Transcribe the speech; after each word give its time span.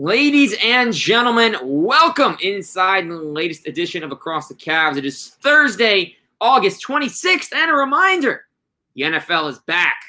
Ladies 0.00 0.56
and 0.64 0.94
gentlemen, 0.94 1.56
welcome 1.62 2.38
inside 2.40 3.06
the 3.06 3.16
latest 3.16 3.68
edition 3.68 4.02
of 4.02 4.12
Across 4.12 4.48
the 4.48 4.54
Cavs. 4.54 4.96
It 4.96 5.04
is 5.04 5.36
Thursday, 5.42 6.16
August 6.40 6.82
26th, 6.86 7.54
and 7.54 7.70
a 7.70 7.74
reminder 7.74 8.46
the 8.94 9.02
NFL 9.02 9.50
is 9.50 9.58
back. 9.58 10.00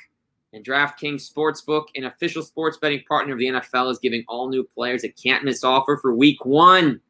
And 0.53 0.63
DraftKings 0.63 1.29
Sportsbook, 1.29 1.87
an 1.95 2.05
official 2.05 2.41
sports 2.41 2.77
betting 2.77 3.03
partner 3.05 3.33
of 3.33 3.39
the 3.39 3.47
NFL, 3.47 3.91
is 3.91 3.99
giving 3.99 4.23
all 4.29 4.47
new 4.47 4.63
players 4.63 5.03
a 5.03 5.09
can't 5.09 5.43
miss 5.43 5.61
offer 5.61 5.97
for 5.97 6.15
week 6.15 6.45
one. 6.45 7.01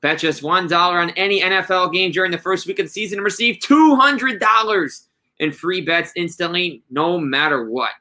Bet 0.00 0.18
just 0.18 0.42
$1 0.42 0.72
on 0.72 1.10
any 1.10 1.42
NFL 1.42 1.92
game 1.92 2.10
during 2.10 2.32
the 2.32 2.38
first 2.38 2.66
week 2.66 2.80
of 2.80 2.86
the 2.86 2.90
season 2.90 3.20
and 3.20 3.24
receive 3.24 3.60
$200 3.60 5.06
in 5.38 5.52
free 5.52 5.80
bets 5.80 6.10
instantly, 6.16 6.82
no 6.90 7.20
matter 7.20 7.70
what. 7.70 7.92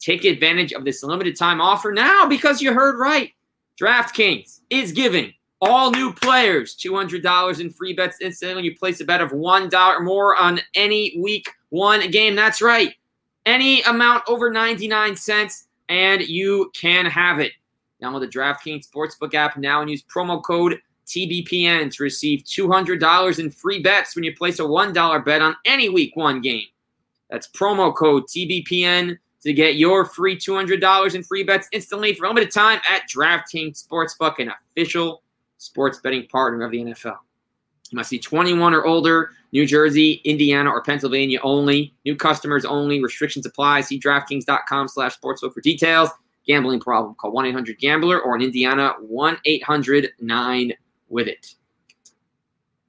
Take 0.00 0.24
advantage 0.24 0.72
of 0.72 0.84
this 0.84 1.02
limited 1.02 1.36
time 1.36 1.60
offer 1.60 1.92
now 1.92 2.26
because 2.26 2.62
you 2.62 2.72
heard 2.72 2.98
right. 2.98 3.32
DraftKings 3.78 4.60
is 4.70 4.92
giving 4.92 5.32
all 5.60 5.90
new 5.90 6.12
players 6.12 6.74
$200 6.76 7.60
in 7.60 7.70
free 7.70 7.92
bets 7.92 8.16
instantly 8.20 8.56
when 8.56 8.64
you 8.64 8.76
place 8.76 9.00
a 9.00 9.04
bet 9.04 9.20
of 9.20 9.30
$1 9.30 9.72
or 9.72 10.00
more 10.00 10.36
on 10.36 10.60
any 10.74 11.18
week 11.20 11.48
one 11.68 12.10
game. 12.10 12.34
That's 12.34 12.62
right. 12.62 12.94
Any 13.46 13.82
amount 13.82 14.24
over 14.26 14.50
99 14.50 15.16
cents, 15.16 15.66
and 15.88 16.22
you 16.22 16.70
can 16.74 17.06
have 17.06 17.40
it. 17.40 17.52
Download 18.02 18.20
the 18.20 18.28
DraftKings 18.28 18.88
Sportsbook 18.88 19.34
app 19.34 19.56
now 19.56 19.82
and 19.82 19.90
use 19.90 20.02
promo 20.02 20.42
code 20.42 20.78
TBPN 21.06 21.92
to 21.94 22.02
receive 22.02 22.44
$200 22.44 23.38
in 23.38 23.50
free 23.50 23.82
bets 23.82 24.14
when 24.14 24.24
you 24.24 24.34
place 24.34 24.60
a 24.60 24.62
$1 24.62 25.24
bet 25.24 25.42
on 25.42 25.56
any 25.66 25.88
week 25.88 26.16
one 26.16 26.40
game. 26.40 26.66
That's 27.28 27.48
promo 27.48 27.94
code 27.94 28.24
TBPN 28.28 29.18
to 29.42 29.52
get 29.52 29.76
your 29.76 30.04
free 30.04 30.36
$200 30.36 31.14
in 31.14 31.22
free 31.22 31.42
bets 31.42 31.68
instantly 31.72 32.14
for 32.14 32.24
a 32.24 32.28
limited 32.28 32.52
time 32.52 32.80
at 32.88 33.08
DraftKings 33.08 33.84
Sportsbook, 33.86 34.38
an 34.38 34.52
official 34.70 35.22
sports 35.58 35.98
betting 35.98 36.26
partner 36.28 36.64
of 36.64 36.70
the 36.70 36.78
NFL. 36.78 37.16
You 37.90 37.96
must 37.96 38.10
be 38.10 38.18
21 38.18 38.74
or 38.74 38.84
older, 38.84 39.30
New 39.52 39.66
Jersey, 39.66 40.20
Indiana, 40.24 40.70
or 40.70 40.82
Pennsylvania 40.82 41.40
only. 41.42 41.94
New 42.04 42.14
customers 42.14 42.64
only. 42.64 43.02
Restrictions 43.02 43.46
apply. 43.46 43.80
See 43.80 43.98
DraftKings.com 43.98 44.88
slash 44.88 45.18
sportsbook 45.18 45.52
for 45.52 45.60
details. 45.60 46.10
Gambling 46.46 46.80
problem. 46.80 47.14
Call 47.16 47.32
1-800-GAMBLER 47.32 48.20
or 48.20 48.36
in 48.36 48.42
Indiana, 48.42 48.94
1-800-9 49.02 50.72
with 51.08 51.26
it. 51.26 51.54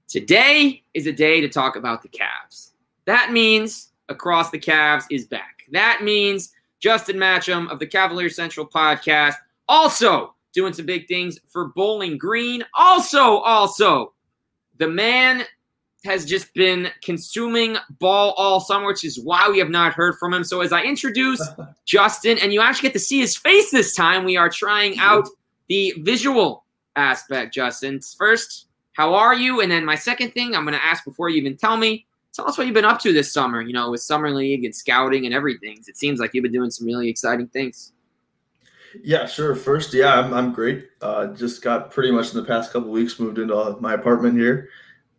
Today 0.07 0.83
is 0.93 1.07
a 1.07 1.11
day 1.11 1.41
to 1.41 1.49
talk 1.49 1.75
about 1.75 2.03
the 2.03 2.09
Cavs. 2.09 2.71
That 3.05 3.31
means 3.31 3.91
Across 4.11 4.51
the 4.51 4.59
Cavs 4.59 5.05
is 5.09 5.25
back. 5.25 5.60
That 5.71 6.01
means 6.03 6.51
Justin 6.79 7.17
Matcham 7.17 7.69
of 7.71 7.79
the 7.79 7.87
Cavalier 7.87 8.29
Central 8.29 8.65
podcast 8.65 9.35
also 9.67 10.35
doing 10.53 10.73
some 10.73 10.85
big 10.85 11.07
things 11.07 11.39
for 11.47 11.69
Bowling 11.69 12.17
Green. 12.17 12.63
Also, 12.77 13.37
also, 13.37 14.13
the 14.77 14.87
man 14.87 15.43
has 16.03 16.25
just 16.25 16.53
been 16.53 16.89
consuming 17.03 17.77
ball 17.99 18.33
all 18.37 18.59
summer, 18.59 18.87
which 18.87 19.05
is 19.05 19.19
why 19.19 19.47
we 19.49 19.59
have 19.59 19.69
not 19.69 19.93
heard 19.93 20.15
from 20.17 20.33
him. 20.33 20.43
So 20.43 20.61
as 20.61 20.73
I 20.73 20.81
introduce 20.81 21.47
Justin, 21.85 22.37
and 22.39 22.51
you 22.51 22.61
actually 22.61 22.89
get 22.89 22.93
to 22.93 22.99
see 22.99 23.19
his 23.19 23.37
face 23.37 23.71
this 23.71 23.95
time, 23.95 24.23
we 24.23 24.35
are 24.35 24.49
trying 24.49 24.97
out 24.97 25.27
the 25.69 25.93
visual 25.99 26.65
aspect, 26.95 27.53
Justin. 27.53 27.99
First, 28.17 28.67
how 28.93 29.13
are 29.13 29.35
you? 29.35 29.61
And 29.61 29.71
then 29.71 29.85
my 29.85 29.95
second 29.95 30.31
thing 30.31 30.55
I'm 30.55 30.65
going 30.65 30.77
to 30.77 30.83
ask 30.83 31.05
before 31.05 31.29
you 31.29 31.37
even 31.37 31.55
tell 31.55 31.77
me, 31.77 32.05
tell 32.33 32.47
us 32.47 32.57
what 32.57 32.67
you've 32.67 32.73
been 32.73 32.85
up 32.85 32.99
to 33.01 33.13
this 33.13 33.31
summer, 33.31 33.61
you 33.61 33.73
know, 33.73 33.91
with 33.91 34.01
Summer 34.01 34.31
League 34.31 34.65
and 34.65 34.75
scouting 34.75 35.25
and 35.25 35.33
everything. 35.33 35.79
It 35.87 35.97
seems 35.97 36.19
like 36.19 36.31
you've 36.33 36.43
been 36.43 36.51
doing 36.51 36.71
some 36.71 36.87
really 36.87 37.09
exciting 37.09 37.47
things. 37.47 37.93
Yeah, 39.03 39.25
sure. 39.25 39.55
First, 39.55 39.93
yeah, 39.93 40.19
I'm, 40.19 40.33
I'm 40.33 40.53
great. 40.53 40.89
Uh, 41.01 41.27
just 41.27 41.61
got 41.61 41.91
pretty 41.91 42.11
much 42.11 42.33
in 42.33 42.39
the 42.39 42.45
past 42.45 42.73
couple 42.73 42.89
weeks 42.89 43.19
moved 43.19 43.39
into 43.39 43.77
my 43.79 43.93
apartment 43.93 44.37
here. 44.37 44.69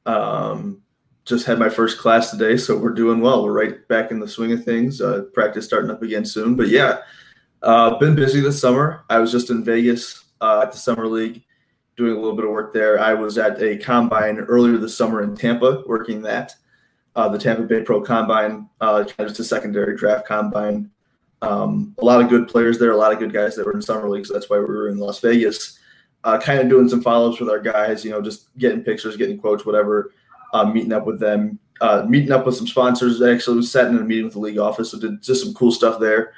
Um, 0.04 0.82
just 1.24 1.46
had 1.46 1.58
my 1.58 1.68
first 1.68 1.98
class 1.98 2.30
today, 2.30 2.56
so 2.56 2.76
we're 2.76 2.90
doing 2.90 3.20
well. 3.20 3.44
We're 3.44 3.52
right 3.52 3.88
back 3.88 4.10
in 4.10 4.18
the 4.18 4.28
swing 4.28 4.52
of 4.52 4.64
things. 4.64 5.00
Uh, 5.00 5.22
practice 5.32 5.64
starting 5.64 5.90
up 5.90 6.02
again 6.02 6.24
soon. 6.24 6.56
But 6.56 6.68
yeah, 6.68 6.98
uh, 7.62 7.96
been 7.98 8.14
busy 8.14 8.40
this 8.40 8.60
summer. 8.60 9.04
I 9.08 9.18
was 9.18 9.30
just 9.30 9.50
in 9.50 9.64
Vegas 9.64 10.24
uh, 10.40 10.62
at 10.64 10.72
the 10.72 10.78
Summer 10.78 11.06
League 11.06 11.44
doing 11.96 12.12
a 12.12 12.16
little 12.16 12.34
bit 12.34 12.44
of 12.44 12.50
work 12.50 12.72
there. 12.72 12.98
I 12.98 13.14
was 13.14 13.38
at 13.38 13.62
a 13.62 13.78
combine 13.78 14.38
earlier 14.38 14.78
this 14.78 14.96
summer 14.96 15.22
in 15.22 15.36
Tampa 15.36 15.82
working 15.86 16.22
that. 16.22 16.54
Uh, 17.14 17.28
the 17.28 17.38
Tampa 17.38 17.62
Bay 17.62 17.82
Pro 17.82 18.00
Combine, 18.00 18.68
uh, 18.80 19.04
just 19.04 19.38
a 19.38 19.44
secondary 19.44 19.96
draft 19.96 20.26
combine. 20.26 20.90
Um, 21.42 21.94
a 21.98 22.04
lot 22.04 22.22
of 22.22 22.30
good 22.30 22.48
players 22.48 22.78
there, 22.78 22.92
a 22.92 22.96
lot 22.96 23.12
of 23.12 23.18
good 23.18 23.32
guys 23.32 23.56
that 23.56 23.66
were 23.66 23.74
in 23.74 23.82
summer 23.82 24.08
leagues. 24.08 24.30
That's 24.30 24.48
why 24.48 24.58
we 24.58 24.64
were 24.64 24.88
in 24.88 24.96
Las 24.96 25.18
Vegas, 25.20 25.78
uh, 26.24 26.38
kind 26.38 26.60
of 26.60 26.68
doing 26.68 26.88
some 26.88 27.02
follow 27.02 27.30
ups 27.30 27.40
with 27.40 27.50
our 27.50 27.60
guys. 27.60 28.04
You 28.04 28.12
know, 28.12 28.22
just 28.22 28.56
getting 28.56 28.82
pictures, 28.82 29.16
getting 29.16 29.38
quotes, 29.38 29.66
whatever. 29.66 30.14
Uh, 30.54 30.64
meeting 30.64 30.92
up 30.92 31.06
with 31.06 31.18
them, 31.18 31.58
uh, 31.80 32.04
meeting 32.08 32.30
up 32.30 32.46
with 32.46 32.54
some 32.54 32.66
sponsors. 32.66 33.20
Actually, 33.20 33.56
was 33.56 33.72
sat 33.72 33.88
in 33.88 33.96
a 33.96 34.00
meeting 34.00 34.24
with 34.24 34.34
the 34.34 34.38
league 34.38 34.58
office, 34.58 34.92
so 34.92 34.98
did 34.98 35.22
just 35.22 35.42
some 35.42 35.54
cool 35.54 35.72
stuff 35.72 35.98
there. 35.98 36.32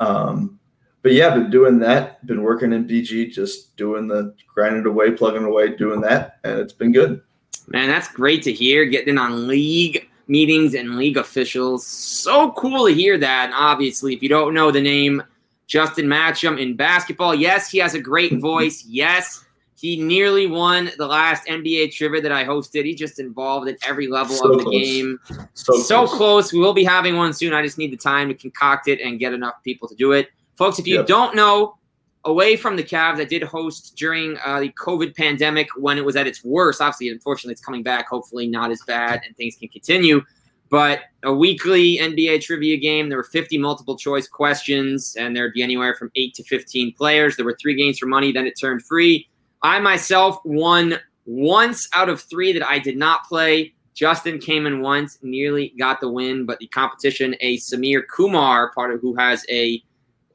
Um, 0.00 0.58
but 1.02 1.12
yeah, 1.12 1.34
been 1.34 1.50
doing 1.50 1.78
that. 1.80 2.24
Been 2.26 2.42
working 2.42 2.72
in 2.72 2.86
BG, 2.86 3.30
just 3.30 3.76
doing 3.76 4.08
the 4.08 4.34
grinding 4.52 4.86
away, 4.86 5.12
plugging 5.12 5.44
away, 5.44 5.76
doing 5.76 6.00
that, 6.00 6.38
and 6.44 6.58
it's 6.58 6.72
been 6.72 6.92
good. 6.92 7.20
Man, 7.68 7.88
that's 7.88 8.08
great 8.08 8.42
to 8.44 8.52
hear. 8.52 8.86
Getting 8.86 9.10
in 9.10 9.18
on 9.18 9.46
league 9.46 10.08
meetings 10.28 10.74
and 10.74 10.96
league 10.96 11.16
officials. 11.16 11.86
So 11.86 12.52
cool 12.52 12.86
to 12.86 12.94
hear 12.94 13.18
that. 13.18 13.46
And 13.46 13.54
obviously, 13.54 14.14
if 14.14 14.22
you 14.22 14.28
don't 14.28 14.54
know 14.54 14.70
the 14.70 14.80
name 14.80 15.22
Justin 15.66 16.06
Matcham 16.06 16.60
in 16.60 16.76
basketball, 16.76 17.34
yes, 17.34 17.70
he 17.70 17.78
has 17.78 17.94
a 17.94 18.00
great 18.00 18.38
voice. 18.38 18.84
Yes, 18.86 19.44
he 19.76 20.02
nearly 20.02 20.46
won 20.46 20.90
the 20.98 21.06
last 21.06 21.46
NBA 21.46 21.92
trivia 21.92 22.20
that 22.20 22.32
I 22.32 22.44
hosted. 22.44 22.84
He's 22.84 22.98
just 22.98 23.18
involved 23.20 23.68
at 23.68 23.76
every 23.86 24.08
level 24.08 24.36
So 24.36 24.50
of 24.52 24.58
the 24.58 24.64
close. 24.64 24.82
game. 24.84 25.18
So, 25.54 25.72
So 25.78 26.06
close. 26.06 26.16
close. 26.16 26.52
We 26.52 26.58
will 26.58 26.74
be 26.74 26.84
having 26.84 27.16
one 27.16 27.32
soon. 27.32 27.52
I 27.54 27.62
just 27.62 27.78
need 27.78 27.92
the 27.92 27.96
time 27.96 28.28
to 28.28 28.34
concoct 28.34 28.88
it 28.88 29.00
and 29.00 29.18
get 29.18 29.32
enough 29.32 29.54
people 29.64 29.88
to 29.88 29.94
do 29.94 30.12
it. 30.12 30.28
Folks, 30.56 30.78
if 30.78 30.86
you 30.86 30.96
Yep. 30.96 31.06
don't 31.06 31.36
know, 31.36 31.76
away 32.24 32.56
from 32.56 32.76
the 32.76 32.82
Cavs, 32.82 33.20
I 33.20 33.24
did 33.24 33.42
host 33.42 33.94
during 33.96 34.36
uh, 34.44 34.60
the 34.60 34.72
COVID 34.72 35.16
pandemic 35.16 35.68
when 35.76 35.98
it 35.98 36.04
was 36.04 36.16
at 36.16 36.26
its 36.26 36.44
worst. 36.44 36.80
Obviously, 36.80 37.08
unfortunately, 37.08 37.52
it's 37.52 37.64
coming 37.64 37.82
back. 37.82 38.08
Hopefully, 38.08 38.46
not 38.46 38.70
as 38.70 38.80
bad 38.86 39.22
and 39.26 39.36
things 39.36 39.56
can 39.56 39.68
continue. 39.68 40.22
But 40.70 41.00
a 41.22 41.32
weekly 41.32 41.98
NBA 41.98 42.42
trivia 42.42 42.76
game. 42.76 43.08
There 43.08 43.16
were 43.16 43.24
50 43.24 43.56
multiple 43.56 43.96
choice 43.96 44.28
questions, 44.28 45.16
and 45.18 45.34
there'd 45.34 45.54
be 45.54 45.62
anywhere 45.62 45.94
from 45.94 46.10
8 46.14 46.34
to 46.34 46.44
15 46.44 46.92
players. 46.92 47.36
There 47.36 47.46
were 47.46 47.56
three 47.60 47.74
games 47.74 47.98
for 47.98 48.06
money, 48.06 48.32
then 48.32 48.46
it 48.46 48.58
turned 48.60 48.82
free. 48.82 49.28
I 49.62 49.80
myself 49.80 50.38
won 50.44 50.98
once 51.24 51.88
out 51.94 52.08
of 52.08 52.20
three 52.20 52.52
that 52.52 52.66
I 52.66 52.78
did 52.78 52.96
not 52.96 53.24
play. 53.24 53.74
Justin 53.94 54.38
came 54.38 54.66
in 54.66 54.80
once, 54.80 55.18
nearly 55.22 55.74
got 55.78 56.00
the 56.00 56.08
win, 56.08 56.46
but 56.46 56.58
the 56.60 56.68
competition, 56.68 57.34
a 57.40 57.56
Samir 57.56 58.02
Kumar, 58.06 58.70
part 58.72 58.94
of 58.94 59.00
who 59.00 59.16
has 59.16 59.44
a, 59.50 59.82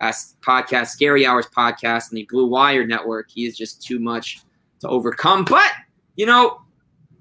a 0.04 0.10
s- 0.10 0.36
podcast, 0.42 0.88
Scary 0.88 1.26
Hours 1.26 1.48
podcast, 1.48 2.10
and 2.10 2.18
the 2.18 2.28
Blue 2.30 2.48
Wire 2.48 2.86
Network, 2.86 3.30
he 3.30 3.46
is 3.46 3.58
just 3.58 3.82
too 3.82 4.00
much 4.00 4.42
to 4.80 4.88
overcome. 4.90 5.46
But, 5.46 5.72
you 6.16 6.26
know, 6.26 6.62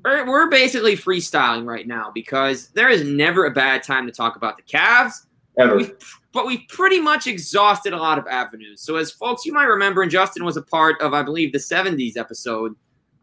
we're, 0.05 0.27
we're 0.27 0.51
basically 0.51 0.97
freestyling 0.97 1.67
right 1.67 1.87
now 1.87 2.11
because 2.13 2.69
there 2.69 2.89
is 2.89 3.05
never 3.05 3.47
a 3.47 3.51
bad 3.51 3.83
time 3.83 4.07
to 4.07 4.13
talk 4.13 4.37
about 4.37 4.57
the 4.57 4.63
Cavs. 4.65 5.27
ever. 5.59 5.77
We've, 5.77 5.93
but 6.33 6.47
we've 6.47 6.67
pretty 6.69 7.01
much 7.01 7.27
exhausted 7.27 7.93
a 7.93 7.99
lot 7.99 8.19
of 8.19 8.27
avenues. 8.27 8.81
So, 8.81 8.97
as 8.97 9.11
folks, 9.11 9.45
you 9.45 9.53
might 9.53 9.65
remember, 9.65 10.03
and 10.03 10.11
Justin 10.11 10.45
was 10.45 10.57
a 10.57 10.63
part 10.63 11.01
of, 11.01 11.15
I 11.15 11.23
believe, 11.23 11.53
the 11.53 11.59
70s 11.59 12.17
episode. 12.17 12.75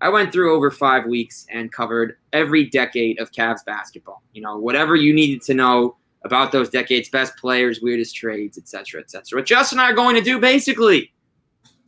I 0.01 0.07
went 0.07 0.31
through 0.31 0.55
over 0.55 0.71
five 0.71 1.05
weeks 1.05 1.45
and 1.51 1.71
covered 1.71 2.15
every 2.31 2.65
decade 2.69 3.19
of 3.19 3.31
Cavs 3.31 3.65
basketball. 3.65 4.23
You 4.31 4.41
know, 4.41 4.57
whatever 4.57 4.95
you 4.95 5.13
needed 5.13 5.41
to 5.43 5.53
know 5.53 5.97
about 6.23 6.51
those 6.51 6.69
decades, 6.69 7.09
best 7.09 7.37
players, 7.37 7.81
weirdest 7.81 8.15
trades, 8.15 8.57
etc., 8.57 9.01
etc. 9.01 9.39
What 9.39 9.45
Justin 9.45 9.79
and 9.79 9.87
I 9.87 9.91
are 9.91 9.95
going 9.95 10.15
to 10.15 10.21
do, 10.21 10.39
basically, 10.39 11.11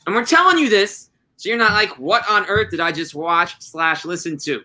and 0.05 0.15
we're 0.15 0.25
telling 0.25 0.57
you 0.57 0.69
this, 0.69 1.09
so 1.37 1.49
you're 1.49 1.57
not 1.57 1.73
like, 1.73 1.97
"What 1.99 2.27
on 2.29 2.45
earth 2.45 2.71
did 2.71 2.79
I 2.79 2.91
just 2.91 3.15
watch 3.15 3.55
slash 3.59 4.05
listen 4.05 4.37
to?" 4.39 4.61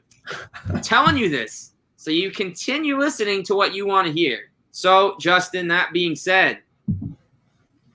I'm 0.69 0.81
telling 0.83 1.17
you 1.17 1.29
this, 1.29 1.73
so 1.97 2.11
you 2.11 2.31
continue 2.31 2.99
listening 2.99 3.43
to 3.45 3.55
what 3.55 3.75
you 3.75 3.87
want 3.87 4.07
to 4.07 4.13
hear. 4.13 4.51
So, 4.71 5.17
Justin, 5.19 5.69
that 5.69 5.93
being 5.93 6.15
said, 6.15 6.59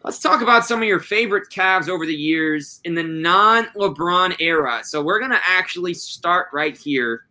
let's 0.03 0.19
talk 0.19 0.41
about 0.41 0.65
some 0.65 0.81
of 0.81 0.87
your 0.87 0.99
favorite 0.99 1.49
Cavs 1.49 1.87
over 1.87 2.05
the 2.05 2.13
years 2.13 2.81
in 2.85 2.95
the 2.95 3.03
non 3.03 3.65
LeBron 3.75 4.35
era. 4.39 4.81
So, 4.83 5.01
we're 5.03 5.19
going 5.19 5.31
to 5.31 5.41
actually 5.45 5.93
start 5.93 6.47
right 6.51 6.75
here 6.75 7.25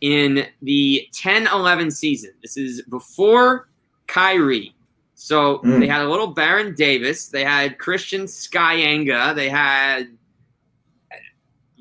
in 0.00 0.46
the 0.62 1.08
10 1.12 1.46
11 1.46 1.90
season. 1.90 2.30
This 2.42 2.56
is 2.56 2.82
before 2.82 3.68
Kyrie. 4.06 4.74
So, 5.14 5.58
Mm. 5.58 5.80
they 5.80 5.86
had 5.86 6.02
a 6.02 6.08
little 6.08 6.26
Baron 6.26 6.74
Davis, 6.74 7.28
they 7.28 7.44
had 7.44 7.78
Christian 7.78 8.26
Sky 8.26 8.76
Eyenga, 8.76 9.34
they 9.34 9.48
had 9.48 10.08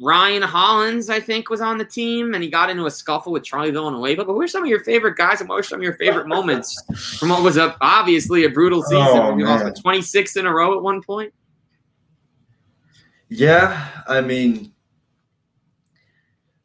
Ryan 0.02 0.42
Hollins, 0.42 1.10
I 1.10 1.20
think, 1.20 1.50
was 1.50 1.62
on 1.62 1.78
the 1.78 1.86
team, 1.86 2.34
and 2.34 2.44
he 2.44 2.50
got 2.50 2.70
into 2.70 2.86
a 2.86 2.92
scuffle 2.92 3.32
with 3.32 3.44
Charlie 3.44 3.72
Villanueva. 3.72 4.26
But 4.26 4.34
who 4.34 4.42
are 4.42 4.48
some 4.48 4.64
of 4.64 4.70
your 4.70 4.84
favorite 4.84 5.16
guys, 5.16 5.40
and 5.40 5.48
what 5.48 5.56
were 5.56 5.64
some 5.64 5.80
of 5.80 5.84
your 5.84 5.96
favorite 5.96 6.28
moments 6.28 6.76
from 7.20 7.30
what 7.30 7.42
was 7.42 7.58
a, 7.58 7.76
obviously 7.80 8.44
a 8.46 8.50
brutal 8.50 8.82
season? 8.82 8.98
Oh, 9.00 9.30
where 9.30 9.40
you 9.40 9.46
lost 9.46 9.82
26 9.82 10.36
in 10.36 10.46
a 10.46 10.54
row 10.54 10.76
at 10.76 10.84
one 10.84 11.02
point. 11.02 11.34
Yeah, 13.30 13.88
I 14.08 14.22
mean, 14.22 14.74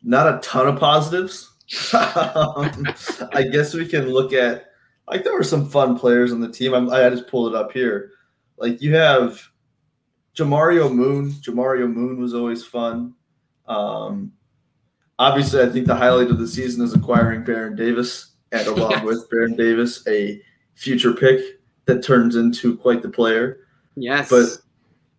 not 0.02 0.26
a 0.26 0.38
ton 0.40 0.66
of 0.66 0.80
positives. 0.80 1.52
um, 1.94 2.86
I 3.32 3.46
guess 3.52 3.74
we 3.74 3.86
can 3.86 4.08
look 4.08 4.32
at 4.32 4.67
like 5.10 5.24
there 5.24 5.34
were 5.34 5.42
some 5.42 5.68
fun 5.68 5.98
players 5.98 6.32
on 6.32 6.40
the 6.40 6.50
team. 6.50 6.74
I'm, 6.74 6.90
I 6.90 7.08
just 7.10 7.28
pulled 7.28 7.54
it 7.54 7.58
up 7.58 7.72
here. 7.72 8.12
Like 8.56 8.82
you 8.82 8.94
have 8.94 9.40
Jamario 10.34 10.92
Moon. 10.92 11.30
Jamario 11.32 11.92
Moon 11.92 12.20
was 12.20 12.34
always 12.34 12.64
fun. 12.64 13.14
Um, 13.66 14.32
obviously, 15.18 15.62
I 15.62 15.68
think 15.68 15.86
the 15.86 15.94
highlight 15.94 16.30
of 16.30 16.38
the 16.38 16.48
season 16.48 16.84
is 16.84 16.94
acquiring 16.94 17.44
Baron 17.44 17.76
Davis, 17.76 18.34
and 18.52 18.66
along 18.66 18.90
yes. 18.92 19.04
with 19.04 19.30
Baron 19.30 19.56
Davis, 19.56 20.06
a 20.08 20.40
future 20.74 21.12
pick 21.12 21.60
that 21.86 22.02
turns 22.02 22.36
into 22.36 22.76
quite 22.76 23.02
the 23.02 23.08
player. 23.08 23.60
Yes, 23.96 24.28
but 24.30 24.58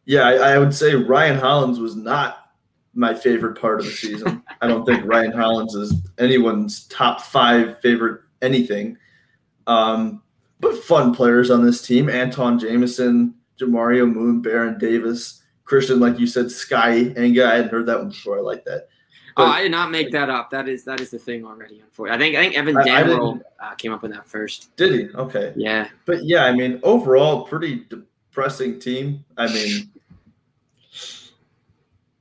yeah, 0.06 0.24
I, 0.24 0.54
I 0.54 0.58
would 0.58 0.74
say 0.74 0.96
Ryan 0.96 1.38
Hollins 1.38 1.80
was 1.80 1.96
not 1.96 2.52
my 2.94 3.14
favorite 3.14 3.60
part 3.60 3.80
of 3.80 3.86
the 3.86 3.92
season. 3.92 4.44
I 4.62 4.68
don't 4.68 4.86
think 4.86 5.06
Ryan 5.06 5.32
Hollins 5.32 5.76
is 5.76 5.94
anyone's 6.18 6.88
top 6.88 7.22
five 7.22 7.80
favorite 7.82 8.22
anything. 8.42 8.98
Um, 9.70 10.24
but 10.60 10.76
fun 10.84 11.14
players 11.14 11.52
on 11.52 11.64
this 11.64 11.82
team: 11.82 12.08
Antawn 12.08 12.60
Jamison, 12.60 13.36
Jamario 13.60 14.12
Moon, 14.12 14.42
Baron 14.42 14.78
Davis, 14.80 15.44
Christian, 15.64 16.00
like 16.00 16.20
you 16.20 16.26
said, 16.26 16.50
Sky 16.52 17.04
Eyenga. 17.04 17.46
I 17.46 17.56
hadn't 17.58 17.72
heard 17.72 17.86
that 17.86 18.00
one 18.00 18.10
before. 18.10 18.40
I 18.40 18.42
like 18.42 18.66
that. 18.66 18.88
But, 19.38 19.44
oh, 19.44 19.52
I 19.52 19.62
did 19.62 19.72
not 19.72 19.92
make 19.92 20.12
that 20.12 20.30
up. 20.30 20.50
That 20.50 20.68
is 20.68 20.84
that 20.86 21.00
is 21.00 21.12
the 21.12 21.20
thing 21.20 21.46
already. 21.46 21.80
Unfortunately, 21.80 22.16
I 22.16 22.20
think 22.20 22.36
I 22.36 22.42
think 22.42 22.58
Evan 22.58 22.76
Dammarell 22.76 23.42
uh, 23.62 23.76
came 23.76 23.94
up 23.94 24.02
with 24.02 24.12
that 24.12 24.26
first. 24.26 24.76
Did 24.76 24.94
he? 24.94 25.16
Okay. 25.16 25.54
Yeah. 25.56 25.88
But 26.06 26.26
yeah, 26.26 26.46
I 26.46 26.52
mean, 26.52 26.80
overall, 26.82 27.46
pretty 27.46 27.86
depressing 27.90 28.80
team. 28.80 29.24
I 29.38 29.48
mean, 29.54 29.92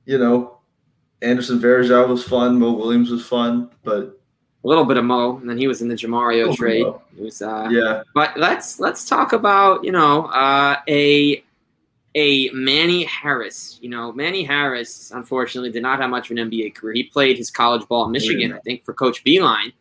you 0.05 0.19
know, 0.19 0.59
Anderson 1.23 1.59
Varejao 1.59 2.07
was 2.07 2.23
fun. 2.23 2.59
Mo 2.59 2.73
Williams 2.73 3.09
was 3.09 3.25
fun, 3.25 3.71
but 3.83 4.18
a 4.63 4.67
little 4.67 4.85
bit 4.85 4.97
of 4.97 5.05
Mo, 5.05 5.37
and 5.37 5.49
then 5.49 5.57
he 5.57 5.67
was 5.67 5.81
in 5.81 5.87
the 5.87 5.95
Jamario 5.95 6.53
trade. 6.55 6.85
It 6.85 7.23
was 7.23 7.41
uh, 7.41 7.69
yeah. 7.71 8.03
But 8.13 8.37
let's 8.37 8.79
let's 8.79 9.05
talk 9.05 9.33
about 9.33 9.83
you 9.83 9.91
know 9.91 10.25
uh, 10.25 10.77
a 10.87 11.43
a 12.15 12.49
Manny 12.49 13.05
Harris. 13.05 13.79
You 13.81 13.89
know, 13.89 14.11
Manny 14.11 14.43
Harris 14.43 15.11
unfortunately 15.11 15.71
did 15.71 15.83
not 15.83 16.01
have 16.01 16.09
much 16.09 16.29
of 16.29 16.37
an 16.37 16.49
NBA 16.49 16.75
career. 16.75 16.93
He 16.93 17.03
played 17.03 17.37
his 17.37 17.49
college 17.49 17.87
ball 17.87 18.05
at 18.05 18.11
Michigan, 18.11 18.53
I 18.53 18.59
think, 18.59 18.83
for 18.83 18.93
Coach 18.93 19.23
Beilein, 19.23 19.71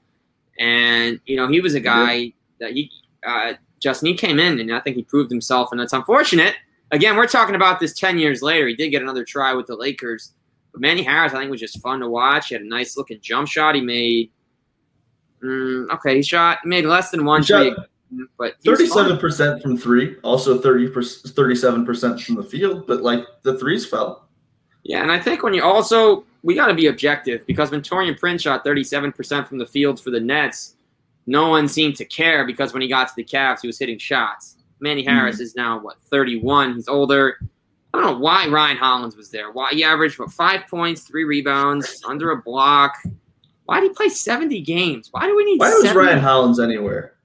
and 0.58 1.20
you 1.26 1.36
know 1.36 1.48
he 1.48 1.60
was 1.60 1.74
a 1.74 1.80
guy 1.80 2.12
yeah. 2.14 2.30
that 2.60 2.72
he 2.72 2.90
uh, 3.26 3.54
Justin 3.80 4.08
he 4.08 4.14
came 4.14 4.38
in 4.38 4.60
and 4.60 4.72
I 4.72 4.80
think 4.80 4.96
he 4.96 5.02
proved 5.02 5.30
himself, 5.30 5.72
and 5.72 5.80
it's 5.80 5.92
unfortunate. 5.92 6.54
Again, 6.90 7.16
we're 7.16 7.26
talking 7.26 7.56
about 7.56 7.80
this 7.80 7.94
ten 7.94 8.16
years 8.18 8.42
later. 8.42 8.68
He 8.68 8.76
did 8.76 8.90
get 8.90 9.02
another 9.02 9.24
try 9.24 9.54
with 9.54 9.66
the 9.66 9.76
Lakers. 9.76 10.34
But 10.70 10.82
Manny 10.82 11.02
Harris, 11.02 11.32
I 11.32 11.38
think, 11.38 11.50
was 11.50 11.60
just 11.60 11.80
fun 11.80 12.00
to 12.00 12.08
watch. 12.08 12.48
He 12.48 12.54
had 12.54 12.62
a 12.62 12.68
nice 12.68 12.96
looking 12.96 13.18
jump 13.20 13.48
shot. 13.48 13.74
He 13.74 13.80
made 13.80 14.30
Mm, 15.42 15.90
okay, 15.90 16.16
he 16.16 16.22
shot 16.22 16.58
made 16.64 16.84
less 16.84 17.10
than 17.10 17.24
one 17.24 17.42
three, 17.42 17.74
but 18.38 18.54
thirty-seven 18.64 19.18
percent 19.18 19.62
from 19.62 19.76
three, 19.76 20.16
also 20.22 20.58
30 20.58 20.92
37 21.30 21.86
percent 21.86 22.20
from 22.20 22.34
the 22.36 22.42
field, 22.42 22.86
but 22.86 23.02
like 23.02 23.24
the 23.42 23.56
threes 23.58 23.86
fell. 23.86 24.28
Yeah, 24.82 25.02
and 25.02 25.12
I 25.12 25.18
think 25.18 25.42
when 25.42 25.54
you 25.54 25.62
also 25.62 26.24
we 26.42 26.54
got 26.54 26.68
to 26.68 26.74
be 26.74 26.86
objective 26.86 27.46
because 27.46 27.70
when 27.70 27.82
Taurean 27.82 28.18
Prince 28.18 28.42
shot 28.42 28.64
thirty-seven 28.64 29.12
percent 29.12 29.46
from 29.46 29.58
the 29.58 29.66
field 29.66 30.00
for 30.00 30.10
the 30.10 30.20
Nets, 30.20 30.74
no 31.26 31.48
one 31.48 31.68
seemed 31.68 31.96
to 31.96 32.04
care 32.04 32.46
because 32.46 32.72
when 32.72 32.82
he 32.82 32.88
got 32.88 33.08
to 33.08 33.14
the 33.16 33.24
Cavs, 33.24 33.60
he 33.60 33.66
was 33.66 33.78
hitting 33.78 33.98
shots. 33.98 34.56
Manny 34.80 35.02
hmm. 35.02 35.10
Harris 35.10 35.36
mm-hmm. 35.36 35.42
is 35.42 35.56
now 35.56 35.78
what 35.78 36.00
thirty-one. 36.10 36.74
He's 36.74 36.88
older. 36.88 37.38
I 37.92 37.98
don't 38.00 38.12
know 38.12 38.18
why 38.18 38.46
Ryan 38.48 38.76
Hollins 38.76 39.16
was 39.16 39.30
there. 39.30 39.50
Why 39.50 39.70
he 39.70 39.82
averaged 39.82 40.18
what 40.18 40.32
five 40.32 40.66
points, 40.68 41.02
three 41.02 41.24
rebounds, 41.24 42.02
under 42.06 42.32
a 42.32 42.42
block. 42.42 42.96
Why 43.68 43.80
did 43.80 43.90
he 43.90 43.94
play 43.94 44.08
70 44.08 44.62
games? 44.62 45.08
Why 45.10 45.26
do 45.26 45.36
we 45.36 45.44
need 45.44 45.60
Why 45.60 45.68
was 45.74 45.92
Ryan 45.92 46.20
Hollins 46.20 46.58
anywhere? 46.58 47.16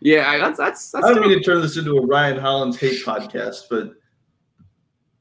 Yeah, 0.00 0.38
that's 0.38 0.56
that's, 0.56 0.92
that's 0.92 1.04
I 1.04 1.12
don't 1.12 1.20
mean 1.20 1.36
to 1.36 1.42
turn 1.42 1.60
this 1.60 1.76
into 1.76 1.96
a 1.98 2.06
Ryan 2.06 2.38
Hollins 2.38 2.78
hate 2.78 3.04
podcast, 3.04 3.62
but 3.68 3.94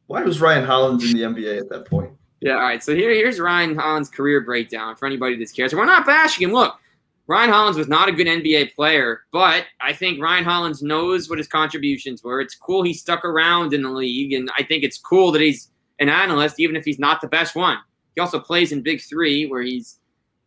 why 0.05 0.21
was 0.21 0.39
Ryan 0.39 0.63
Hollins 0.63 1.11
in 1.11 1.17
the 1.17 1.23
NBA 1.23 1.59
at 1.59 1.69
that 1.69 1.85
point? 1.85 2.11
Yeah, 2.39 2.53
all 2.53 2.61
right. 2.61 2.83
So 2.83 2.93
here, 2.93 3.09
here's 3.09 3.39
Ryan 3.39 3.75
Hollins' 3.75 4.09
career 4.09 4.41
breakdown 4.41 4.95
for 4.95 5.07
anybody 5.07 5.37
that 5.37 5.55
cares. 5.55 5.73
We're 5.73 5.85
not 5.85 6.05
bashing 6.05 6.47
him. 6.47 6.53
Look, 6.53 6.75
Ryan 7.25 7.49
Hollins 7.49 7.77
was 7.77 7.87
not 7.87 8.07
a 8.07 8.11
good 8.11 8.27
NBA 8.27 8.75
player, 8.75 9.21
but 9.31 9.65
I 9.81 9.91
think 9.91 10.21
Ryan 10.21 10.43
Hollins 10.43 10.83
knows 10.83 11.31
what 11.31 11.39
his 11.39 11.47
contributions 11.47 12.23
were. 12.23 12.41
It's 12.41 12.53
cool 12.53 12.83
he 12.83 12.93
stuck 12.93 13.25
around 13.25 13.73
in 13.73 13.81
the 13.81 13.89
league, 13.89 14.33
and 14.33 14.51
I 14.55 14.61
think 14.61 14.83
it's 14.83 14.99
cool 14.99 15.31
that 15.31 15.41
he's 15.41 15.71
an 15.97 16.09
analyst, 16.09 16.59
even 16.59 16.75
if 16.75 16.85
he's 16.85 16.99
not 16.99 17.21
the 17.21 17.27
best 17.27 17.55
one. 17.55 17.79
He 18.13 18.21
also 18.21 18.39
plays 18.39 18.71
in 18.71 18.83
Big 18.83 19.01
Three, 19.01 19.47
where 19.47 19.63
he's 19.63 19.97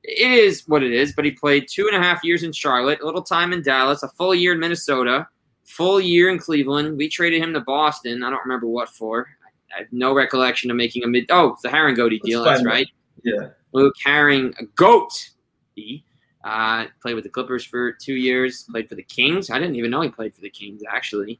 it 0.02 0.32
is 0.32 0.64
what 0.66 0.82
it 0.82 0.92
is, 0.92 1.12
but 1.12 1.24
he 1.24 1.30
played 1.30 1.68
two 1.68 1.86
and 1.86 1.96
a 1.96 2.00
half 2.00 2.24
years 2.24 2.42
in 2.42 2.52
Charlotte, 2.52 3.00
a 3.00 3.06
little 3.06 3.22
time 3.22 3.52
in 3.52 3.62
Dallas, 3.62 4.02
a 4.02 4.08
full 4.08 4.34
year 4.34 4.52
in 4.52 4.58
Minnesota, 4.58 5.28
full 5.64 6.00
year 6.00 6.30
in 6.30 6.38
Cleveland. 6.38 6.96
We 6.96 7.08
traded 7.08 7.42
him 7.42 7.52
to 7.54 7.60
Boston. 7.60 8.22
I 8.22 8.30
don't 8.30 8.42
remember 8.42 8.66
what 8.66 8.88
for. 8.88 9.28
I 9.74 9.80
have 9.80 9.92
no 9.92 10.14
recollection 10.14 10.70
of 10.70 10.76
making 10.76 11.04
a 11.04 11.06
mid. 11.06 11.26
Oh, 11.30 11.52
it's 11.52 11.62
the 11.62 11.68
Harangody 11.68 12.20
deal. 12.20 12.42
That's, 12.42 12.64
right. 12.64 12.88
Yeah. 13.22 13.48
Luke 13.72 13.94
Herring, 14.02 14.54
a 14.58 14.64
goat. 14.74 15.30
He 15.76 16.04
uh, 16.44 16.86
played 17.02 17.14
with 17.14 17.24
the 17.24 17.30
Clippers 17.30 17.64
for 17.64 17.92
two 17.92 18.14
years. 18.14 18.64
Played 18.70 18.88
for 18.88 18.94
the 18.96 19.02
Kings. 19.02 19.50
I 19.50 19.58
didn't 19.58 19.76
even 19.76 19.90
know 19.90 20.00
he 20.00 20.08
played 20.08 20.34
for 20.34 20.40
the 20.40 20.50
Kings. 20.50 20.82
Actually, 20.90 21.38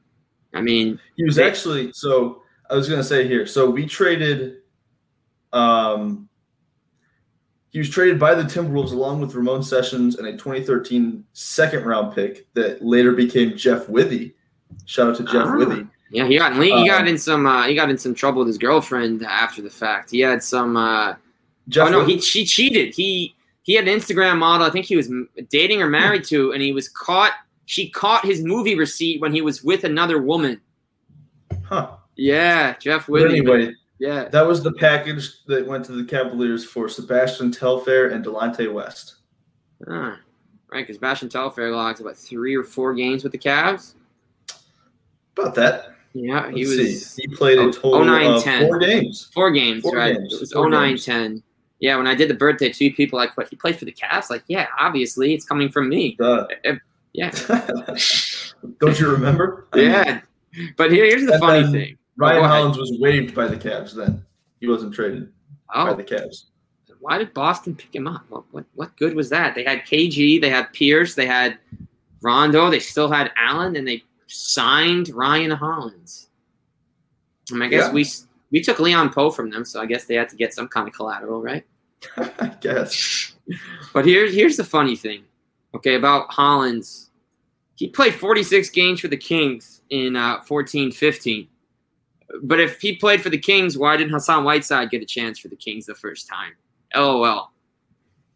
I 0.53 0.61
mean, 0.61 0.99
he 1.17 1.23
was 1.23 1.35
they, 1.35 1.47
actually. 1.47 1.91
So 1.93 2.43
I 2.69 2.75
was 2.75 2.87
going 2.87 3.01
to 3.01 3.07
say 3.07 3.27
here. 3.27 3.45
So 3.45 3.69
we 3.69 3.85
traded. 3.85 4.57
Um, 5.51 6.29
he 7.71 7.79
was 7.79 7.89
traded 7.89 8.19
by 8.19 8.35
the 8.35 8.43
Timberwolves 8.43 8.91
along 8.91 9.21
with 9.21 9.33
Ramon 9.33 9.63
Sessions 9.63 10.17
and 10.17 10.27
a 10.27 10.33
2013 10.33 11.23
second 11.33 11.85
round 11.85 12.13
pick 12.13 12.53
that 12.53 12.83
later 12.83 13.13
became 13.13 13.57
Jeff 13.57 13.87
Withey. 13.87 14.33
Shout 14.85 15.09
out 15.09 15.17
to 15.17 15.23
Jeff 15.23 15.47
ah, 15.47 15.55
Withey. 15.55 15.87
Yeah, 16.11 16.27
he 16.27 16.37
got 16.37 16.61
he 16.61 16.87
got 16.87 17.01
um, 17.01 17.07
in 17.07 17.17
some 17.17 17.45
uh, 17.45 17.67
he 17.67 17.73
got 17.73 17.89
in 17.89 17.97
some 17.97 18.13
trouble 18.13 18.39
with 18.39 18.49
his 18.49 18.57
girlfriend 18.57 19.23
after 19.23 19.61
the 19.61 19.69
fact. 19.69 20.11
He 20.11 20.19
had 20.19 20.43
some. 20.43 20.75
Uh, 20.75 21.15
Jeff 21.69 21.87
oh 21.87 21.91
no, 21.91 22.05
he 22.05 22.19
she 22.19 22.45
cheated. 22.45 22.93
He 22.93 23.33
he 23.63 23.75
had 23.75 23.87
an 23.87 23.97
Instagram 23.97 24.37
model. 24.37 24.67
I 24.67 24.69
think 24.69 24.85
he 24.85 24.97
was 24.97 25.09
dating 25.49 25.81
or 25.81 25.87
married 25.87 26.25
to, 26.25 26.51
and 26.51 26.61
he 26.61 26.73
was 26.73 26.89
caught. 26.89 27.31
She 27.65 27.89
caught 27.89 28.25
his 28.25 28.43
movie 28.43 28.75
receipt 28.75 29.21
when 29.21 29.33
he 29.33 29.41
was 29.41 29.63
with 29.63 29.85
another 29.85 30.21
woman. 30.21 30.59
Huh. 31.63 31.91
Yeah, 32.17 32.75
Jeff 32.79 33.07
Withey. 33.07 33.39
anyway, 33.39 33.73
yeah. 34.01 34.27
That 34.29 34.47
was 34.47 34.63
the 34.63 34.73
package 34.73 35.43
that 35.45 35.65
went 35.65 35.85
to 35.85 35.91
the 35.91 36.03
Cavaliers 36.03 36.65
for 36.65 36.89
Sebastian 36.89 37.51
Telfair 37.51 38.09
and 38.09 38.25
Delonte 38.25 38.73
West. 38.73 39.17
Ah, 39.87 40.19
right, 40.71 40.81
because 40.81 40.95
Sebastian 40.95 41.29
Telfair 41.29 41.71
logs 41.71 42.01
about 42.01 42.17
three 42.17 42.55
or 42.55 42.63
four 42.63 42.95
games 42.95 43.21
with 43.23 43.31
the 43.31 43.37
Cavs. 43.37 43.93
About 45.37 45.53
that. 45.53 45.95
Yeah, 46.13 46.49
he 46.49 46.65
Let's 46.65 46.77
was. 46.77 47.05
See. 47.05 47.21
He 47.21 47.35
played 47.35 47.59
a 47.59 47.71
total 47.71 48.03
09, 48.03 48.25
of 48.25 48.43
10. 48.43 48.67
four 48.67 48.79
games. 48.79 49.29
Four 49.33 49.51
games, 49.51 49.83
four 49.83 49.95
right? 49.95 50.17
Games. 50.17 50.33
It 50.33 50.39
was 50.39 50.51
four 50.51 50.67
09 50.67 50.89
games. 50.89 51.05
10. 51.05 51.43
Yeah, 51.79 51.95
when 51.97 52.07
I 52.07 52.15
did 52.15 52.27
the 52.27 52.33
birthday, 52.33 52.71
two 52.71 52.91
people 52.91 53.19
like, 53.19 53.37
"What? 53.37 53.49
He 53.49 53.55
played 53.55 53.77
for 53.77 53.85
the 53.85 53.91
Cavs?" 53.91 54.29
Like, 54.31 54.43
yeah, 54.47 54.67
obviously, 54.79 55.33
it's 55.33 55.45
coming 55.45 55.69
from 55.69 55.89
me. 55.89 56.17
Uh, 56.19 56.45
yeah. 57.13 57.31
Don't 58.79 58.99
you 58.99 59.09
remember? 59.09 59.67
yeah. 59.75 60.21
But 60.75 60.91
here, 60.91 61.05
here's 61.05 61.25
the 61.25 61.39
funny 61.39 61.63
then, 61.63 61.71
thing. 61.71 61.97
Ryan 62.17 62.43
Hollins 62.43 62.77
was 62.77 62.97
waived 62.99 63.33
by 63.33 63.47
the 63.47 63.55
Cavs 63.55 63.93
then. 63.93 64.25
He 64.59 64.67
wasn't 64.67 64.93
traded 64.93 65.31
oh. 65.73 65.85
by 65.85 65.93
the 65.93 66.03
Cavs. 66.03 66.45
Why 66.99 67.17
did 67.17 67.33
Boston 67.33 67.75
pick 67.75 67.95
him 67.95 68.07
up? 68.07 68.25
What, 68.29 68.43
what, 68.51 68.65
what 68.75 68.95
good 68.95 69.15
was 69.15 69.29
that? 69.29 69.55
They 69.55 69.63
had 69.63 69.79
KG, 69.79 70.39
they 70.39 70.51
had 70.51 70.71
Pierce, 70.71 71.15
they 71.15 71.25
had 71.25 71.57
Rondo, 72.21 72.69
they 72.69 72.79
still 72.79 73.11
had 73.11 73.31
Allen, 73.35 73.75
and 73.75 73.87
they 73.87 74.03
signed 74.27 75.09
Ryan 75.09 75.49
Hollins. 75.49 76.29
I, 77.49 77.55
mean, 77.55 77.63
I 77.63 77.67
guess 77.67 77.87
yeah. 77.87 77.93
we 77.93 78.05
we 78.51 78.61
took 78.61 78.79
Leon 78.79 79.09
Powe 79.09 79.33
from 79.33 79.49
them, 79.49 79.65
so 79.65 79.81
I 79.81 79.85
guess 79.85 80.05
they 80.05 80.15
had 80.15 80.29
to 80.29 80.35
get 80.35 80.53
some 80.53 80.67
kind 80.67 80.87
of 80.87 80.93
collateral, 80.93 81.41
right? 81.41 81.65
I 82.17 82.55
guess. 82.61 83.33
But 83.93 84.05
here's 84.05 84.33
here's 84.33 84.55
the 84.55 84.63
funny 84.63 84.95
thing, 84.95 85.23
okay, 85.75 85.95
about 85.95 86.31
Hollins. 86.31 87.09
He 87.75 87.89
played 87.89 88.13
46 88.13 88.69
games 88.69 89.01
for 89.01 89.09
the 89.09 89.17
Kings 89.17 89.81
in 89.89 90.15
uh, 90.15 90.41
14 90.43 90.91
15. 90.91 91.47
But 92.43 92.59
if 92.59 92.79
he 92.79 92.95
played 92.95 93.21
for 93.21 93.29
the 93.29 93.37
Kings, 93.37 93.77
why 93.77 93.97
didn't 93.97 94.13
Hassan 94.13 94.43
Whiteside 94.43 94.89
get 94.89 95.01
a 95.01 95.05
chance 95.05 95.39
for 95.39 95.47
the 95.47 95.55
Kings 95.55 95.85
the 95.85 95.95
first 95.95 96.27
time? 96.27 96.53
LOL. 96.95 97.51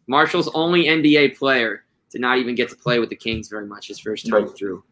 Marshall's 0.07 0.49
only 0.53 0.85
NBA 0.85 1.37
player 1.37 1.85
did 2.11 2.21
not 2.21 2.37
even 2.37 2.55
get 2.55 2.69
to 2.69 2.75
play 2.75 2.99
with 2.99 3.09
the 3.09 3.15
Kings 3.15 3.47
very 3.47 3.65
much 3.65 3.87
his 3.87 3.99
first 3.99 4.29
time 4.29 4.47
through. 4.49 4.83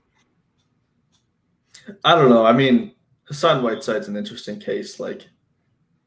I 2.04 2.16
don't 2.16 2.30
know. 2.30 2.46
I 2.46 2.54
mean, 2.54 2.94
Hassan 3.26 3.64
Whiteside's 3.64 4.08
an 4.08 4.16
interesting 4.16 4.60
case. 4.60 5.00
Like, 5.00 5.28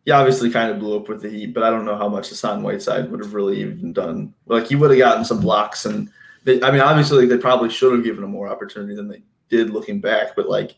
he 0.05 0.11
obviously 0.11 0.51
kind 0.51 0.71
of 0.71 0.79
blew 0.79 0.97
up 0.97 1.09
with 1.09 1.23
the 1.23 1.29
Heat, 1.29 1.55
but 1.55 1.63
I 1.63 1.71
don't 1.71 1.85
know 1.85 1.97
how 1.97 2.09
much 2.09 2.29
Hassan 2.29 2.63
Whiteside 2.63 3.11
would 3.11 3.21
have 3.21 3.35
really 3.35 3.61
even 3.61 3.93
done. 3.93 4.35
Like, 4.47 4.69
he 4.69 4.77
would 4.77 4.91
have 4.91 4.99
gotten 4.99 5.25
some 5.25 5.41
blocks, 5.41 5.87
and 5.87 6.11
they, 6.45 6.63
I 6.63 6.71
mean, 6.71 6.81
obviously, 6.81 7.27
they 7.27 7.39
probably 7.39 7.71
should 7.71 7.93
have 7.93 8.05
given 8.05 8.25
him 8.25 8.31
more 8.31 8.49
opportunity 8.49 8.95
than 8.95 9.09
they 9.09 9.23
did 9.49 9.71
looking 9.71 10.01
back. 10.01 10.37
But 10.37 10.49
like, 10.49 10.77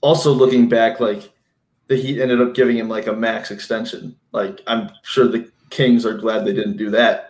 also 0.00 0.32
looking 0.32 0.68
back, 0.68 1.00
like 1.00 1.30
the 1.86 1.96
Heat 1.96 2.20
ended 2.20 2.40
up 2.40 2.54
giving 2.54 2.76
him 2.76 2.88
like 2.88 3.06
a 3.06 3.12
max 3.12 3.50
extension. 3.50 4.16
Like 4.32 4.60
I'm 4.66 4.90
sure 5.02 5.28
the 5.28 5.50
Kings 5.70 6.04
are 6.04 6.16
glad 6.16 6.44
they 6.44 6.52
didn't 6.52 6.76
do 6.76 6.90
that. 6.90 7.26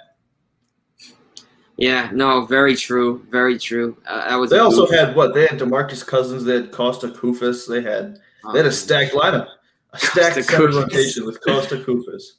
Yeah, 1.77 2.11
no, 2.13 2.45
very 2.45 2.77
true, 2.77 3.25
very 3.31 3.59
true. 3.59 3.97
Uh, 4.07 4.29
that 4.29 4.37
was. 4.37 4.51
They 4.51 4.59
also 4.59 4.87
goof. 4.87 4.95
had 4.95 5.17
what? 5.17 5.33
They 5.33 5.47
had 5.47 5.59
Demarcus 5.59 6.07
Cousins. 6.07 6.45
They 6.45 6.55
had 6.57 6.73
Kosta 6.73 7.11
Koufos. 7.11 7.67
They 7.67 7.81
had 7.81 8.19
they 8.53 8.59
had 8.59 8.67
a 8.67 8.73
stacked 8.73 9.15
lineup, 9.15 9.49
a 9.95 9.99
stacked 9.99 10.45
seven 10.45 10.77
rotation 10.77 11.25
with 11.25 11.41
Kosta 11.41 11.83
Koufos. 11.83 12.33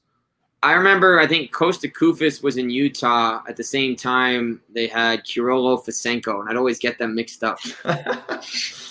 I 0.61 0.73
remember. 0.73 1.19
I 1.19 1.25
think 1.25 1.51
Kosta 1.51 1.91
Koufos 1.91 2.43
was 2.43 2.57
in 2.57 2.69
Utah 2.69 3.41
at 3.49 3.57
the 3.57 3.63
same 3.63 3.95
time 3.95 4.61
they 4.69 4.85
had 4.85 5.25
Kyrylo 5.25 5.83
Fesenko, 5.83 6.39
and 6.39 6.47
I'd 6.47 6.55
always 6.55 6.77
get 6.77 6.99
them 6.99 7.15
mixed 7.15 7.43
up. 7.43 7.57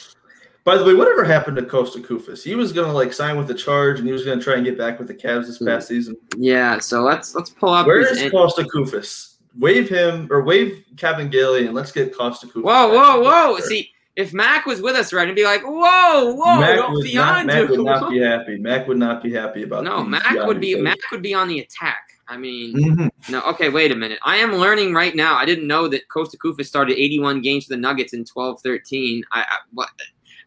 By 0.71 0.79
the 0.79 0.85
way, 0.85 0.95
whatever 0.95 1.25
happened 1.25 1.57
to 1.57 1.65
Kosta 1.65 2.01
Koufos? 2.01 2.45
He 2.45 2.55
was 2.55 2.73
gonna 2.73 2.93
like 2.93 3.13
sign 3.13 3.37
with 3.37 3.49
the 3.49 3.55
Charge, 3.55 3.99
and 3.99 4.07
he 4.07 4.13
was 4.13 4.25
gonna 4.25 4.41
try 4.41 4.55
and 4.55 4.65
get 4.65 4.79
back 4.79 5.01
with 5.01 5.09
the 5.09 5.15
Cavs 5.15 5.47
this 5.47 5.59
past 5.59 5.89
season. 5.89 6.17
Yeah, 6.37 6.79
so 6.79 7.03
let's 7.03 7.35
let's 7.35 7.51
pull 7.51 7.71
up. 7.71 7.89
Where 7.89 7.99
is 7.99 8.17
Kosta 8.33 8.65
Koufos? 8.73 9.39
Wave 9.59 9.89
him 9.89 10.29
or 10.31 10.45
wave 10.45 10.85
Kabengele, 10.95 11.67
and 11.67 11.75
let's 11.75 11.91
get 11.91 12.17
Kosta 12.17 12.45
Koufos. 12.45 12.63
Whoa, 12.63 12.87
whoa, 12.89 13.21
whoa! 13.21 13.59
See, 13.59 13.91
if 14.15 14.33
Mac 14.33 14.65
was 14.65 14.81
with 14.81 14.95
us, 14.95 15.13
right, 15.13 15.27
and 15.27 15.35
be 15.35 15.43
like, 15.43 15.63
"Whoa, 15.65 16.35
whoa, 16.37 16.61
Mac, 16.61 16.89
would 16.89 17.15
not, 17.15 17.47
Mac 17.47 17.69
would 17.69 17.81
not 17.81 18.09
be 18.13 18.21
happy. 18.21 18.57
Mac 18.57 18.87
would 18.87 18.99
not 18.99 19.25
be 19.25 19.33
happy 19.33 19.65
about. 19.65 19.83
That. 19.83 19.91
No, 19.91 20.05
Mac 20.05 20.47
would 20.47 20.61
be. 20.61 20.81
Mac 20.81 20.99
would 21.11 21.23
be 21.23 21.35
on 21.35 21.49
the 21.49 21.59
attack. 21.59 22.11
I 22.29 22.37
mean, 22.37 22.77
mm-hmm. 22.77 23.33
no. 23.33 23.43
Okay, 23.43 23.71
wait 23.71 23.91
a 23.91 23.97
minute. 23.97 24.21
I 24.25 24.37
am 24.37 24.53
learning 24.53 24.95
right 24.95 25.17
now. 25.17 25.35
I 25.35 25.45
didn't 25.47 25.67
know 25.67 25.89
that 25.89 26.03
Kosta 26.07 26.37
Koufos 26.37 26.67
started 26.67 26.97
81 26.97 27.43
games 27.43 27.65
for 27.65 27.71
the 27.71 27.81
Nuggets 27.81 28.13
in 28.13 28.23
12-13. 28.23 29.23
I, 29.33 29.41
I 29.41 29.45
what? 29.75 29.91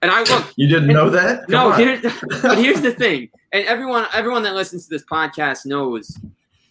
And 0.04 0.12
I 0.12 0.20
look. 0.24 0.52
You 0.58 0.68
didn't 0.68 0.90
know 0.90 1.10
that? 1.10 1.48
Come 1.48 1.50
no, 1.50 1.72
here, 1.72 2.00
but 2.42 2.58
here's 2.58 2.82
the 2.82 2.92
thing, 2.92 3.30
and 3.54 3.66
everyone, 3.66 4.06
everyone 4.14 4.44
that 4.44 4.54
listens 4.54 4.84
to 4.84 4.90
this 4.90 5.06
podcast 5.06 5.66
knows 5.66 6.20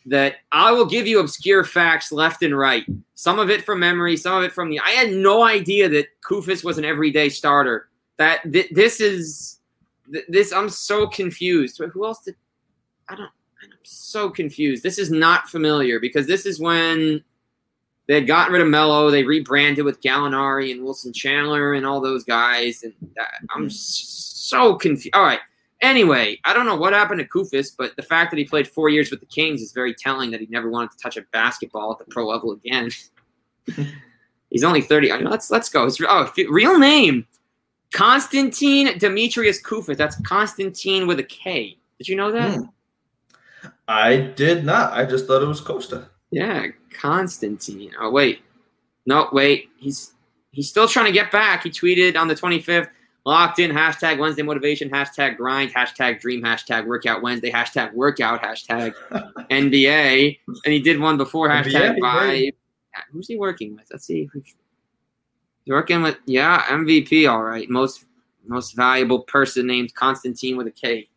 that 0.04 0.36
I 0.52 0.70
will 0.70 0.84
give 0.84 1.06
you 1.06 1.18
obscure 1.18 1.64
facts 1.64 2.12
left 2.12 2.42
and 2.42 2.56
right. 2.56 2.84
Some 3.14 3.38
of 3.38 3.48
it 3.48 3.64
from 3.64 3.80
memory, 3.80 4.18
some 4.18 4.36
of 4.36 4.44
it 4.44 4.52
from 4.52 4.68
the. 4.68 4.80
I 4.80 4.90
had 4.90 5.12
no 5.12 5.44
idea 5.44 5.88
that 5.88 6.08
Koufos 6.28 6.62
was 6.62 6.76
an 6.76 6.84
everyday 6.84 7.30
starter. 7.30 7.88
That 8.18 8.42
th- 8.52 8.70
this 8.70 9.00
is 9.00 9.60
th- 10.12 10.26
this. 10.28 10.52
I'm 10.52 10.68
so 10.68 11.06
confused. 11.06 11.80
Who 11.80 12.04
else 12.04 12.20
did? 12.20 12.36
I 13.08 13.14
don't. 13.14 13.30
I'm 13.62 13.70
so 13.82 14.28
confused. 14.28 14.82
This 14.82 14.98
is 14.98 15.10
not 15.10 15.48
familiar 15.48 16.00
because 16.00 16.26
this 16.26 16.44
is 16.44 16.60
when 16.60 17.24
they 18.09 18.14
had 18.14 18.26
gotten 18.26 18.52
rid 18.52 18.62
of 18.62 18.68
Melo. 18.68 19.11
They 19.11 19.25
rebranded 19.25 19.85
with 19.85 20.00
Gallinari 20.00 20.73
and 20.73 20.82
Wilson 20.82 21.12
Chandler 21.12 21.75
and 21.75 21.87
all 21.87 22.00
those 22.00 22.25
guys. 22.25 22.82
And 22.82 22.94
I'm 23.54 23.71
so 23.71 24.75
confused. 24.75 25.14
All 25.14 25.23
right. 25.23 25.40
Anyway, 25.80 26.38
I 26.44 26.52
don't 26.52 26.66
know 26.66 26.76
what 26.76 26.92
happened 26.92 27.21
to 27.21 27.26
Koufos, 27.26 27.73
but 27.76 27.97
the 27.97 28.02
fact 28.02 28.30
that 28.30 28.38
he 28.38 28.44
played 28.44 28.68
four 28.68 28.88
years 28.88 29.11
with 29.11 29.21
the 29.21 29.26
Kings 29.26 29.61
is 29.61 29.73
very 29.73 29.94
telling 29.94 30.30
that 30.30 30.40
he 30.40 30.47
never 30.47 30.71
wanted 30.71 30.92
to 30.92 30.97
touch 30.99 31.16
a 31.16 31.23
basketball 31.32 31.92
at 31.92 31.99
the 31.99 32.04
pro 32.04 32.26
level 32.26 32.52
again. 32.52 32.90
He's 34.50 34.64
only 34.64 34.82
30. 34.82 35.11
I 35.11 35.16
mean, 35.16 35.30
let's 35.30 35.50
let's 35.50 35.68
go. 35.68 35.87
His 35.87 36.00
oh, 36.06 36.30
real 36.50 36.78
name, 36.78 37.26
Konstantin 37.92 38.99
Demetrius 38.99 39.61
Koufos. 39.62 39.97
That's 39.97 40.21
Konstantin 40.23 41.06
with 41.06 41.18
a 41.18 41.25
K. 41.25 41.78
Did 41.99 42.09
you 42.09 42.16
know 42.16 42.30
that? 42.30 42.56
Hmm. 42.56 42.64
I 43.88 44.16
did 44.16 44.64
not. 44.64 44.92
I 44.92 45.04
just 45.04 45.26
thought 45.26 45.42
it 45.42 45.47
was 45.47 45.61
Kosta. 45.61 46.09
Yeah, 46.30 46.66
Constantine. 46.92 47.92
Oh 48.00 48.11
wait, 48.11 48.42
no 49.06 49.28
wait. 49.32 49.70
He's 49.78 50.12
he's 50.50 50.68
still 50.68 50.88
trying 50.88 51.06
to 51.06 51.12
get 51.12 51.30
back. 51.30 51.62
He 51.62 51.70
tweeted 51.70 52.16
on 52.16 52.28
the 52.28 52.34
25th. 52.34 52.88
Locked 53.25 53.61
in 53.61 53.70
hashtag 53.70 54.18
Wednesday 54.18 54.42
motivation 54.42 54.90
hashtag 54.90 55.37
grind 55.37 55.72
hashtag 55.72 56.20
dream 56.20 56.42
hashtag 56.42 56.84
workout 56.87 57.22
Wednesday 57.22 57.52
hashtag 57.52 57.92
workout 57.94 58.42
hashtag 58.42 58.94
NBA 59.49 60.38
and 60.64 60.72
he 60.75 60.80
did 60.80 60.99
one 60.99 61.16
before 61.16 61.49
hashtag 61.49 61.99
vibe. 61.99 62.50
Who's 63.12 63.28
he 63.28 63.37
working 63.37 63.76
with? 63.76 63.84
Let's 63.92 64.06
see. 64.06 64.28
He's 64.34 64.54
working 65.68 66.02
with 66.02 66.16
yeah 66.26 66.62
MVP. 66.64 67.30
All 67.30 67.44
right, 67.44 67.70
most 67.70 68.06
most 68.44 68.75
valuable 68.75 69.20
person 69.20 69.66
named 69.66 69.94
Constantine 69.94 70.56
with 70.56 70.66
a 70.66 70.72
K. 70.72 71.08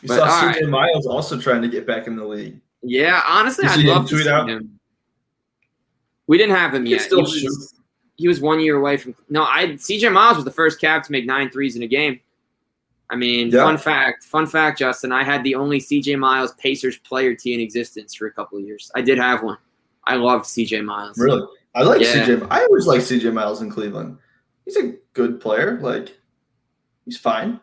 You 0.00 0.08
but, 0.08 0.16
saw 0.16 0.40
CJ 0.40 0.54
right. 0.54 0.68
Miles 0.68 1.06
also 1.06 1.38
trying 1.38 1.62
to 1.62 1.68
get 1.68 1.86
back 1.86 2.06
in 2.06 2.16
the 2.16 2.24
league. 2.24 2.60
Yeah, 2.82 3.22
honestly, 3.28 3.64
I'd 3.66 3.84
love 3.84 4.08
to 4.08 4.18
see 4.18 4.28
out? 4.28 4.48
him. 4.48 4.78
We 6.26 6.38
didn't 6.38 6.56
have 6.56 6.74
him 6.74 6.86
yet. 6.86 7.02
He 7.02 7.14
was, 7.14 7.74
he 8.16 8.28
was, 8.28 8.40
one 8.40 8.60
year 8.60 8.76
away 8.76 8.96
from. 8.96 9.14
No, 9.28 9.44
I 9.44 9.66
CJ 9.66 10.12
Miles 10.12 10.36
was 10.36 10.44
the 10.44 10.50
first 10.50 10.80
Cav 10.80 11.02
to 11.04 11.12
make 11.12 11.26
nine 11.26 11.50
threes 11.50 11.76
in 11.76 11.82
a 11.82 11.86
game. 11.86 12.20
I 13.10 13.16
mean, 13.16 13.50
yeah. 13.50 13.64
fun 13.64 13.76
fact, 13.76 14.24
fun 14.24 14.46
fact, 14.46 14.78
Justin. 14.78 15.12
I 15.12 15.22
had 15.22 15.44
the 15.44 15.54
only 15.54 15.78
CJ 15.78 16.18
Miles 16.18 16.52
Pacers 16.54 16.96
player 16.98 17.34
tee 17.34 17.54
in 17.54 17.60
existence 17.60 18.14
for 18.14 18.26
a 18.26 18.32
couple 18.32 18.58
of 18.58 18.64
years. 18.64 18.90
I 18.94 19.02
did 19.02 19.18
have 19.18 19.42
one. 19.42 19.58
I 20.06 20.16
loved 20.16 20.46
CJ 20.46 20.84
Miles. 20.84 21.18
Really, 21.18 21.46
I 21.74 21.82
like 21.82 22.00
yeah. 22.00 22.26
CJ. 22.26 22.46
I 22.50 22.62
always 22.62 22.86
like 22.86 23.00
CJ 23.00 23.32
Miles 23.32 23.60
in 23.60 23.70
Cleveland. 23.70 24.18
He's 24.64 24.76
a 24.76 24.94
good 25.12 25.40
player. 25.40 25.78
Like, 25.80 26.16
he's 27.04 27.18
fine. 27.18 27.60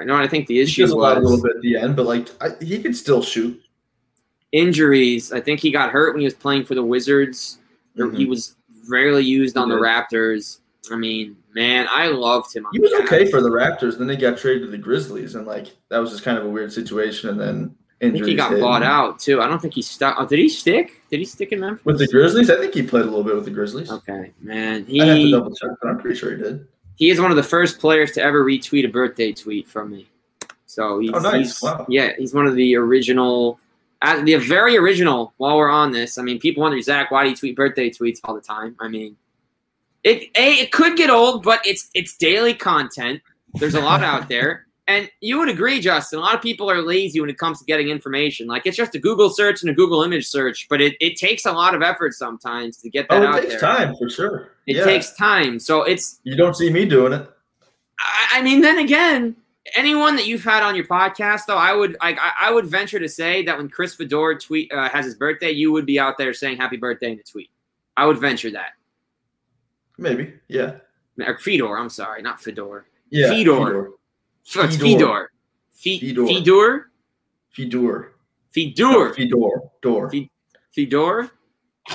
I 0.00 0.04
know. 0.04 0.16
I 0.16 0.26
think 0.26 0.46
the 0.46 0.60
issue 0.60 0.82
was 0.82 0.92
a 0.92 0.96
little 0.96 1.42
bit 1.42 1.56
at 1.56 1.62
the 1.62 1.76
end, 1.76 1.94
but 1.94 2.06
like 2.06 2.28
I, 2.40 2.50
he 2.64 2.82
could 2.82 2.96
still 2.96 3.22
shoot. 3.22 3.62
Injuries. 4.50 5.30
I 5.30 5.40
think 5.40 5.60
he 5.60 5.70
got 5.70 5.90
hurt 5.90 6.14
when 6.14 6.20
he 6.20 6.24
was 6.24 6.34
playing 6.34 6.64
for 6.64 6.74
the 6.74 6.82
Wizards. 6.82 7.58
Mm-hmm. 7.96 8.16
He 8.16 8.24
was 8.24 8.56
rarely 8.88 9.22
used 9.22 9.58
on 9.58 9.68
the 9.68 9.76
Raptors. 9.76 10.60
I 10.90 10.96
mean, 10.96 11.36
man, 11.54 11.86
I 11.90 12.08
loved 12.08 12.56
him. 12.56 12.66
he 12.72 12.80
was 12.80 12.92
okay 13.02 13.30
for 13.30 13.42
the 13.42 13.50
Raptors. 13.50 13.98
Then 13.98 14.06
they 14.06 14.16
got 14.16 14.38
traded 14.38 14.62
to 14.62 14.70
the 14.70 14.78
Grizzlies, 14.78 15.34
and 15.34 15.46
like 15.46 15.76
that 15.90 15.98
was 15.98 16.10
just 16.10 16.24
kind 16.24 16.38
of 16.38 16.46
a 16.46 16.48
weird 16.48 16.72
situation. 16.72 17.28
And 17.28 17.38
then 17.38 17.76
I 18.00 18.10
think 18.10 18.24
he 18.24 18.34
got 18.34 18.52
hit. 18.52 18.62
bought 18.62 18.82
out 18.82 19.20
too. 19.20 19.42
I 19.42 19.48
don't 19.48 19.60
think 19.60 19.74
he 19.74 19.82
stuck. 19.82 20.16
Oh, 20.18 20.26
did 20.26 20.38
he 20.38 20.48
stick? 20.48 21.02
Did 21.10 21.18
he 21.18 21.26
stick 21.26 21.52
in 21.52 21.60
Memphis 21.60 21.84
with 21.84 21.98
the 21.98 22.08
Grizzlies? 22.08 22.48
I 22.48 22.56
think 22.56 22.72
he 22.72 22.82
played 22.82 23.02
a 23.02 23.04
little 23.04 23.22
bit 23.22 23.34
with 23.36 23.44
the 23.44 23.50
Grizzlies. 23.50 23.90
Okay, 23.92 24.32
man. 24.40 24.86
He, 24.86 25.02
I 25.02 25.06
have 25.06 25.16
to 25.18 25.30
double 25.30 25.54
check, 25.54 25.70
but 25.82 25.90
I'm 25.90 25.98
pretty 25.98 26.16
sure 26.16 26.34
he 26.34 26.42
did 26.42 26.66
he 27.00 27.08
is 27.08 27.18
one 27.18 27.30
of 27.30 27.36
the 27.38 27.42
first 27.42 27.80
players 27.80 28.12
to 28.12 28.22
ever 28.22 28.44
retweet 28.44 28.84
a 28.84 28.88
birthday 28.88 29.32
tweet 29.32 29.66
from 29.66 29.90
me. 29.90 30.06
So 30.66 31.00
he's, 31.00 31.10
oh, 31.14 31.18
nice. 31.18 31.34
he's 31.34 31.62
wow. 31.62 31.86
yeah, 31.88 32.12
he's 32.16 32.34
one 32.34 32.46
of 32.46 32.54
the 32.54 32.76
original, 32.76 33.58
uh, 34.02 34.22
the 34.22 34.36
very 34.36 34.76
original. 34.76 35.32
While 35.38 35.56
we're 35.56 35.70
on 35.70 35.92
this, 35.92 36.18
I 36.18 36.22
mean, 36.22 36.38
people 36.38 36.62
wonder, 36.62 36.80
Zach, 36.82 37.10
why 37.10 37.24
do 37.24 37.30
you 37.30 37.36
tweet 37.36 37.56
birthday 37.56 37.88
tweets 37.88 38.20
all 38.22 38.34
the 38.34 38.42
time? 38.42 38.76
I 38.78 38.88
mean, 38.88 39.16
it 40.04 40.30
a 40.36 40.52
it 40.52 40.72
could 40.72 40.96
get 40.96 41.08
old, 41.08 41.42
but 41.42 41.66
it's 41.66 41.88
it's 41.94 42.16
daily 42.18 42.52
content. 42.52 43.22
There's 43.54 43.74
a 43.74 43.80
lot 43.80 44.02
out 44.02 44.28
there. 44.28 44.66
And 44.90 45.08
you 45.20 45.38
would 45.38 45.48
agree, 45.48 45.80
Justin. 45.80 46.18
A 46.18 46.22
lot 46.22 46.34
of 46.34 46.42
people 46.42 46.68
are 46.68 46.82
lazy 46.82 47.20
when 47.20 47.30
it 47.30 47.38
comes 47.38 47.60
to 47.60 47.64
getting 47.64 47.90
information. 47.90 48.48
Like 48.48 48.66
it's 48.66 48.76
just 48.76 48.92
a 48.96 48.98
Google 48.98 49.30
search 49.30 49.62
and 49.62 49.70
a 49.70 49.72
Google 49.72 50.02
image 50.02 50.26
search, 50.26 50.66
but 50.68 50.80
it, 50.80 50.96
it 50.98 51.14
takes 51.14 51.44
a 51.46 51.52
lot 51.52 51.76
of 51.76 51.82
effort 51.82 52.12
sometimes 52.12 52.76
to 52.78 52.90
get 52.90 53.08
that 53.08 53.22
oh, 53.22 53.26
out 53.26 53.34
there. 53.34 53.44
It 53.44 53.50
takes 53.50 53.60
time 53.60 53.94
for 53.94 54.10
sure. 54.10 54.50
It 54.66 54.78
yeah. 54.78 54.84
takes 54.84 55.12
time. 55.12 55.60
So 55.60 55.84
it's 55.84 56.18
you 56.24 56.34
don't 56.34 56.56
see 56.56 56.72
me 56.72 56.86
doing 56.86 57.12
it. 57.12 57.30
I, 58.00 58.38
I, 58.38 58.42
mean, 58.42 58.62
then 58.62 58.78
again, 58.78 59.36
anyone 59.76 60.16
that 60.16 60.26
you've 60.26 60.42
had 60.42 60.64
on 60.64 60.74
your 60.74 60.86
podcast, 60.86 61.42
though, 61.46 61.56
I 61.56 61.72
would 61.72 61.96
I, 62.00 62.32
I 62.40 62.50
would 62.50 62.66
venture 62.66 62.98
to 62.98 63.08
say 63.08 63.44
that 63.44 63.56
when 63.58 63.68
Chris 63.68 63.94
Fedor 63.94 64.40
tweet 64.40 64.72
uh, 64.72 64.88
has 64.88 65.04
his 65.04 65.14
birthday, 65.14 65.52
you 65.52 65.70
would 65.70 65.86
be 65.86 66.00
out 66.00 66.18
there 66.18 66.34
saying 66.34 66.56
happy 66.56 66.78
birthday 66.78 67.12
in 67.12 67.20
a 67.20 67.22
tweet. 67.22 67.50
I 67.96 68.06
would 68.06 68.18
venture 68.18 68.50
that. 68.50 68.72
Maybe, 69.98 70.32
yeah. 70.48 70.78
Or 71.24 71.38
Fedor, 71.38 71.78
I'm 71.78 71.90
sorry, 71.90 72.22
not 72.22 72.42
Fedor. 72.42 72.86
Yeah, 73.10 73.28
Fedor. 73.28 73.66
Fedor. 73.66 73.90
Fedor. 74.50 75.30
Fedor. 75.72 76.26
Fedor. 76.26 76.26
Fedor. 76.26 76.90
Fedor. 77.50 78.12
Fedor. 78.50 79.14
Fedor. 79.14 79.62
Door. 79.80 80.12
Fedor. 80.72 81.30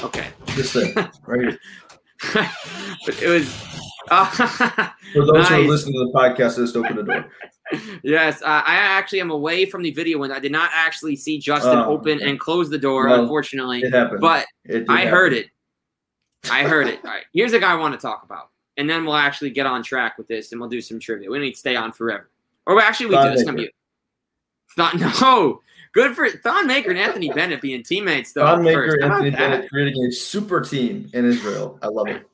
Okay. 0.01 0.27
This 0.55 0.71
thing 0.71 0.93
right 1.25 1.41
here. 1.41 1.59
but 3.05 3.21
it 3.21 3.27
was. 3.27 3.63
Uh, 4.09 4.25
For 5.13 5.25
those 5.25 5.33
nice. 5.33 5.49
who 5.49 5.55
are 5.55 5.59
listening 5.61 5.93
to 5.93 6.11
the 6.11 6.17
podcast, 6.17 6.55
just 6.55 6.77
open 6.77 6.95
the 6.95 7.03
door. 7.03 7.25
yes, 8.03 8.41
uh, 8.41 8.63
I 8.65 8.75
actually 8.75 9.19
am 9.19 9.31
away 9.31 9.65
from 9.65 9.81
the 9.81 9.91
video 9.91 10.19
window. 10.19 10.35
I 10.35 10.39
did 10.39 10.51
not 10.51 10.69
actually 10.73 11.15
see 11.15 11.39
Justin 11.39 11.77
oh, 11.77 11.91
open 11.91 12.21
and 12.21 12.39
close 12.39 12.69
the 12.69 12.77
door, 12.77 13.07
well, 13.07 13.21
unfortunately. 13.21 13.81
It 13.81 13.93
happened. 13.93 14.21
But 14.21 14.45
it 14.63 14.85
I 14.87 14.99
happen. 14.99 15.11
heard 15.11 15.33
it. 15.33 15.47
I 16.49 16.63
heard 16.63 16.87
it. 16.87 16.99
All 17.03 17.09
right. 17.09 17.25
Here's 17.33 17.53
a 17.53 17.59
guy 17.59 17.71
I 17.71 17.75
want 17.75 17.95
to 17.95 17.99
talk 17.99 18.23
about. 18.23 18.51
And 18.77 18.89
then 18.89 19.05
we'll 19.05 19.15
actually 19.15 19.49
get 19.49 19.65
on 19.65 19.83
track 19.83 20.17
with 20.17 20.27
this 20.27 20.51
and 20.51 20.61
we'll 20.61 20.69
do 20.69 20.81
some 20.81 20.99
trivia. 20.99 21.29
We 21.31 21.39
need 21.39 21.53
to 21.53 21.57
stay 21.57 21.75
on 21.75 21.91
forever. 21.91 22.29
Or 22.67 22.81
actually, 22.81 23.07
we 23.07 23.15
Thon 23.15 23.27
do. 23.27 23.33
It's 23.33 23.43
gonna 23.43 23.57
be 23.57 23.71
Thon. 24.75 24.99
No, 25.21 25.61
good 25.93 26.15
for 26.15 26.29
Thon 26.29 26.67
Maker 26.67 26.89
and 26.89 26.99
Anthony 26.99 27.29
Bennett 27.29 27.61
being 27.61 27.83
teammates. 27.83 28.33
Though 28.33 28.45
Thon 28.45 28.63
Maker 28.63 28.95
and 28.95 29.03
Anthony 29.11 29.31
Bennett 29.31 29.69
creating 29.69 30.03
a 30.05 30.11
super 30.11 30.61
team 30.61 31.09
in 31.13 31.25
Israel. 31.25 31.79
I 31.81 31.87
love 31.87 32.07
it. 32.07 32.27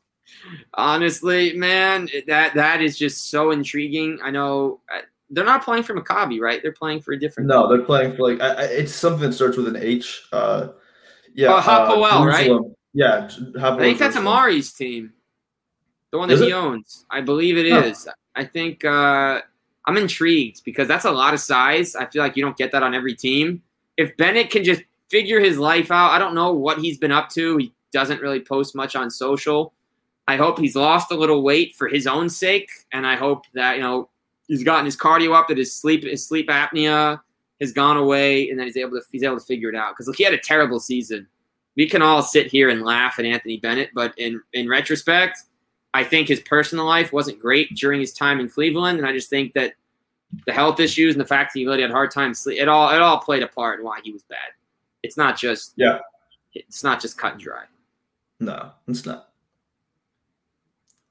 Honestly, 0.74 1.54
man, 1.54 2.10
that 2.28 2.54
that 2.56 2.82
is 2.82 2.98
just 2.98 3.30
so 3.30 3.52
intriguing. 3.52 4.20
I 4.24 4.32
know 4.32 4.80
uh, 4.94 5.02
they're 5.30 5.46
not 5.46 5.64
playing 5.64 5.84
for 5.84 5.94
Maccabi, 5.94 6.40
right? 6.40 6.62
They're 6.64 6.72
playing 6.72 7.02
for 7.02 7.14
a 7.14 7.20
different. 7.20 7.48
No, 7.50 7.68
they're 7.68 7.86
playing 7.86 8.16
for 8.16 8.30
like 8.32 8.42
I, 8.42 8.64
it's 8.64 8.94
something 8.94 9.22
that 9.22 9.34
starts 9.34 9.58
with 9.58 9.68
an 9.68 9.78
H. 9.78 10.24
Uh, 10.32 10.70
yeah, 11.34 11.54
oh, 11.54 11.62
Hapoel, 11.62 12.22
uh, 12.22 12.26
right? 12.26 12.52
Yeah, 12.94 13.28
Hapoel 13.28 13.76
I 13.76 13.80
think 13.80 14.00
that's 14.00 14.16
Amari's 14.16 14.74
team, 14.74 15.14
the 16.12 16.18
one 16.18 16.30
that 16.30 16.36
is 16.36 16.42
he 16.42 16.50
it? 16.50 16.54
owns. 16.54 17.06
I 17.10 17.22
believe 17.22 17.58
it 17.58 17.66
is. 17.66 18.08
I 18.36 18.46
think. 18.46 18.86
uh 18.86 19.42
I'm 19.86 19.98
intrigued 19.98 20.64
because 20.64 20.88
that's 20.88 21.06
a 21.06 21.12
lot 21.12 21.34
of 21.34 21.40
size. 21.40 21.96
I 21.96 22.06
feel 22.06 22.22
like 22.22 22.36
you 22.36 22.44
don't 22.44 22.58
get 22.58 22.72
that 22.72 22.84
on 22.84 22.94
every 22.94 23.16
team. 23.16 23.62
If 23.98 24.16
Bennett 24.18 24.50
can 24.50 24.64
just 24.64 24.84
figure 25.10 25.40
his 25.40 25.58
life 25.58 25.92
out, 25.92 26.12
I 26.12 26.20
don't 26.20 26.36
know 26.36 26.54
what 26.54 26.80
he's 26.80 26.98
been 26.98 27.12
up 27.12 27.30
to. 27.32 27.58
He 27.58 27.74
doesn't 27.92 28.22
really 28.22 28.40
post 28.40 28.76
much 28.76 28.96
on 28.96 29.10
social. 29.10 29.74
I 30.28 30.38
hope 30.38 30.60
he's 30.60 30.76
lost 30.76 31.12
a 31.12 31.16
little 31.16 31.44
weight 31.44 31.76
for 31.76 31.88
his 31.88 32.08
own 32.08 32.30
sake, 32.30 32.70
and 32.94 33.06
I 33.06 33.16
hope 33.16 33.46
that 33.54 33.76
you 33.76 33.82
know 33.82 34.10
he's 34.48 34.64
gotten 34.64 34.86
his 34.86 34.96
cardio 34.96 35.36
up, 35.36 35.48
that 35.48 35.58
his 35.58 35.74
sleep 35.74 36.04
his 36.04 36.26
sleep 36.26 36.48
apnea 36.48 37.20
has 37.60 37.74
gone 37.74 37.98
away, 37.98 38.50
and 38.50 38.60
that 38.60 38.66
he's 38.66 38.78
able 38.78 38.92
to 38.92 39.02
he's 39.12 39.24
able 39.24 39.40
to 39.40 39.46
figure 39.46 39.70
it 39.70 39.76
out. 39.76 39.94
Because 39.94 40.08
look, 40.08 40.16
he 40.16 40.24
had 40.24 40.34
a 40.34 40.38
terrible 40.38 40.80
season. 40.80 41.28
We 41.76 41.90
can 41.90 42.02
all 42.02 42.22
sit 42.22 42.48
here 42.48 42.70
and 42.70 42.84
laugh 42.84 43.16
at 43.18 43.26
Anthony 43.26 43.58
Bennett, 43.58 43.90
but 43.94 44.14
in 44.18 44.42
in 44.54 44.70
retrospect, 44.70 45.40
I 45.94 46.04
think 46.04 46.28
his 46.28 46.40
personal 46.42 46.86
life 46.86 47.12
wasn't 47.12 47.40
great 47.40 47.76
during 47.76 48.00
his 48.00 48.14
time 48.14 48.40
in 48.40 48.50
Cleveland, 48.50 48.98
and 48.98 49.08
I 49.08 49.12
just 49.12 49.30
think 49.30 49.54
that 49.54 49.74
the 50.46 50.54
health 50.54 50.80
issues 50.80 51.14
and 51.14 51.22
the 51.22 51.28
fact 51.28 51.54
that 51.54 51.60
he 51.60 51.66
really 51.66 51.82
had 51.82 51.92
a 51.92 51.94
hard 51.94 52.12
time 52.12 52.34
sleep 52.34 52.60
it 52.60 52.70
all 52.70 52.90
it 52.94 53.02
all 53.02 53.20
played 53.20 53.44
a 53.44 53.48
part 53.48 53.80
in 53.80 53.86
why 53.86 54.00
he 54.04 54.12
was 54.12 54.24
bad. 54.24 54.38
It's 55.04 55.18
not 55.18 55.38
just 55.38 55.74
yeah, 55.76 56.00
it's 56.54 56.84
not 56.84 57.02
just 57.02 57.18
cut 57.18 57.34
and 57.34 57.42
dry. 57.42 57.64
No, 58.40 58.72
it's 58.88 59.06
not. 59.06 59.30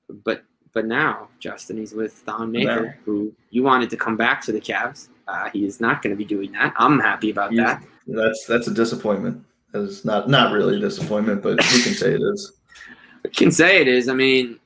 But 0.09 0.45
but 0.73 0.87
now 0.87 1.29
Justin, 1.39 1.77
he's 1.77 1.93
with 1.93 2.13
Thon 2.13 2.51
Maker, 2.51 2.87
no. 2.87 2.93
who 3.05 3.33
you 3.51 3.63
wanted 3.63 3.91
to 3.91 3.97
come 3.97 4.17
back 4.17 4.41
to 4.43 4.53
the 4.53 4.61
Cavs. 4.61 5.09
Uh, 5.29 5.51
he 5.51 5.65
is 5.65 5.81
not 5.81 6.03
going 6.03 6.11
to 6.11 6.17
be 6.17 6.25
doing 6.25 6.51
that. 6.53 6.75
I'm 6.77 6.99
happy 6.99 7.31
about 7.31 7.51
he's, 7.51 7.61
that. 7.61 7.83
That's 8.07 8.47
that's 8.47 8.67
a 8.69 8.75
disappointment. 8.75 9.45
It's 9.75 10.05
not 10.05 10.29
not 10.29 10.53
really 10.53 10.77
a 10.77 10.81
disappointment, 10.81 11.43
but 11.43 11.59
we 11.59 11.83
can 11.83 11.95
say 11.95 12.15
it 12.15 12.23
is. 12.23 12.53
I 13.25 13.29
can 13.29 13.51
say 13.51 13.81
it 13.81 13.89
is. 13.89 14.09
I 14.09 14.15
mean, 14.15 14.59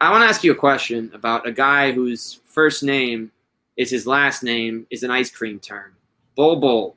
I 0.00 0.10
want 0.12 0.22
to 0.22 0.28
ask 0.28 0.44
you 0.44 0.52
a 0.52 0.56
question 0.56 1.10
about 1.12 1.46
a 1.46 1.52
guy 1.52 1.90
whose 1.90 2.40
first 2.44 2.82
name 2.82 3.32
is 3.76 3.90
his 3.90 4.06
last 4.06 4.42
name 4.42 4.86
is 4.90 5.02
an 5.02 5.10
ice 5.10 5.30
cream 5.30 5.58
term. 5.58 5.94
Bol 6.36 6.60
Bol. 6.60 6.96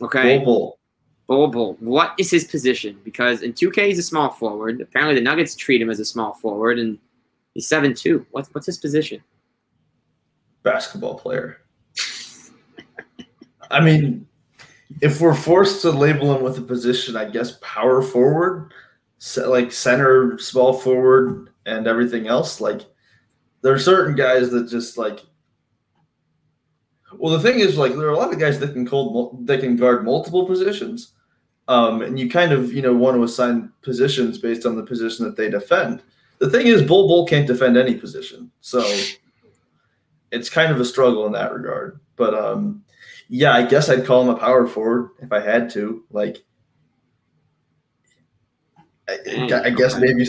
Okay. 0.00 0.38
Bol 0.38 0.44
Bol. 0.44 0.78
Bol 1.26 1.48
Bol. 1.48 1.76
What 1.80 2.14
is 2.18 2.30
his 2.30 2.44
position? 2.44 3.00
Because 3.04 3.42
in 3.42 3.52
2K 3.52 3.86
he's 3.86 3.98
a 3.98 4.02
small 4.02 4.30
forward. 4.30 4.80
Apparently 4.80 5.16
the 5.16 5.20
Nuggets 5.20 5.56
treat 5.56 5.82
him 5.82 5.90
as 5.90 5.98
a 5.98 6.04
small 6.04 6.32
forward, 6.34 6.78
and 6.78 6.98
he's 7.54 7.66
seven 7.66 7.94
two. 7.94 8.24
What's 8.30 8.48
what's 8.54 8.66
his 8.66 8.78
position? 8.78 9.22
Basketball 10.62 11.18
player. 11.18 11.62
I 13.72 13.80
mean, 13.80 14.26
if 15.00 15.20
we're 15.20 15.34
forced 15.34 15.82
to 15.82 15.90
label 15.90 16.36
him 16.36 16.42
with 16.42 16.58
a 16.58 16.62
position, 16.62 17.16
I 17.16 17.24
guess 17.24 17.58
power 17.60 18.02
forward, 18.02 18.72
like 19.36 19.72
center, 19.72 20.38
small 20.38 20.72
forward, 20.72 21.49
and 21.66 21.86
everything 21.86 22.26
else. 22.26 22.60
Like 22.60 22.82
there 23.62 23.72
are 23.72 23.78
certain 23.78 24.14
guys 24.14 24.50
that 24.50 24.68
just 24.68 24.98
like. 24.98 25.20
Well, 27.18 27.36
the 27.36 27.42
thing 27.42 27.58
is, 27.58 27.76
like, 27.76 27.92
there 27.92 28.06
are 28.06 28.12
a 28.12 28.16
lot 28.16 28.32
of 28.32 28.38
guys 28.38 28.60
that 28.60 28.72
can 28.72 28.86
hold, 28.86 29.44
that 29.48 29.60
can 29.60 29.74
guard 29.74 30.04
multiple 30.04 30.46
positions, 30.46 31.12
um, 31.66 32.02
and 32.02 32.18
you 32.18 32.30
kind 32.30 32.52
of 32.52 32.72
you 32.72 32.82
know 32.82 32.94
want 32.94 33.16
to 33.16 33.24
assign 33.24 33.72
positions 33.82 34.38
based 34.38 34.64
on 34.64 34.76
the 34.76 34.82
position 34.84 35.24
that 35.24 35.36
they 35.36 35.50
defend. 35.50 36.02
The 36.38 36.48
thing 36.48 36.68
is, 36.68 36.82
Bol 36.82 37.08
Bol 37.08 37.26
can't 37.26 37.48
defend 37.48 37.76
any 37.76 37.96
position, 37.96 38.50
so 38.60 38.80
it's 40.30 40.48
kind 40.48 40.72
of 40.72 40.80
a 40.80 40.84
struggle 40.84 41.26
in 41.26 41.32
that 41.32 41.52
regard. 41.52 42.00
But 42.16 42.34
um, 42.34 42.84
yeah, 43.28 43.52
I 43.52 43.64
guess 43.64 43.88
I'd 43.88 44.06
call 44.06 44.22
him 44.22 44.28
a 44.28 44.38
power 44.38 44.66
forward 44.66 45.10
if 45.20 45.32
I 45.32 45.40
had 45.40 45.68
to. 45.70 46.04
Like, 46.10 46.44
I, 49.10 49.62
I 49.64 49.70
guess 49.70 49.98
maybe 49.98 50.26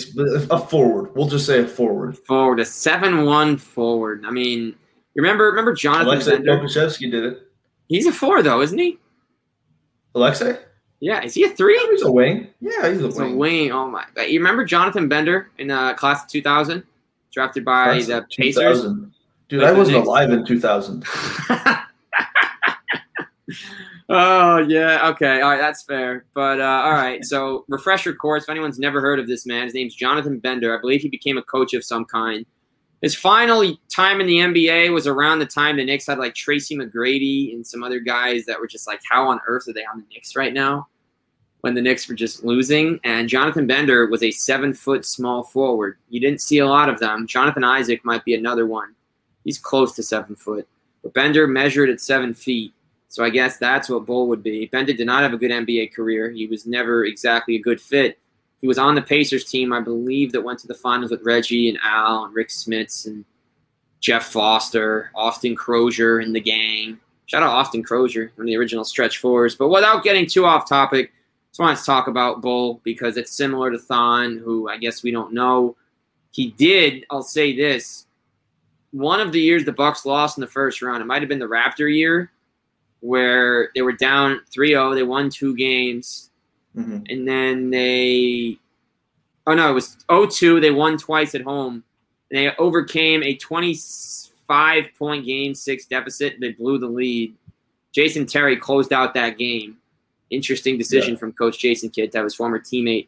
a 0.50 0.57
forward. 0.57 1.15
We'll 1.15 1.27
just 1.27 1.45
say 1.45 1.59
a 1.59 1.67
forward. 1.67 2.17
Forward, 2.17 2.59
a 2.59 2.65
seven-one 2.65 3.57
forward. 3.57 4.23
I 4.25 4.31
mean, 4.31 4.75
remember 5.15 5.45
remember 5.45 5.73
Jonathan 5.73 6.07
Alexei 6.07 6.38
Pokusevski 6.38 7.11
did 7.11 7.23
it. 7.25 7.47
He's 7.88 8.07
a 8.07 8.11
four 8.11 8.41
though, 8.41 8.62
isn't 8.62 8.77
he? 8.77 8.97
Alexei? 10.15 10.58
Yeah, 10.99 11.23
is 11.23 11.34
he 11.34 11.43
a 11.43 11.49
three? 11.49 11.79
Yeah, 11.82 11.91
he's 11.91 12.03
a 12.03 12.12
wing. 12.12 12.47
Yeah, 12.60 12.89
he's 12.89 13.01
a 13.01 13.06
he's 13.08 13.15
wing. 13.15 13.34
a 13.34 13.36
wing. 13.36 13.71
Oh 13.71 13.88
my! 13.88 14.06
You 14.27 14.39
remember 14.39 14.63
Jonathan 14.65 15.10
Bender 15.10 15.49
in 15.58 15.71
uh, 15.71 15.93
class 15.95 16.23
of 16.23 16.29
2000, 16.29 16.84
drafted 17.32 17.65
by 17.65 17.86
class 17.86 18.08
the 18.08 18.25
Pacers? 18.38 18.86
Dude, 19.49 19.63
I 19.63 19.71
wasn't 19.73 19.97
alive 19.97 20.32
in 20.32 20.45
2000. 20.45 21.03
oh 24.12 24.58
yeah, 24.60 25.10
okay, 25.10 25.41
all 25.41 25.52
right, 25.52 25.60
that's 25.60 25.84
fair. 25.84 26.26
But 26.34 26.60
uh, 26.60 26.82
all 26.84 26.91
right, 26.91 27.24
so 27.24 27.65
refresher 27.67 28.13
course. 28.13 28.43
If 28.43 28.50
anyone's 28.50 28.80
never 28.80 29.02
heard 29.02 29.19
of 29.19 29.28
this 29.28 29.45
man, 29.45 29.63
his 29.63 29.74
name's 29.74 29.95
Jonathan 29.95 30.39
Bender. 30.39 30.78
I 30.78 30.82
believe 30.82 31.02
he 31.02 31.10
became 31.10 31.38
a 31.38 31.43
coach 31.43 31.74
of 31.74 31.84
some 31.84 32.06
kind. 32.06 32.45
His 33.02 33.15
final 33.15 33.76
time 33.93 34.21
in 34.21 34.28
the 34.28 34.38
NBA 34.38 34.93
was 34.93 35.08
around 35.08 35.39
the 35.39 35.45
time 35.47 35.78
the 35.78 35.84
Knicks 35.84 36.06
had 36.06 36.19
like 36.19 36.36
Tracy 36.36 36.76
McGrady 36.76 37.54
and 37.54 37.65
some 37.65 37.84
other 37.84 38.00
guys 38.00 38.45
that 38.45 38.60
were 38.60 38.67
just 38.67 38.86
like, 38.86 39.02
how 39.10 39.28
on 39.28 39.39
earth 39.47 39.67
are 39.67 39.74
they 39.74 39.86
on 39.86 40.02
the 40.02 40.06
Knicks 40.13 40.36
right 40.36 40.54
now? 40.54 40.88
When 41.62 41.74
the 41.74 41.82
Knicks 41.82 42.08
were 42.08 42.15
just 42.15 42.43
losing. 42.43 43.00
And 43.04 43.28
Jonathan 43.28 43.65
Bender 43.65 44.06
was 44.06 44.21
a 44.21 44.30
seven 44.30 44.74
foot 44.74 45.04
small 45.04 45.43
forward. 45.43 45.97
You 46.10 46.19
didn't 46.19 46.41
see 46.41 46.60
a 46.60 46.67
lot 46.67 46.89
of 46.89 47.00
them. 47.00 47.26
Jonathan 47.26 47.63
Isaac 47.63 48.06
might 48.06 48.24
be 48.24 48.36
another 48.36 48.67
one. 48.67 48.93
He's 49.43 49.58
close 49.58 49.95
to 49.95 50.04
seven 50.04 50.36
foot. 50.36 50.67
But 51.02 51.15
Bender 51.15 51.47
measured 51.47 51.89
at 51.89 52.02
seven 52.02 52.36
feet. 52.36 52.71
So 53.12 53.26
I 53.26 53.30
guess 53.30 53.58
that's 53.58 53.89
what 53.89 54.06
Bol 54.06 54.30
would 54.30 54.41
be. 54.41 54.67
Bender 54.67 54.93
did 54.93 55.06
not 55.06 55.21
have 55.21 55.34
a 55.34 55.38
good 55.38 55.52
NBA 55.52 55.93
career. 55.93 56.32
He 56.32 56.47
was 56.47 56.65
never 56.65 57.04
exactly 57.04 57.58
a 57.58 57.62
good 57.62 57.82
fit. 57.82 58.17
He 58.62 58.67
was 58.67 58.78
on 58.78 58.95
the 58.95 59.02
Pacers 59.02 59.43
team, 59.43 59.74
I 59.74 59.82
believe, 59.82 60.32
that 60.32 60.41
went 60.41 60.60
to 60.60 60.67
the 60.67 60.74
finals 60.74 61.12
with 61.12 61.21
Reggie 61.26 61.67
and 61.67 61.78
Al 61.84 62.24
and 62.24 62.34
Rick 62.34 62.47
Smits 62.47 63.08
and 63.08 63.26
Jeff 64.00 64.28
Foster, 64.28 65.12
Austin 65.13 65.58
Croshere 65.58 66.24
and 66.24 66.34
the 66.34 66.39
gang. 66.39 67.02
Shout 67.26 67.43
out 67.43 67.50
Austin 67.50 67.84
Croshere, 67.84 68.30
one 68.36 68.45
of 68.45 68.47
the 68.47 68.56
original 68.56 68.86
stretch 68.86 69.17
fours. 69.17 69.56
But 69.56 69.67
without 69.67 70.06
getting 70.06 70.26
too 70.26 70.45
off 70.45 70.69
topic, 70.69 71.12
just 71.50 71.60
wanted 71.60 71.80
to 71.80 71.86
talk 71.86 72.08
about 72.08 72.41
Bol 72.41 72.80
because 72.86 73.17
it's 73.17 73.36
similar 73.36 73.71
to 73.71 73.78
Thon, 73.78 74.38
who 74.38 74.69
I 74.69 74.78
guess 74.78 75.04
we 75.04 75.12
don't 75.12 75.34
know. 75.34 75.76
He 76.32 76.52
did, 76.52 77.06
I'll 77.10 77.24
say 77.24 77.54
this. 77.54 78.06
One 78.91 79.19
of 79.19 79.34
the 79.34 79.41
years 79.41 79.65
the 79.65 79.74
Bucks 79.74 80.06
lost 80.06 80.38
in 80.38 80.41
the 80.41 80.47
first 80.47 80.82
round, 80.82 81.02
it 81.02 81.08
might 81.08 81.21
have 81.21 81.28
been 81.28 81.39
the 81.39 81.45
Raptor 81.45 81.93
year 81.93 82.32
where 83.01 83.69
they 83.75 83.81
were 83.81 83.91
down 83.91 84.41
3-0 84.55 84.95
they 84.95 85.03
won 85.03 85.29
two 85.29 85.55
games 85.55 86.29
mm-hmm. 86.75 86.99
and 87.09 87.27
then 87.27 87.69
they 87.69 88.57
oh 89.47 89.53
no 89.53 89.69
it 89.69 89.73
was 89.73 89.97
0-2 90.09 90.61
they 90.61 90.71
won 90.71 90.97
twice 90.97 91.35
at 91.35 91.41
home. 91.41 91.83
And 92.29 92.39
they 92.39 92.55
overcame 92.55 93.23
a 93.23 93.35
25 93.35 94.85
point 94.97 95.25
game 95.25 95.53
six 95.53 95.85
deficit 95.85 96.39
they 96.39 96.53
blew 96.53 96.77
the 96.77 96.87
lead. 96.87 97.35
Jason 97.93 98.25
terry 98.25 98.55
closed 98.55 98.93
out 98.93 99.13
that 99.15 99.37
game. 99.37 99.77
Interesting 100.29 100.77
decision 100.77 101.15
yeah. 101.15 101.19
from 101.19 101.33
coach 101.33 101.59
jason 101.59 101.89
kidd 101.89 102.11
to 102.11 102.19
have 102.19 102.25
his 102.25 102.35
former 102.35 102.59
teammate 102.59 103.07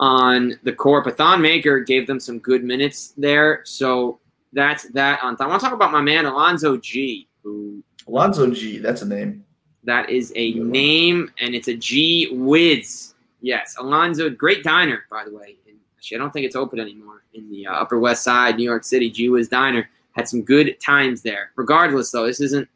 on 0.00 0.54
the 0.62 0.72
court. 0.72 1.04
But 1.04 1.18
thon 1.18 1.42
maker 1.42 1.80
gave 1.80 2.06
them 2.06 2.20
some 2.20 2.38
good 2.38 2.64
minutes 2.64 3.12
there. 3.18 3.60
So 3.64 4.18
that's 4.52 4.84
that 4.90 5.22
on 5.22 5.36
i 5.40 5.46
want 5.46 5.60
to 5.60 5.64
talk 5.64 5.74
about 5.74 5.92
my 5.92 6.00
man 6.00 6.26
alonzo 6.26 6.76
Gee, 6.76 7.26
who 7.42 7.82
Alonzo 8.08 8.50
Gee, 8.50 8.78
that's 8.78 9.02
a 9.02 9.06
name. 9.06 9.44
That 9.84 10.10
is 10.10 10.32
a 10.36 10.54
name, 10.54 11.30
and 11.40 11.54
it's 11.54 11.68
a 11.68 11.76
G 11.76 12.28
Wiz. 12.32 13.14
Yes, 13.40 13.76
Alonzo, 13.78 14.30
great 14.30 14.62
diner, 14.62 15.04
by 15.10 15.24
the 15.24 15.34
way. 15.34 15.56
Actually, 15.96 16.16
I 16.16 16.18
don't 16.18 16.32
think 16.32 16.46
it's 16.46 16.56
open 16.56 16.80
anymore 16.80 17.22
in 17.34 17.48
the 17.48 17.66
uh, 17.66 17.74
Upper 17.74 17.98
West 17.98 18.24
Side, 18.24 18.56
New 18.56 18.64
York 18.64 18.84
City. 18.84 19.10
G 19.10 19.28
Whiz 19.28 19.48
Diner 19.48 19.88
had 20.12 20.28
some 20.28 20.42
good 20.42 20.76
times 20.80 21.22
there. 21.22 21.52
Regardless, 21.56 22.10
though, 22.10 22.26
this 22.26 22.40
isn't 22.40 22.68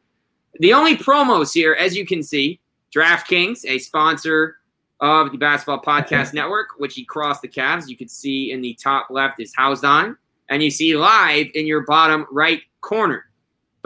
the 0.61 0.73
only 0.73 0.97
promos 0.97 1.53
here, 1.53 1.75
as 1.75 1.97
you 1.97 2.07
can 2.07 2.23
see. 2.23 2.61
DraftKings, 2.95 3.65
a 3.67 3.79
sponsor 3.79 4.57
of 5.01 5.33
the 5.33 5.39
Basketball 5.39 5.83
Podcast 5.83 6.35
Network, 6.35 6.69
which 6.79 6.95
he 6.95 7.05
crossed 7.05 7.43
the 7.43 7.49
Cavs. 7.49 7.89
You 7.89 7.97
can 7.97 8.09
see 8.09 8.53
in 8.53 8.63
the 8.63 8.75
top 8.75 9.09
left 9.11 9.41
is 9.41 9.53
housed 9.55 9.85
on, 9.85 10.17
and 10.49 10.63
you 10.63 10.71
see 10.71 10.97
live 10.97 11.49
in 11.55 11.67
your 11.67 11.81
bottom 11.83 12.27
right 12.31 12.63
corner. 12.81 13.26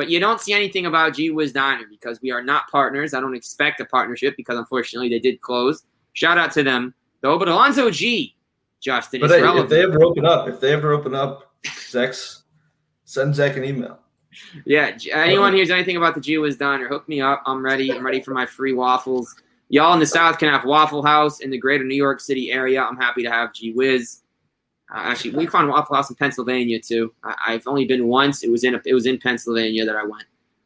But 0.00 0.08
you 0.08 0.18
don't 0.18 0.40
see 0.40 0.54
anything 0.54 0.86
about 0.86 1.12
G 1.12 1.28
Wiz 1.28 1.52
Diner 1.52 1.84
because 1.86 2.22
we 2.22 2.30
are 2.30 2.42
not 2.42 2.70
partners. 2.70 3.12
I 3.12 3.20
don't 3.20 3.34
expect 3.34 3.80
a 3.80 3.84
partnership 3.84 4.34
because 4.34 4.56
unfortunately 4.56 5.10
they 5.10 5.18
did 5.18 5.42
close. 5.42 5.82
Shout 6.14 6.38
out 6.38 6.52
to 6.52 6.62
them 6.62 6.94
though. 7.20 7.38
But 7.38 7.48
Alonzo 7.48 7.90
Gee, 7.90 8.34
Justin, 8.80 9.20
but 9.20 9.30
if 9.30 9.68
they 9.68 9.82
ever 9.82 10.02
open 10.02 10.24
up, 10.24 10.48
if 10.48 10.58
they 10.58 10.72
ever 10.72 10.92
open 10.92 11.14
up, 11.14 11.52
Zach's 11.90 12.44
send 13.04 13.34
Zach 13.34 13.58
an 13.58 13.64
email. 13.64 13.98
Yeah, 14.64 14.96
anyone 15.12 15.52
hears 15.52 15.68
anything 15.68 15.98
about 15.98 16.14
the 16.14 16.22
G 16.22 16.38
Wiz 16.38 16.56
Diner, 16.56 16.88
hook 16.88 17.06
me 17.06 17.20
up. 17.20 17.42
I'm 17.44 17.62
ready. 17.62 17.92
I'm 17.92 18.06
ready 18.06 18.22
for 18.22 18.30
my 18.30 18.46
free 18.46 18.72
waffles. 18.72 19.36
Y'all 19.68 19.92
in 19.92 20.00
the 20.00 20.06
South 20.06 20.38
can 20.38 20.48
have 20.48 20.64
Waffle 20.64 21.02
House 21.02 21.40
in 21.40 21.50
the 21.50 21.58
greater 21.58 21.84
New 21.84 21.94
York 21.94 22.20
City 22.20 22.52
area. 22.52 22.82
I'm 22.82 22.96
happy 22.96 23.22
to 23.22 23.30
have 23.30 23.52
G 23.52 23.74
Wiz. 23.74 24.19
Uh, 24.92 24.98
actually, 24.98 25.30
we 25.30 25.46
found 25.46 25.68
Waffle 25.68 25.96
House 25.96 26.10
in 26.10 26.16
Pennsylvania 26.16 26.80
too. 26.80 27.14
I, 27.22 27.52
have 27.52 27.66
only 27.66 27.84
been 27.84 28.08
once. 28.08 28.42
It 28.42 28.50
was 28.50 28.64
in 28.64 28.74
a, 28.74 28.82
it 28.84 28.94
was 28.94 29.06
in 29.06 29.18
Pennsylvania 29.18 29.84
that 29.84 29.96
I 29.96 30.02
went. 30.02 30.24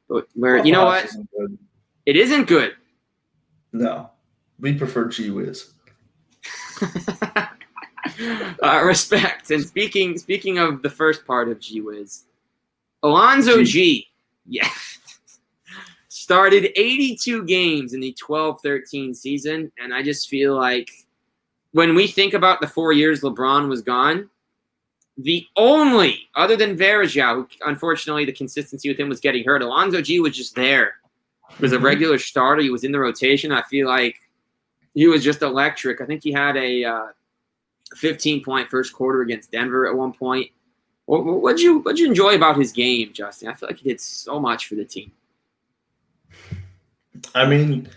But 0.08 0.28
where 0.34 0.56
Waffle 0.56 0.66
you 0.66 0.72
know 0.72 0.90
House 0.90 1.14
what? 1.14 1.26
Isn't 1.42 1.58
it 2.06 2.16
isn't 2.16 2.46
good. 2.46 2.74
No, 3.72 4.10
we 4.58 4.74
prefer 4.74 5.08
G 5.08 5.30
Wiz. 5.30 5.72
uh, 8.62 8.82
respect. 8.84 9.50
And 9.50 9.64
speaking 9.64 10.18
speaking 10.18 10.58
of 10.58 10.82
the 10.82 10.90
first 10.90 11.26
part 11.26 11.48
of 11.48 11.60
G 11.60 11.80
Wiz, 11.80 12.24
Alonzo 13.02 13.62
Gee. 13.62 14.08
Yeah. 14.46 14.68
Started 16.08 16.72
82 16.76 17.44
games 17.44 17.92
in 17.92 18.00
the 18.00 18.14
12 18.14 18.60
13 18.62 19.12
season. 19.14 19.70
And 19.78 19.92
I 19.92 20.02
just 20.02 20.28
feel 20.28 20.56
like 20.56 20.90
when 21.74 21.96
we 21.96 22.06
think 22.06 22.34
about 22.34 22.60
the 22.60 22.68
four 22.68 22.92
years 22.92 23.22
LeBron 23.22 23.68
was 23.68 23.82
gone, 23.82 24.30
the 25.18 25.44
only, 25.56 26.28
other 26.36 26.56
than 26.56 26.78
Varejao, 26.78 27.34
who 27.34 27.48
unfortunately 27.66 28.24
the 28.24 28.32
consistency 28.32 28.88
with 28.88 28.98
him 28.98 29.08
was 29.08 29.18
getting 29.18 29.44
hurt, 29.44 29.60
Alonzo 29.60 30.00
Gee 30.00 30.20
was 30.20 30.36
just 30.36 30.54
there. 30.54 30.94
He 31.56 31.62
was 31.62 31.72
a 31.72 31.78
Mhm. 31.78 31.82
regular 31.82 32.18
starter. 32.18 32.62
He 32.62 32.70
was 32.70 32.84
in 32.84 32.92
the 32.92 33.00
rotation. 33.00 33.50
I 33.50 33.62
feel 33.62 33.88
like 33.88 34.16
he 34.94 35.08
was 35.08 35.24
just 35.24 35.42
electric. 35.42 36.00
I 36.00 36.06
think 36.06 36.22
he 36.22 36.30
had 36.30 36.56
a 36.56 36.84
uh, 36.84 37.06
15 37.96 38.44
point 38.44 38.70
first 38.70 38.92
quarter 38.92 39.22
against 39.22 39.50
Denver 39.50 39.88
at 39.88 39.96
one 39.96 40.12
point. 40.12 40.52
What 41.06 41.24
what'd 41.24 41.60
you 41.60 41.80
what'd 41.80 41.98
you 41.98 42.06
enjoy 42.06 42.36
about 42.36 42.56
his 42.56 42.70
game, 42.72 43.12
Justin? 43.12 43.48
I 43.48 43.54
feel 43.54 43.68
like 43.68 43.78
he 43.78 43.88
did 43.88 44.00
so 44.00 44.38
much 44.38 44.68
for 44.68 44.76
the 44.76 44.84
team. 44.84 45.10
I 47.34 47.46
mean, 47.46 47.88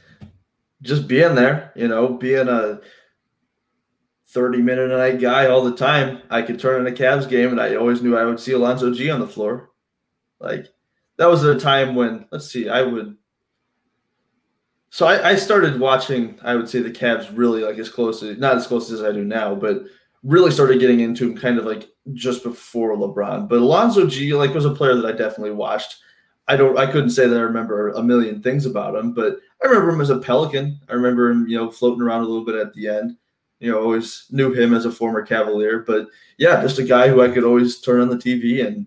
just 0.82 1.08
being 1.08 1.36
there, 1.36 1.72
you 1.76 1.88
know, 1.88 2.10
being 2.10 2.48
a 2.48 2.82
30 4.30 4.62
minute 4.62 4.92
a 4.92 4.98
night 4.98 5.20
guy 5.20 5.48
all 5.48 5.64
the 5.64 5.76
time, 5.76 6.22
I 6.30 6.42
could 6.42 6.60
turn 6.60 6.82
on 6.82 6.88
a 6.88 6.96
Cavs 6.96 7.30
game 7.30 7.52
and 7.52 7.62
I 7.62 7.76
always 7.76 8.02
knew 8.02 8.18
I 8.18 8.26
would 8.26 8.40
see 8.40 8.52
Alonzo 8.52 8.94
Gee 8.94 9.10
on 9.10 9.20
the 9.20 9.28
floor. 9.28 9.70
Like, 10.40 10.68
that 11.18 11.30
was 11.30 11.44
a 11.44 11.60
time 11.60 11.96
when, 11.96 12.28
let's 12.32 12.52
see, 12.52 12.70
I 12.70 12.82
would. 12.82 13.18
So 14.90 15.08
I, 15.08 15.30
I 15.30 15.36
started 15.36 15.80
watching, 15.80 16.40
I 16.44 16.56
would 16.56 16.70
say, 16.70 16.82
the 16.82 16.92
Cavs 16.92 17.30
really 17.36 17.62
like 17.62 17.78
as 17.78 17.90
close 17.90 18.22
as, 18.22 18.38
not 18.38 18.58
as 18.58 18.68
close 18.68 18.92
as 18.92 19.02
I 19.02 19.12
do 19.12 19.24
now, 19.24 19.56
but 19.56 19.84
really 20.24 20.52
started 20.52 20.80
getting 20.80 21.00
into 21.00 21.30
him 21.30 21.38
kind 21.38 21.58
of 21.58 21.66
like 21.66 21.90
just 22.14 22.44
before 22.44 22.96
LeBron. 22.96 23.48
But 23.48 23.60
Alonzo 23.60 24.08
Gee, 24.08 24.34
like, 24.34 24.54
was 24.54 24.66
a 24.66 24.74
player 24.74 24.96
that 24.96 25.06
I 25.06 25.12
definitely 25.12 25.52
watched. 25.52 25.98
I 26.50 26.56
don't. 26.56 26.78
I 26.78 26.90
couldn't 26.90 27.10
say 27.10 27.28
that 27.28 27.38
I 27.38 27.42
remember 27.42 27.90
a 27.90 28.02
million 28.02 28.42
things 28.42 28.66
about 28.66 28.96
him, 28.96 29.14
but 29.14 29.38
I 29.62 29.68
remember 29.68 29.90
him 29.90 30.00
as 30.00 30.10
a 30.10 30.18
Pelican. 30.18 30.80
I 30.88 30.94
remember 30.94 31.30
him, 31.30 31.46
you 31.46 31.58
know, 31.58 31.70
floating 31.70 32.02
around 32.02 32.22
a 32.22 32.26
little 32.26 32.46
bit 32.46 32.56
at 32.56 32.74
the 32.74 32.88
end. 32.88 33.18
You 33.60 33.72
know, 33.72 33.82
always 33.82 34.26
knew 34.30 34.54
him 34.54 34.74
as 34.74 34.86
a 34.86 34.92
former 34.92 35.24
Cavalier, 35.24 35.80
but 35.80 36.08
yeah, 36.38 36.62
just 36.62 36.80
a 36.80 36.84
guy 36.84 37.08
who 37.08 37.22
I 37.22 37.30
could 37.30 37.44
always 37.44 37.82
turn 37.82 38.02
on 38.02 38.10
the 38.10 38.16
TV, 38.16 38.66
and 38.66 38.86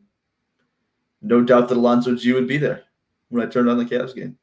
no 1.22 1.42
doubt 1.42 1.68
that 1.68 1.76
Alonzo 1.76 2.14
Gee 2.14 2.32
would 2.32 2.46
be 2.46 2.56
there 2.58 2.84
when 3.30 3.44
I 3.44 3.50
turned 3.50 3.68
on 3.68 3.78
the 3.78 3.84
Cavs 3.84 4.14
game. 4.14 4.38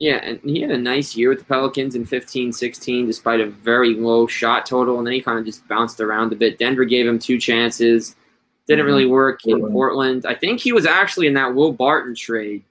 Yeah, 0.00 0.16
and 0.22 0.40
he 0.42 0.62
had 0.62 0.70
a 0.70 0.78
nice 0.78 1.14
year 1.14 1.28
with 1.28 1.40
the 1.40 1.44
Pelicans 1.44 1.94
in 1.94 2.06
15 2.06 2.52
16, 2.52 3.06
despite 3.06 3.40
a 3.40 3.46
very 3.46 3.94
low 3.94 4.26
shot 4.26 4.64
total. 4.64 4.96
And 4.96 5.06
then 5.06 5.12
he 5.12 5.20
kind 5.20 5.38
of 5.38 5.44
just 5.44 5.68
bounced 5.68 6.00
around 6.00 6.32
a 6.32 6.36
bit. 6.36 6.58
Denver 6.58 6.86
gave 6.86 7.06
him 7.06 7.18
two 7.18 7.38
chances. 7.38 8.16
Didn't 8.66 8.86
really 8.86 9.06
work 9.06 9.40
in 9.46 9.60
Portland. 9.70 10.24
I 10.26 10.34
think 10.34 10.60
he 10.60 10.72
was 10.72 10.86
actually 10.86 11.26
in 11.26 11.34
that 11.34 11.54
Will 11.54 11.72
Barton 11.72 12.14
trade, 12.14 12.62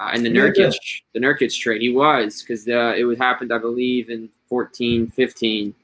uh, 0.00 0.10
in 0.14 0.24
the 0.24 0.30
Yeah, 0.30 0.42
Nurkic, 0.42 0.74
the 1.12 1.20
Nurkic 1.20 1.56
trade. 1.56 1.82
He 1.82 1.92
was 1.92 2.42
because 2.42 2.66
uh, 2.66 2.94
it 2.96 3.04
would 3.04 3.18
happened, 3.18 3.52
I 3.52 3.58
believe, 3.58 4.10
in 4.10 4.28
14 4.54 5.08
15. 5.08 5.74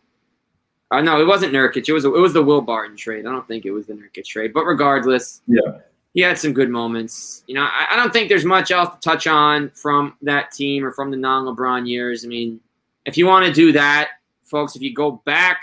Uh, 0.92 1.00
no, 1.00 1.20
it 1.20 1.24
wasn't 1.26 1.52
Nurkic. 1.52 1.88
It 1.88 1.92
was 1.92 2.04
it 2.04 2.08
was 2.12 2.32
the 2.32 2.42
Will 2.42 2.60
Barton 2.60 2.96
trade. 2.96 3.26
I 3.26 3.32
don't 3.32 3.46
think 3.48 3.64
it 3.64 3.72
was 3.72 3.86
the 3.86 3.94
Nurkic 3.94 4.24
trade. 4.24 4.52
But 4.52 4.64
regardless, 4.64 5.42
Yeah. 5.48 5.78
he 6.14 6.20
had 6.20 6.38
some 6.38 6.52
good 6.52 6.70
moments. 6.70 7.42
You 7.48 7.56
know, 7.56 7.62
I, 7.64 7.88
I 7.90 7.96
don't 7.96 8.12
think 8.12 8.28
there's 8.28 8.44
much 8.44 8.70
else 8.70 8.94
to 8.94 9.00
touch 9.00 9.26
on 9.26 9.70
from 9.70 10.14
that 10.22 10.52
team 10.52 10.84
or 10.84 10.92
from 10.92 11.10
the 11.10 11.16
non-LeBron 11.16 11.88
years. 11.88 12.24
I 12.24 12.28
mean, 12.28 12.60
if 13.06 13.18
you 13.18 13.26
want 13.26 13.44
to 13.44 13.52
do 13.52 13.72
that, 13.72 14.10
folks, 14.44 14.76
if 14.76 14.82
you 14.82 14.94
go 14.94 15.20
back 15.24 15.62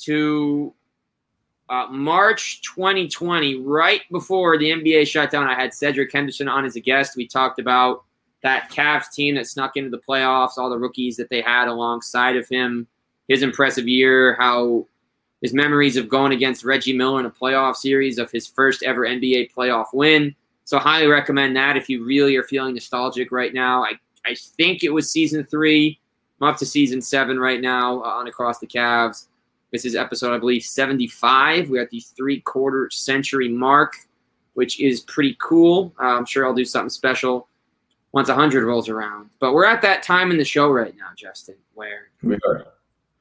to 0.00 0.74
uh, 1.68 1.86
March 1.88 2.62
2020, 2.62 3.60
right 3.60 4.00
before 4.10 4.58
the 4.58 4.70
NBA 4.72 5.06
shut 5.06 5.30
down, 5.30 5.46
I 5.46 5.54
had 5.54 5.72
Cedric 5.72 6.12
Henderson 6.12 6.48
on 6.48 6.64
as 6.64 6.74
a 6.74 6.80
guest. 6.80 7.16
We 7.16 7.28
talked 7.28 7.60
about 7.60 8.02
that 8.44 8.70
Cavs 8.70 9.10
team 9.10 9.34
that 9.36 9.46
snuck 9.46 9.76
into 9.76 9.88
the 9.88 10.02
playoffs, 10.06 10.58
all 10.58 10.68
the 10.68 10.78
rookies 10.78 11.16
that 11.16 11.30
they 11.30 11.40
had 11.40 11.66
alongside 11.66 12.36
of 12.36 12.46
him, 12.46 12.86
his 13.26 13.42
impressive 13.42 13.88
year, 13.88 14.36
how 14.38 14.86
his 15.40 15.54
memories 15.54 15.96
of 15.96 16.10
going 16.10 16.30
against 16.30 16.62
Reggie 16.62 16.92
Miller 16.92 17.20
in 17.20 17.26
a 17.26 17.30
playoff 17.30 17.74
series 17.74 18.18
of 18.18 18.30
his 18.30 18.46
first 18.46 18.82
ever 18.82 19.00
NBA 19.00 19.50
playoff 19.52 19.86
win. 19.94 20.34
So 20.64 20.78
highly 20.78 21.06
recommend 21.06 21.56
that 21.56 21.78
if 21.78 21.88
you 21.88 22.04
really 22.04 22.36
are 22.36 22.42
feeling 22.42 22.74
nostalgic 22.74 23.32
right 23.32 23.52
now. 23.52 23.82
I, 23.82 23.92
I 24.26 24.34
think 24.34 24.84
it 24.84 24.90
was 24.90 25.10
season 25.10 25.44
three. 25.44 25.98
I'm 26.40 26.48
up 26.48 26.58
to 26.58 26.66
season 26.66 27.00
seven 27.00 27.38
right 27.38 27.62
now 27.62 28.02
uh, 28.02 28.08
on 28.08 28.26
Across 28.26 28.58
the 28.58 28.66
Cavs. 28.66 29.26
This 29.72 29.86
is 29.86 29.96
episode, 29.96 30.34
I 30.34 30.38
believe, 30.38 30.62
75. 30.62 31.70
We're 31.70 31.82
at 31.82 31.90
the 31.90 32.00
three 32.00 32.40
quarter 32.40 32.90
century 32.90 33.48
mark, 33.48 33.94
which 34.52 34.80
is 34.80 35.00
pretty 35.00 35.34
cool. 35.40 35.94
Uh, 35.98 36.08
I'm 36.08 36.26
sure 36.26 36.46
I'll 36.46 36.54
do 36.54 36.66
something 36.66 36.90
special 36.90 37.48
once 38.14 38.28
100 38.28 38.64
rolls 38.64 38.88
around. 38.88 39.28
But 39.40 39.52
we're 39.54 39.64
at 39.66 39.82
that 39.82 40.02
time 40.04 40.30
in 40.30 40.38
the 40.38 40.44
show 40.44 40.70
right 40.70 40.94
now, 40.96 41.08
Justin, 41.16 41.56
where 41.74 42.10
We 42.22 42.36
are. 42.48 42.64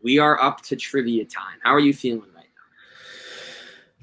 we 0.03 0.19
are 0.19 0.39
up 0.41 0.61
to 0.63 0.75
trivia 0.75 1.25
time. 1.25 1.57
How 1.63 1.71
are 1.73 1.79
you 1.79 1.93
feeling 1.93 2.29
right 2.35 2.45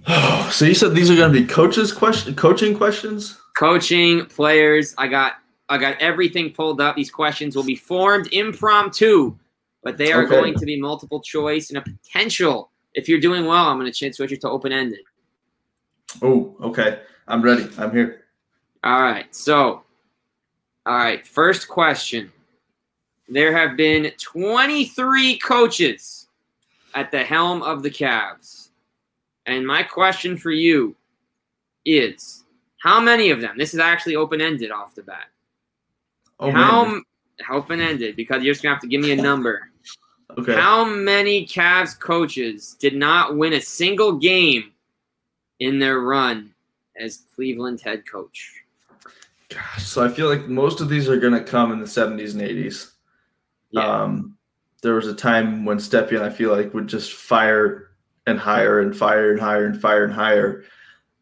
now? 0.07 0.15
Oh, 0.47 0.51
so 0.53 0.65
you 0.65 0.75
said 0.75 0.95
these 0.95 1.11
are 1.11 1.17
going 1.17 1.33
to 1.33 1.41
be 1.41 1.47
coaches 1.47 1.93
question, 1.93 2.35
coaching 2.35 2.77
questions? 2.77 3.37
coaching 3.57 4.25
players 4.27 4.95
i 4.97 5.07
got 5.09 5.35
i 5.69 5.77
got 5.77 5.95
everything 6.01 6.51
pulled 6.53 6.81
up 6.81 6.95
these 6.97 7.11
questions 7.11 7.55
will 7.57 7.65
be 7.65 7.75
formed 7.75 8.33
impromptu 8.33 9.37
but 9.83 9.99
they 9.99 10.13
are 10.13 10.23
Okay. 10.23 10.31
going 10.35 10.55
to 10.55 10.65
be 10.65 10.81
multiple 10.81 11.21
choice 11.21 11.69
and 11.69 11.77
a 11.77 11.83
potential 11.83 12.71
if 12.95 13.07
you're 13.09 13.21
doing 13.21 13.45
well 13.45 13.67
i'm 13.67 13.79
going 13.79 13.93
to 13.93 14.13
switch 14.15 14.33
it 14.33 14.41
to 14.41 14.49
open-ended 14.49 15.01
Oh, 16.23 16.57
okay. 16.63 17.01
I'm 17.29 17.43
ready. 17.43 17.69
I'm 17.77 17.91
here. 17.91 18.23
all 18.85 19.03
right 19.03 19.35
so 19.35 19.83
all 20.87 20.97
right 20.97 21.27
first 21.27 21.69
question 21.69 22.31
there 23.29 23.57
have 23.57 23.77
been 23.77 24.11
23 24.19 25.39
coaches 25.39 26.29
at 26.95 27.11
the 27.11 27.23
helm 27.23 27.63
of 27.63 27.83
the 27.83 27.91
Cavs 27.91 28.71
and 29.47 29.67
my 29.67 29.83
question 29.83 30.37
for 30.37 30.51
you 30.51 30.97
is 31.85 32.45
how 32.79 33.01
many 33.01 33.31
of 33.31 33.41
them 33.41 33.57
this 33.57 33.75
is 33.75 33.81
actually 33.81 34.17
open-ended 34.17 34.71
off 34.71 34.95
the 34.95 35.03
bat 35.03 35.29
Oh, 36.41 36.51
How 36.51 37.57
open 37.57 37.81
ended 37.81 38.17
because 38.17 38.43
you're 38.43 38.55
just 38.55 38.63
gonna 38.63 38.75
have 38.75 38.83
to 38.83 38.89
give 38.89 39.03
me 39.03 39.13
a 39.13 39.17
number. 39.17 39.71
Okay. 40.39 40.55
How 40.55 40.85
many 40.85 41.47
Cavs 41.47 41.99
coaches 41.99 42.77
did 42.79 42.95
not 42.95 43.37
win 43.37 43.55
a 43.55 43.61
single 43.61 44.13
game 44.13 44.73
in 45.59 45.79
their 45.79 46.01
run 46.01 46.55
as 46.99 47.25
Cleveland 47.35 47.81
head 47.81 48.05
coach? 48.11 48.60
Gosh, 49.51 49.85
so 49.85 50.05
I 50.05 50.09
feel 50.09 50.29
like 50.29 50.47
most 50.49 50.81
of 50.81 50.89
these 50.89 51.09
are 51.09 51.17
going 51.19 51.33
to 51.35 51.43
come 51.43 51.73
in 51.73 51.81
the 51.81 51.87
70s 51.87 52.33
and 52.33 52.41
80s. 52.43 52.91
Yeah, 53.73 54.03
Um, 54.03 54.37
there 54.83 54.95
was 54.95 55.07
a 55.09 55.15
time 55.15 55.65
when 55.65 55.79
Stepien, 55.79 56.23
I 56.23 56.31
feel 56.31 56.51
like, 56.57 56.73
would 56.73 56.87
just 56.87 57.13
fire 57.13 57.91
and 58.27 58.39
hire 58.39 58.81
and 58.81 58.97
fire 58.97 59.33
and 59.33 59.41
hire 59.41 59.67
and 59.67 59.81
fire 59.81 60.05
and 60.05 60.13
hire. 60.13 60.65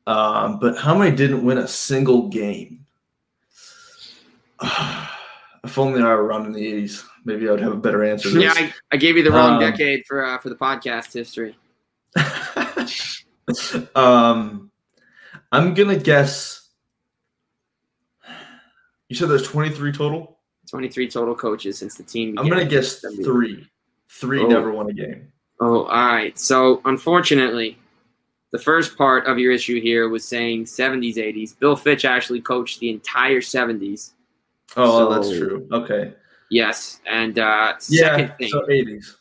Um, 0.07 0.59
but 0.59 0.77
how 0.79 0.97
many 0.97 1.15
didn't 1.17 1.45
win 1.45 1.59
a 1.59 1.69
single 1.69 2.29
game? 2.29 2.87
if 5.65 5.79
only 5.79 6.01
I 6.03 6.07
were 6.15 6.25
around 6.25 6.47
in 6.47 6.53
the 6.53 6.83
80s, 6.83 7.05
maybe 7.25 7.49
I 7.49 7.53
would 7.53 7.61
have 7.61 7.73
a 7.73 7.77
better 7.77 8.05
answer. 8.05 8.29
yeah. 8.31 8.53
I, 8.55 8.73
I 8.93 8.97
gave 8.97 9.17
you 9.17 9.23
the 9.23 9.31
wrong 9.31 9.63
Um, 9.63 9.71
decade 9.71 10.05
for 10.07 10.25
uh, 10.25 10.39
for 10.39 10.49
the 10.51 10.57
podcast 10.57 11.13
history. 11.13 11.57
um, 13.95 14.71
I'm 15.53 15.75
going 15.75 15.89
to 15.97 16.03
guess. 16.03 16.58
You 19.09 19.17
said 19.17 19.29
there's 19.29 19.47
23 19.47 19.93
total? 19.93 20.35
Twenty 20.71 20.89
three 20.91 21.09
total 21.09 21.35
coaches 21.35 21.79
since 21.79 21.95
the 21.95 22.03
team. 22.03 22.39
I'm 22.39 22.47
going 22.47 22.59
to 22.63 22.67
guess 22.67 23.01
three. 23.25 23.67
Three 24.11 24.41
Oh. 24.43 24.49
never 24.49 24.71
won 24.71 24.91
a 24.91 24.93
game. 24.93 25.33
Oh, 25.61 25.85
all 25.85 26.07
right. 26.07 26.39
So 26.39 26.83
unfortunately, 26.85 27.79
the 28.53 28.59
first 28.59 28.97
part 28.99 29.27
of 29.27 29.39
your 29.39 29.51
issue 29.53 29.81
here 29.81 30.11
was 30.11 30.27
saying 30.27 30.67
70s, 30.67 31.17
80s. 31.17 31.59
Bill 31.59 31.75
Fitch 31.75 32.05
actually 32.05 32.43
coached 32.43 32.81
the 32.81 32.91
entire 32.91 33.41
70s. 33.41 34.13
Oh, 34.77 35.11
that's 35.15 35.31
true. 35.31 35.67
Okay. 35.73 36.13
Yes, 36.51 37.01
and 37.07 37.39
uh, 37.39 37.75
Yeah. 37.89 38.17
second 38.17 38.35
thing, 38.37 38.49
So 38.51 38.67
80s. 38.69 39.17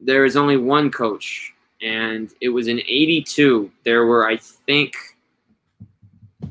there 0.00 0.24
is 0.24 0.36
only 0.38 0.56
one 0.56 0.90
coach, 0.90 1.52
and 1.82 2.32
it 2.40 2.48
was 2.48 2.66
in 2.68 2.78
'82. 2.80 3.70
There 3.84 4.06
were, 4.06 4.26
I 4.26 4.38
think, 4.38 4.94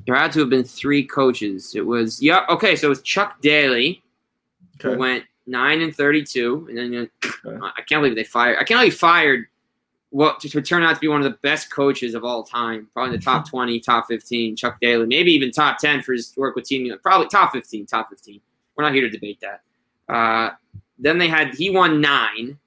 there 0.05 0.15
had 0.15 0.31
to 0.33 0.39
have 0.39 0.49
been 0.49 0.63
three 0.63 1.05
coaches. 1.05 1.75
It 1.75 1.85
was 1.85 2.21
yeah, 2.21 2.45
okay. 2.49 2.75
So 2.75 2.87
it 2.87 2.89
was 2.89 3.01
Chuck 3.01 3.41
Daly 3.41 4.03
who 4.81 4.97
went 4.97 5.25
nine 5.47 5.81
and 5.81 5.95
thirty-two, 5.95 6.67
and 6.69 6.77
then 6.77 7.09
uh, 7.23 7.27
Okay. 7.45 7.57
I 7.61 7.81
can't 7.81 8.01
believe 8.01 8.15
they 8.15 8.23
fired. 8.23 8.57
I 8.57 8.63
can't 8.63 8.79
believe 8.79 8.93
he 8.93 8.97
fired. 8.97 9.45
What 10.09 10.41
to, 10.41 10.49
to 10.49 10.61
turn 10.61 10.83
out 10.83 10.93
to 10.95 10.99
be 10.99 11.07
one 11.07 11.21
of 11.21 11.31
the 11.31 11.37
best 11.41 11.71
coaches 11.71 12.15
of 12.15 12.25
all 12.25 12.43
time, 12.43 12.89
probably 12.93 13.13
in 13.13 13.19
the 13.19 13.23
top 13.23 13.49
twenty, 13.49 13.79
top 13.79 14.07
fifteen. 14.07 14.55
Chuck 14.55 14.77
Daly, 14.81 15.05
maybe 15.05 15.31
even 15.31 15.51
top 15.51 15.77
ten 15.77 16.01
for 16.01 16.13
his 16.13 16.33
work 16.35 16.55
with 16.55 16.65
Team 16.65 16.83
Milan. 16.83 16.99
Probably 17.01 17.27
top 17.27 17.53
fifteen, 17.53 17.85
top 17.85 18.09
fifteen. 18.09 18.41
We're 18.75 18.83
not 18.83 18.93
here 18.93 19.03
to 19.03 19.09
debate 19.09 19.41
that. 19.41 19.61
Uh, 20.13 20.51
then 20.99 21.17
they 21.17 21.27
had 21.27 21.55
he 21.55 21.69
won 21.69 22.01
nine. 22.01 22.57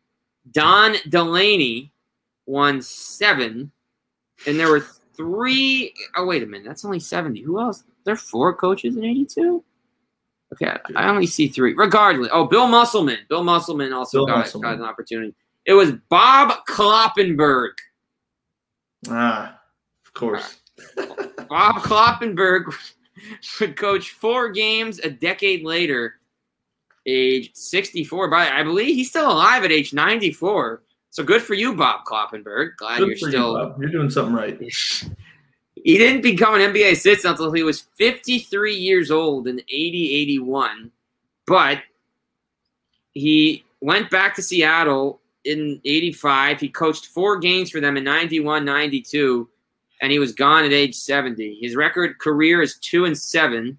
Don 0.51 0.97
Delaney 1.09 1.93
won 2.47 2.83
seven, 2.83 3.71
and 4.47 4.59
there 4.59 4.71
were 4.71 4.87
three 5.17 5.95
oh 6.17 6.27
wait 6.27 6.43
a 6.43 6.47
minute, 6.47 6.67
that's 6.67 6.85
only 6.85 7.01
70. 7.01 7.41
Who 7.43 7.61
else? 7.61 7.85
There 8.05 8.15
are 8.15 8.17
four 8.17 8.55
coaches 8.55 8.97
in 8.97 9.05
82? 9.05 9.65
Okay, 10.53 10.73
I 10.95 11.09
only 11.09 11.27
see 11.27 11.49
three. 11.49 11.75
Regardless. 11.75 12.31
Oh, 12.33 12.47
Bill 12.47 12.69
Musselman. 12.69 13.19
Bill 13.29 13.43
Musselman 13.43 13.93
also 13.93 14.19
Bill 14.19 14.27
got, 14.27 14.39
Musselman. 14.39 14.71
got 14.71 14.79
an 14.79 14.85
opportunity. 14.89 15.35
It 15.67 15.73
was 15.73 15.93
Bob 16.11 16.65
Kloppenberg. 16.69 17.71
Ah, 19.09 19.59
of 20.07 20.15
course. 20.15 20.59
Bob 21.49 21.77
Kloppenberg 21.83 22.73
would 23.61 23.77
coach 23.77 24.11
four 24.11 24.51
games 24.51 24.99
a 25.01 25.11
decade 25.11 25.65
later, 25.65 26.21
age 27.07 27.51
64. 27.55 28.31
But 28.31 28.53
I 28.53 28.63
believe 28.63 28.95
he's 28.95 29.11
still 29.11 29.31
alive 29.31 29.65
at 29.65 29.73
age 29.73 29.93
94. 29.93 30.83
So 31.15 31.23
good 31.23 31.43
for 31.43 31.55
you, 31.55 31.77
Bob 31.77 32.05
Kloppenberg. 32.07 32.75
Glad 32.77 32.99
Good 32.99 33.07
you're 33.07 33.17
you, 33.17 33.29
still. 33.29 33.55
Bob. 33.55 33.81
You're 33.81 33.89
doing 33.89 34.11
something 34.11 34.35
right. 34.35 34.59
he 35.77 35.97
didn't 35.97 36.23
become 36.23 36.57
an 36.57 36.73
NBA 36.73 36.91
assistant 36.91 37.39
until 37.39 37.53
he 37.53 37.63
was 37.63 37.83
53 37.95 38.75
years 38.75 39.13
old 39.13 39.47
in 39.47 39.61
80 39.61 40.13
81. 40.13 40.91
But 41.47 41.83
he 43.13 43.65
went 43.81 44.11
back 44.11 44.35
to 44.35 44.43
Seattle 44.43 45.21
in 45.45 45.81
85. 45.85 46.59
He 46.59 46.69
coached 46.69 47.07
four 47.07 47.39
games 47.39 47.71
for 47.71 47.79
them 47.79 47.97
in 47.97 48.03
91 48.03 48.65
92, 48.65 49.49
and 50.03 50.11
he 50.11 50.19
was 50.19 50.33
gone 50.33 50.65
at 50.65 50.73
age 50.73 50.97
70. 50.97 51.61
His 51.61 51.77
record 51.77 52.19
career 52.19 52.61
is 52.61 52.77
2 52.79 53.05
and 53.05 53.17
7. 53.17 53.79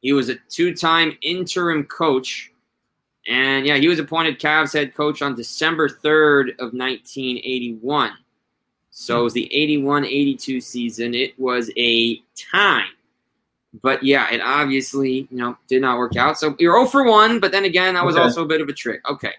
He 0.00 0.12
was 0.12 0.30
a 0.30 0.34
two 0.50 0.74
time 0.74 1.16
interim 1.22 1.84
coach. 1.84 2.51
And 3.28 3.66
yeah, 3.66 3.76
he 3.76 3.88
was 3.88 3.98
appointed 3.98 4.40
Cavs 4.40 4.72
head 4.72 4.94
coach 4.94 5.22
on 5.22 5.34
December 5.34 5.88
3rd 5.88 6.50
of 6.58 6.72
1981. 6.74 8.12
So 8.90 9.20
it 9.20 9.22
was 9.22 9.32
the 9.32 9.52
81 9.54 10.04
82 10.04 10.60
season. 10.60 11.14
It 11.14 11.38
was 11.38 11.70
a 11.76 12.16
time. 12.36 12.88
But 13.80 14.02
yeah, 14.02 14.30
it 14.30 14.40
obviously, 14.42 15.28
you 15.30 15.38
know, 15.38 15.56
did 15.68 15.80
not 15.80 15.96
work 15.98 16.16
out. 16.16 16.38
So 16.38 16.54
you're 16.58 16.74
0 16.74 16.86
for 16.86 17.04
1, 17.04 17.40
but 17.40 17.52
then 17.52 17.64
again, 17.64 17.94
that 17.94 18.04
was 18.04 18.16
Okay. 18.16 18.24
also 18.24 18.42
a 18.42 18.46
bit 18.46 18.60
of 18.60 18.68
a 18.68 18.72
trick. 18.72 19.00
Okay. 19.08 19.32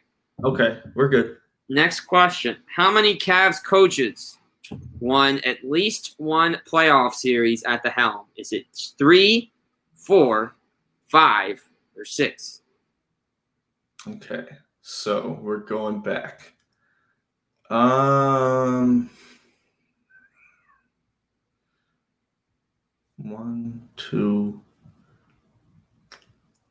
Okay, 0.44 0.80
we're 0.96 1.10
good. 1.10 1.38
Next 1.70 2.02
question. 2.02 2.58
How 2.66 2.92
many 2.92 3.16
Cavs 3.16 3.64
coaches 3.64 4.40
won 5.00 5.40
at 5.46 5.64
least 5.64 6.16
one 6.18 6.60
playoff 6.68 7.14
series 7.14 7.64
at 7.64 7.84
the 7.84 7.92
helm? 7.92 8.26
Is 8.38 8.54
it 8.54 8.66
three, 8.98 9.52
four, 9.94 10.56
five, 11.08 11.62
or 11.96 12.04
six? 12.04 12.63
Okay, 14.06 14.46
so 14.82 15.40
we're 15.42 15.60
going 15.60 16.02
back. 16.02 16.54
Um, 17.70 19.10
one, 23.16 23.88
two, 23.96 24.62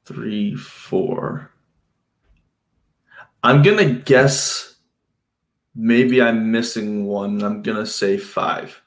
three, 0.05 0.55
four. 0.55 1.51
I'm 3.43 3.63
gonna 3.63 3.91
guess. 3.91 4.77
Maybe 5.75 6.21
I'm 6.21 6.53
missing 6.53 7.07
one. 7.07 7.43
I'm 7.43 7.63
gonna 7.63 7.87
say 7.87 8.19
five. 8.19 8.79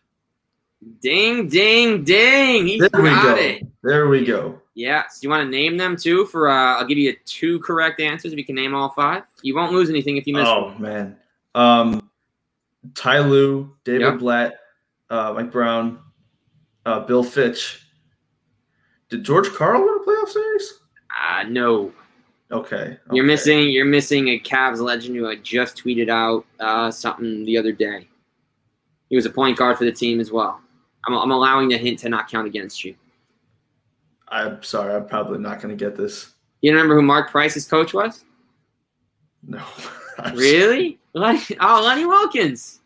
Ding, 1.01 1.47
ding, 1.47 2.03
ding. 2.03 2.67
He 2.67 2.79
There 2.79 3.01
we 3.01 3.09
go. 3.09 3.35
it. 3.35 3.67
There 3.81 4.07
we 4.07 4.23
go. 4.23 4.61
Yeah. 4.75 5.03
So 5.09 5.19
you 5.21 5.29
want 5.29 5.43
to 5.45 5.49
name 5.49 5.77
them 5.77 5.95
too? 5.97 6.25
For 6.25 6.49
uh, 6.49 6.75
I'll 6.77 6.85
give 6.85 6.97
you 6.97 7.15
two 7.25 7.59
correct 7.59 7.99
answers 8.01 8.33
if 8.33 8.37
you 8.37 8.45
can 8.45 8.55
name 8.55 8.75
all 8.75 8.89
five. 8.89 9.23
You 9.41 9.55
won't 9.55 9.71
lose 9.71 9.89
anything 9.89 10.17
if 10.17 10.27
you 10.27 10.33
miss 10.33 10.47
Oh 10.47 10.65
one. 10.65 10.81
man. 10.81 11.17
Um 11.55 12.09
Ty 12.93 13.19
Lue, 13.21 13.73
David 13.83 14.01
Yep. 14.01 14.19
Blatt, 14.19 14.59
uh, 15.09 15.33
Mike 15.33 15.51
Brown, 15.51 15.97
uh, 16.85 16.99
Bill 16.99 17.23
Fitch. 17.23 17.81
Did 19.09 19.23
George 19.23 19.49
Karl 19.53 19.81
win 19.81 19.97
a 20.01 20.05
playoff 20.05 20.29
series? 20.29 20.73
Uh, 21.09 21.43
no. 21.47 21.91
Okay. 22.51 22.97
You're 23.11 23.25
missing. 23.25 23.69
You're 23.69 23.85
missing 23.85 24.27
a 24.29 24.39
Cavs 24.39 24.79
legend 24.79 25.15
who 25.15 25.27
I 25.27 25.35
just 25.37 25.77
tweeted 25.83 26.09
out 26.09 26.45
uh, 26.59 26.91
something 26.91 27.43
the 27.45 27.57
other 27.57 27.71
day. 27.71 28.07
He 29.09 29.15
was 29.15 29.25
a 29.25 29.31
point 29.31 29.57
guard 29.57 29.77
for 29.79 29.85
the 29.85 29.91
team 29.91 30.19
as 30.19 30.31
well. 30.31 30.59
I'm, 31.07 31.15
I'm 31.15 31.31
allowing 31.31 31.69
the 31.69 31.77
hint 31.77 31.97
to 31.99 32.09
not 32.09 32.29
count 32.29 32.45
against 32.45 32.83
you. 32.85 32.93
I'm 34.27 34.61
sorry, 34.63 34.93
I'm 34.93 35.07
probably 35.07 35.39
not 35.39 35.61
gonna 35.61 35.75
get 35.75 35.95
this. 35.95 36.31
You 36.61 36.71
remember 36.71 36.95
who 36.95 37.01
Mark 37.01 37.29
Price's 37.31 37.65
coach 37.67 37.93
was? 37.93 38.23
No. 39.47 39.63
I'm 40.17 40.35
Really? 40.35 40.97
Lenny, 41.13 41.41
oh, 41.59 41.81
Lenny 41.85 42.05
Wilkens. 42.05 42.79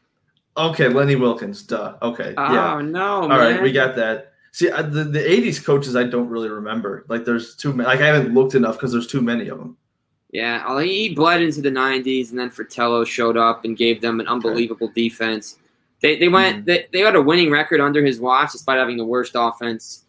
Okay, 0.58 0.88
Lenny 0.89 1.15
Wilkens. 1.15 1.63
Duh. 1.63 1.95
Okay. 2.02 2.34
Oh 2.38 2.54
yeah. 2.54 2.82
no, 2.82 3.21
All 3.21 3.28
man. 3.30 3.39
right, 3.39 3.62
we 3.62 3.71
got 3.71 3.95
that. 3.95 4.34
See, 4.52 4.67
the 4.67 4.82
the 5.12 5.19
'80s 5.19 5.63
coaches 5.63 5.95
I 5.95 6.04
don't 6.04 6.28
really 6.28 6.49
remember. 6.49 7.06
Like, 7.08 7.23
there's 7.23 7.56
too 7.56 7.71
many. 7.71 7.88
Like, 7.88 8.02
I 8.02 8.08
haven't 8.08 8.34
looked 8.34 8.56
enough 8.56 8.75
because 8.75 8.91
there's 8.91 9.08
too 9.08 9.21
many 9.21 9.47
of 9.47 9.58
them. 9.60 9.78
Yeah, 10.32 10.63
oh, 10.67 10.80
he 10.80 11.13
bled 11.15 11.41
into 11.41 11.62
the 11.62 11.69
'90s, 11.69 12.32
and 12.32 12.39
then 12.39 12.49
Fratello 12.49 13.04
showed 13.06 13.38
up 13.38 13.63
and 13.63 13.78
gave 13.78 14.02
them 14.02 14.19
an 14.19 14.28
unbelievable 14.28 14.91
defense. 14.93 15.58
They 16.02 16.17
they 16.17 16.28
went 16.28 16.63
Mhm. 16.63 16.65
they, 16.65 16.88
they 16.91 16.99
had 16.99 17.15
a 17.15 17.21
winning 17.21 17.52
record 17.52 17.80
under 17.80 18.04
his 18.04 18.19
watch, 18.19 18.52
despite 18.52 18.80
having 18.80 18.97
the 18.97 19.06
worst 19.06 19.34
offense 19.36 20.06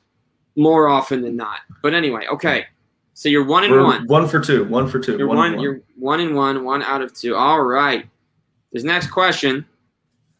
more 0.56 0.88
often 0.88 1.22
than 1.22 1.36
not. 1.36 1.60
But 1.82 1.94
anyway, 1.94 2.26
okay. 2.32 2.66
So 3.14 3.28
you're 3.28 3.44
one 3.44 3.64
and 3.64 3.72
We're 3.72 3.84
one. 3.84 4.06
one 4.06 4.26
for 4.28 4.40
two. 4.40 4.64
One 4.64 4.88
for 4.88 4.98
two. 4.98 5.16
You're 5.18 5.26
one 5.26 5.36
one, 5.36 5.52
and 5.54 5.62
You're 5.62 5.80
one 5.96 6.20
and 6.20 6.34
one. 6.34 6.64
One 6.64 6.82
out 6.82 7.02
of 7.02 7.12
two. 7.12 7.34
All 7.36 7.60
right. 7.62 8.06
This 8.72 8.82
next 8.84 9.08
question, 9.10 9.66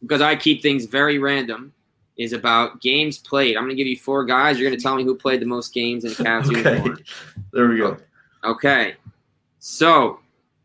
because 0.03 0.20
I 0.23 0.37
keep 0.37 0.62
things 0.62 0.87
very 0.87 1.18
random, 1.18 1.73
is 2.16 2.33
about 2.33 2.81
games 2.81 3.18
played. 3.18 3.57
I'm 3.57 3.64
going 3.64 3.77
to 3.77 3.77
give 3.77 3.87
you 3.87 3.96
four 3.96 4.25
guys. 4.25 4.59
You're 4.59 4.68
going 4.68 4.79
to 4.79 4.83
tell 4.83 4.94
me 4.96 5.05
who 5.05 5.14
played 5.14 5.40
the 5.40 5.46
most 5.46 5.75
games 5.75 6.05
in 6.05 6.11
Cavs 6.25 6.46
Okay. 6.46 6.57
uniform. 6.77 6.99
There 7.53 7.68
we 7.68 7.79
go. 7.79 7.96
Okay. 8.44 8.94
So, 9.59 10.20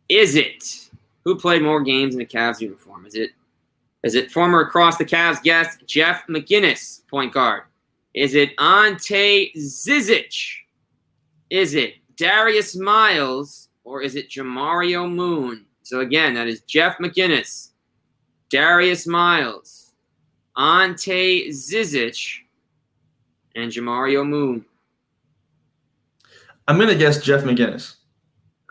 is 0.10 0.36
it 0.36 0.90
who 1.24 1.36
played 1.36 1.62
more 1.64 1.82
games 1.82 2.16
in 2.16 2.22
a 2.22 2.26
Cavs 2.26 2.62
uniform? 2.62 3.06
Is 3.06 3.16
it 3.16 3.32
is 4.04 4.14
it 4.16 4.32
former 4.32 4.62
across 4.62 4.98
the 4.98 5.06
Cavs 5.06 5.42
guest 5.42 5.80
Jeff 5.88 6.26
McGinnis, 6.28 7.06
point 7.08 7.34
guard? 7.34 7.64
Is 8.16 8.34
it 8.34 8.54
Ante 8.60 9.52
Zizic? 9.58 10.34
Is 11.50 11.76
it 11.76 11.96
Darius 12.16 12.74
Miles 12.76 13.68
or 13.84 14.02
is 14.02 14.16
it 14.16 14.30
Jamario 14.30 15.12
Moon? 15.12 15.66
So 15.84 16.00
again, 16.00 16.34
that 16.36 16.48
is 16.48 16.62
Jeff 16.62 16.98
McGinnis, 16.98 17.72
Darius 18.50 19.06
Miles, 19.06 19.92
Ante 20.58 21.50
Zizic, 21.50 22.38
and 23.54 23.70
Jamario 23.70 24.26
Moon. 24.26 24.66
I'm 26.70 26.80
gonna 26.80 26.96
guess 26.96 27.22
Jeff 27.22 27.44
McGinnis. 27.44 27.96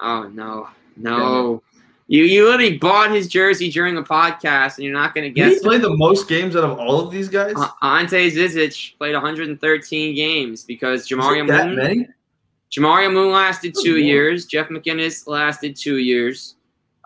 Oh 0.00 0.22
no, 0.32 0.68
no! 0.96 1.62
You 2.06 2.24
you 2.24 2.44
literally 2.44 2.76
bought 2.76 3.10
his 3.10 3.28
jersey 3.28 3.70
during 3.70 3.96
a 3.96 4.02
podcast, 4.02 4.76
and 4.76 4.84
you're 4.84 4.92
not 4.92 5.14
going 5.14 5.32
to 5.32 5.40
Did 5.40 5.54
he 5.54 5.60
played 5.60 5.80
the 5.82 5.96
most 5.96 6.28
games 6.28 6.54
out 6.54 6.64
of 6.64 6.78
all 6.78 7.00
of 7.00 7.10
these 7.10 7.28
guys? 7.28 7.54
Uh, 7.56 7.68
Ante 7.82 8.30
Zizic 8.30 8.96
played 8.98 9.14
113 9.14 10.14
games 10.14 10.64
because 10.64 11.08
Jamario 11.08 11.46
that 11.48 11.66
Moon. 11.68 11.76
many? 11.76 12.08
Jamario 12.70 13.12
Moon 13.12 13.32
lasted 13.32 13.74
two 13.82 13.96
years. 13.98 14.44
Jeff 14.46 14.68
McInnis 14.68 15.26
lasted 15.26 15.76
two 15.76 15.96
years. 15.98 16.56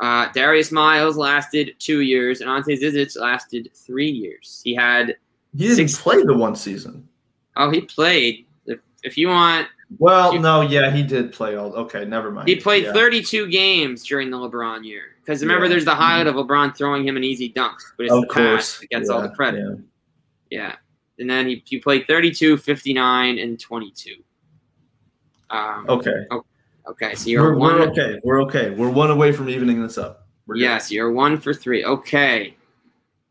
Uh, 0.01 0.29
Darius 0.33 0.73
Miles 0.73 1.17
lasted 1.17 1.75
two 1.79 2.01
years, 2.01 2.41
and 2.41 2.51
Ante 2.51 2.77
Zizic 2.77 3.17
lasted 3.21 3.71
three 3.75 4.11
years. 4.11 4.61
He 4.65 4.75
had 4.75 5.17
He 5.57 5.65
didn't 5.69 5.77
Six- 5.77 6.01
play 6.01 6.23
the 6.23 6.35
one 6.37 6.57
season. 6.57 7.09
oh, 7.57 7.71
he 7.71 7.83
played. 7.83 8.47
If, 8.67 8.81
if 9.05 9.17
you 9.17 9.29
want, 9.29 9.69
Well, 9.99 10.35
You- 10.35 10.41
no, 10.41 10.61
yeah, 10.61 10.91
he 10.91 11.03
did 11.03 11.33
play 11.33 11.55
all. 11.57 11.73
Okay, 11.75 12.05
never 12.05 12.31
mind. 12.31 12.47
he 12.49 12.57
played 12.57 12.85
Yeah. 12.85 12.93
32 12.93 13.47
games 13.49 14.05
during 14.05 14.31
the 14.31 14.37
LeBron 14.37 14.85
year. 14.85 15.17
Because 15.25 15.41
remember, 15.43 15.65
Yeah. 15.65 15.71
there's 15.71 15.85
the 15.87 15.95
highlight 15.95 16.27
of 16.27 16.35
LeBron 16.35 16.77
throwing 16.77 17.07
him 17.07 17.17
an 17.17 17.25
easy 17.25 17.49
dunk, 17.49 17.79
but 17.97 18.05
it's 18.05 18.13
Of 18.13 18.23
the 18.23 18.27
pass 18.29 18.35
course, 18.35 18.79
that 18.81 18.91
gets 18.91 19.09
all 19.09 19.23
the 19.23 19.31
credit. 19.31 19.65
yeah. 20.51 20.59
Yeah. 20.69 20.77
And 21.19 21.29
then 21.29 21.47
he, 21.49 21.63
he 21.67 21.79
played 21.79 22.07
32, 22.07 22.59
59, 22.59 23.39
and 23.39 23.59
22. 23.59 24.17
Um, 25.51 25.87
Okay, 25.89 26.27
Okay, 26.89 27.15
so 27.15 27.29
you're 27.31 27.43
we're, 27.53 27.57
one. 27.59 27.75
we're 27.79 27.89
okay. 27.91 28.21
We're 28.25 28.43
okay. 28.45 28.71
We're 28.71 28.89
one 28.91 29.11
away 29.11 29.33
from 29.33 29.49
evening 29.51 29.83
this 29.83 29.99
up. 29.99 30.27
We're 30.47 30.55
good. 30.55 30.63
Yes, 30.63 30.91
you're 30.93 31.11
one 31.13 31.39
for 31.39 31.53
three. 31.53 31.85
Okay. 31.85 32.57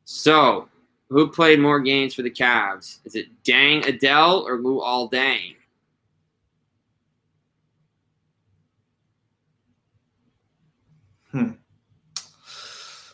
So, 0.05 0.69
who 1.09 1.27
played 1.29 1.59
more 1.59 1.79
games 1.79 2.13
for 2.13 2.21
the 2.21 2.29
Cavs? 2.29 2.99
Is 3.05 3.15
it 3.15 3.27
Deng 3.43 3.85
Adel 3.87 4.45
or 4.47 4.59
Luol 4.59 5.11
Deng? 5.11 5.55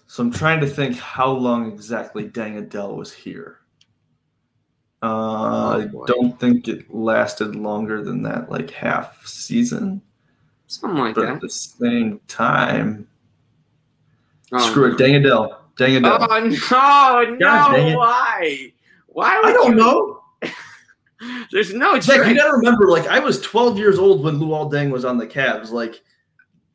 So 0.08 0.22
I'm 0.24 0.32
trying 0.32 0.60
to 0.62 0.68
think 0.68 0.98
how 0.98 1.32
long 1.32 1.72
exactly 1.72 2.30
Deng 2.30 2.58
Adel 2.58 2.96
was 2.96 3.12
here. 3.12 3.60
Uh, 5.02 5.06
Oh, 5.06 6.04
I 6.04 6.06
don't 6.08 6.40
think 6.40 6.68
it 6.68 6.94
lasted 6.94 7.56
longer 7.56 8.04
than 8.04 8.22
that, 8.24 8.50
like 8.50 8.70
half 8.70 9.26
season. 9.26 10.02
Something 10.68 11.00
like 11.00 11.16
But 11.16 11.26
that. 11.26 11.34
at 11.36 11.42
the 11.42 11.50
same 11.50 12.20
time, 12.28 13.08
Oh, 14.52 14.70
screw 14.70 14.90
no. 14.90 14.94
it, 14.94 15.00
Deng 15.00 15.20
Adel. 15.20 15.60
Dang 15.76 15.96
it! 15.96 16.04
Oh 16.06 17.36
no, 17.40 17.72
no! 17.72 17.98
Why? 17.98 18.72
Why? 19.08 19.42
I 19.44 19.52
don't 19.52 19.72
you... 19.72 19.76
know. 19.76 20.22
There's 21.52 21.74
no 21.74 22.00
Zach, 22.00 22.28
you 22.28 22.36
gotta 22.36 22.54
remember, 22.54 22.88
like 22.90 23.08
I 23.08 23.18
was 23.20 23.42
12 23.42 23.78
years 23.78 23.98
old 23.98 24.24
when 24.24 24.38
Luol 24.40 24.72
Deng 24.72 24.92
was 24.92 25.06
on 25.06 25.18
the 25.18 25.26
Cavs. 25.26 25.72
Like, 25.72 26.02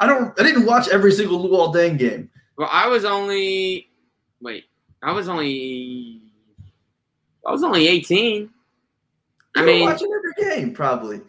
I 0.00 0.06
don't, 0.06 0.38
I 0.38 0.42
didn't 0.42 0.66
watch 0.66 0.88
every 0.88 1.12
single 1.12 1.46
Luol 1.46 1.74
Deng 1.74 1.98
game. 1.98 2.30
Well, 2.56 2.68
I 2.70 2.88
was 2.88 3.04
only, 3.04 3.90
wait, 4.40 4.64
I 5.02 5.12
was 5.12 5.28
only, 5.28 6.22
I 7.46 7.50
was 7.52 7.62
only 7.62 7.88
18. 7.88 8.42
You 8.42 8.50
I 9.56 9.64
mean, 9.64 9.84
watching 9.84 10.10
every 10.12 10.56
game, 10.56 10.74
probably. 10.74 11.20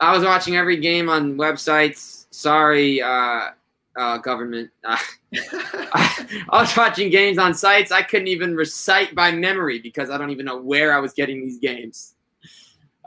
I 0.00 0.16
was 0.16 0.24
watching 0.24 0.56
every 0.56 0.78
game 0.78 1.08
on 1.08 1.36
websites. 1.36 2.26
Sorry, 2.30 3.00
uh, 3.00 3.50
uh, 3.96 4.18
government. 4.18 4.70
Uh, 4.84 4.96
I, 5.34 6.44
I 6.50 6.60
was 6.60 6.76
watching 6.76 7.10
games 7.10 7.38
on 7.38 7.54
sites 7.54 7.92
I 7.92 8.02
couldn't 8.02 8.28
even 8.28 8.56
recite 8.56 9.14
by 9.14 9.30
memory 9.32 9.78
because 9.78 10.10
I 10.10 10.18
don't 10.18 10.30
even 10.30 10.46
know 10.46 10.60
where 10.60 10.94
I 10.94 10.98
was 10.98 11.12
getting 11.12 11.42
these 11.42 11.58
games. 11.58 12.14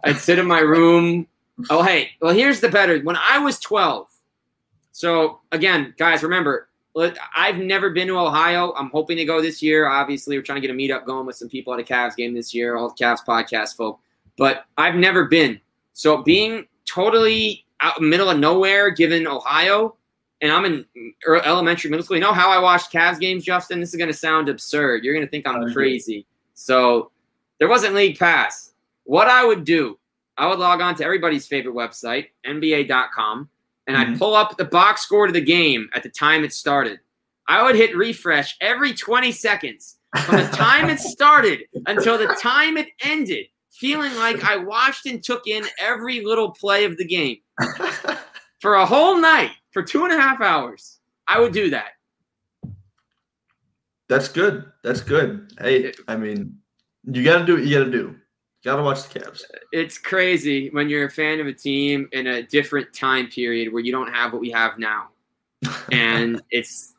I'd 0.04 0.18
sit 0.18 0.40
in 0.40 0.46
my 0.46 0.60
room. 0.60 1.28
Oh, 1.70 1.84
hey, 1.84 2.12
well, 2.22 2.34
here's 2.34 2.60
the 2.60 2.70
better. 2.70 3.00
When 3.00 3.18
I 3.18 3.40
was 3.40 3.60
12, 3.60 4.08
so 4.96 5.42
again, 5.52 5.94
guys, 5.98 6.24
remember, 6.24 6.70
I've 7.36 7.58
never 7.58 7.90
been 7.90 8.08
to 8.08 8.18
Ohio. 8.18 8.72
I'm 8.78 8.90
hoping 8.92 9.18
to 9.18 9.26
go 9.26 9.42
this 9.42 9.62
year. 9.62 9.90
Obviously, 9.90 10.38
we're 10.38 10.42
trying 10.42 10.62
to 10.62 10.66
get 10.66 10.74
a 10.74 10.78
meetup 10.78 11.06
going 11.06 11.26
with 11.26 11.36
some 11.36 11.50
people 11.50 11.74
at 11.74 11.82
a 11.82 11.84
Cavs 11.84 12.16
game 12.16 12.34
this 12.34 12.54
year, 12.54 12.78
all 12.78 12.88
the 12.88 13.04
Cavs 13.04 13.20
podcast 13.28 13.76
folk. 13.76 14.00
But 14.38 14.64
I've 14.78 14.96
never 14.96 15.26
been. 15.26 15.60
So 15.92 16.24
being 16.24 16.66
totally 16.86 17.66
out 17.82 18.02
middle 18.02 18.30
of 18.30 18.40
nowhere, 18.40 18.90
given 18.90 19.28
Ohio, 19.28 19.98
and 20.40 20.50
I'm 20.50 20.64
in 20.64 20.86
er, 21.28 21.42
elementary, 21.44 21.92
middle 21.92 22.06
school. 22.06 22.16
You 22.16 22.24
know 22.24 22.32
how 22.32 22.50
I 22.50 22.60
watched 22.60 22.90
Cavs 22.90 23.20
games, 23.20 23.44
Justin? 23.44 23.82
This 23.82 23.90
is 23.90 23.98
going 23.98 24.08
to 24.08 24.18
sound 24.18 24.48
absurd. 24.48 25.04
You're 25.04 25.14
going 25.14 25.28
to 25.28 25.30
think 25.30 25.46
I'm 25.46 25.74
crazy. 25.74 26.26
So 26.54 27.12
there 27.60 27.68
wasn't 27.68 27.96
league 27.96 28.18
pass. 28.18 28.72
What 29.04 29.28
I 29.28 29.44
would 29.44 29.66
do, 29.66 30.00
I 30.38 30.48
would 30.48 30.60
log 30.60 30.80
on 30.80 30.96
to 30.96 31.04
everybody's 31.04 31.46
favorite 31.46 31.76
website, 31.76 32.28
NBA.com, 32.48 33.50
and 33.88 33.96
mm-hmm. 33.96 34.14
I'd 34.14 34.20
pull 34.20 34.36
up 34.36 34.58
the 34.58 34.66
box 34.66 35.02
score 35.02 35.28
to 35.28 35.34
the 35.34 35.42
game 35.42 35.90
at 35.94 36.04
the 36.04 36.10
time 36.10 36.44
it 36.44 36.54
started. 36.54 37.00
I 37.48 37.64
would 37.64 37.76
hit 37.76 37.96
refresh 37.96 38.58
every 38.62 38.94
20 38.94 39.32
seconds 39.32 39.98
from 40.26 40.38
the 40.38 40.48
time 40.48 40.90
it 40.90 41.00
started 41.00 41.66
until 41.86 42.18
the 42.18 42.36
time 42.42 42.78
it 42.78 42.88
ended, 43.02 43.46
feeling 43.72 44.16
like 44.16 44.44
I 44.44 44.58
watched 44.58 45.06
and 45.06 45.24
took 45.24 45.48
in 45.48 45.64
every 45.80 46.22
little 46.22 46.52
play 46.52 46.86
of 46.86 46.98
the 46.98 47.06
game 47.06 47.38
for 48.60 48.76
a 48.76 48.86
whole 48.86 49.20
night 49.20 49.52
for 49.72 49.84
two 49.84 50.06
and 50.06 50.14
a 50.14 50.20
half 50.20 50.42
hours. 50.42 51.00
I 51.28 51.40
would 51.40 51.54
do 51.54 51.70
that. 51.72 51.92
That's 54.08 54.28
good. 54.28 54.66
That's 54.84 55.02
good. 55.02 55.52
Hey, 55.60 55.94
I 56.08 56.16
mean, 56.16 56.58
you 57.04 57.24
got 57.24 57.40
to 57.40 57.46
do 57.46 57.56
what 57.56 57.64
you 57.64 57.78
got 57.78 57.86
to 57.86 57.92
do. 57.92 58.16
Got 58.66 58.78
to 58.78 58.82
watch 58.82 59.08
the 59.08 59.20
Cavs. 59.20 59.44
It's 59.72 60.00
crazy 60.00 60.72
when 60.72 60.90
you're 60.90 61.06
a 61.06 61.12
fan 61.12 61.40
of 61.40 61.46
a 61.46 61.54
team 61.54 62.10
in 62.14 62.26
a 62.26 62.42
different 62.42 62.92
time 62.94 63.28
period 63.28 63.72
where 63.72 63.84
you 63.84 63.92
don't 63.92 64.12
have 64.12 64.34
what 64.34 64.42
we 64.42 64.50
have 64.50 64.80
now. 64.80 65.10
and 65.92 66.42
it's, 66.50 66.96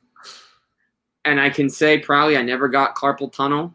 and 1.25 1.41
I 1.41 1.51
can 1.51 1.69
say 1.69 1.99
probably 1.99 2.37
I 2.37 2.43
never 2.43 2.69
got 2.69 2.95
carpal 2.95 3.33
tunnel, 3.33 3.75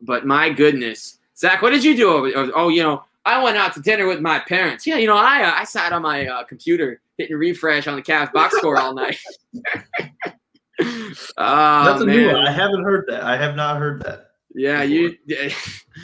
but 0.00 0.26
my 0.26 0.50
goodness. 0.50 1.18
Zach, 1.36 1.62
what 1.62 1.70
did 1.70 1.84
you 1.84 1.96
do? 1.96 2.50
Oh, 2.56 2.68
you 2.68 2.82
know, 2.82 3.04
I 3.24 3.40
went 3.40 3.56
out 3.56 3.72
to 3.74 3.80
dinner 3.80 4.08
with 4.08 4.20
my 4.20 4.40
parents. 4.40 4.84
Yeah, 4.84 4.96
you 4.96 5.06
know, 5.06 5.16
I 5.16 5.44
uh, 5.44 5.54
I 5.54 5.62
sat 5.62 5.92
on 5.92 6.02
my 6.02 6.26
uh, 6.26 6.42
computer 6.42 7.00
hitting 7.18 7.36
refresh 7.36 7.86
on 7.86 7.94
the 7.94 8.02
Cavs 8.02 8.32
box 8.32 8.56
score 8.56 8.78
all 8.78 8.94
night. 8.94 9.16
oh, 9.54 11.84
That's 11.84 12.02
a 12.02 12.04
man. 12.04 12.16
new 12.16 12.32
one. 12.32 12.48
I 12.48 12.50
haven't 12.50 12.82
heard 12.82 13.04
that. 13.08 13.22
I 13.22 13.36
have 13.36 13.54
not 13.54 13.78
heard 13.78 14.02
that. 14.02 14.31
Yeah, 14.54 14.84
before. 14.84 15.16
you 15.28 15.50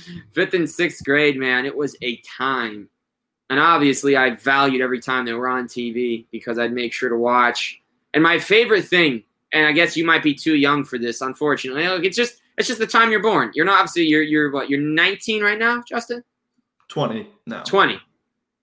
fifth 0.32 0.54
and 0.54 0.68
sixth 0.68 1.04
grade, 1.04 1.36
man. 1.36 1.66
It 1.66 1.76
was 1.76 1.96
a 2.02 2.16
time, 2.18 2.88
and 3.50 3.60
obviously, 3.60 4.16
I 4.16 4.30
valued 4.30 4.80
every 4.80 5.00
time 5.00 5.24
they 5.24 5.32
were 5.32 5.48
on 5.48 5.66
TV 5.66 6.26
because 6.30 6.58
I'd 6.58 6.72
make 6.72 6.92
sure 6.92 7.08
to 7.08 7.16
watch. 7.16 7.80
And 8.14 8.22
my 8.22 8.38
favorite 8.38 8.86
thing, 8.86 9.22
and 9.52 9.66
I 9.66 9.72
guess 9.72 9.96
you 9.96 10.04
might 10.04 10.22
be 10.22 10.34
too 10.34 10.56
young 10.56 10.84
for 10.84 10.98
this, 10.98 11.20
unfortunately. 11.20 11.86
Like 11.86 12.04
it's 12.04 12.16
just 12.16 12.40
it's 12.56 12.68
just 12.68 12.80
the 12.80 12.86
time 12.86 13.10
you're 13.10 13.22
born. 13.22 13.50
You're 13.54 13.66
not 13.66 13.80
obviously 13.80 14.06
you're 14.06 14.22
you're 14.22 14.50
what 14.50 14.70
you're 14.70 14.80
19 14.80 15.42
right 15.42 15.58
now, 15.58 15.82
Justin. 15.86 16.24
20 16.88 17.28
now. 17.46 17.62
20. 17.64 18.00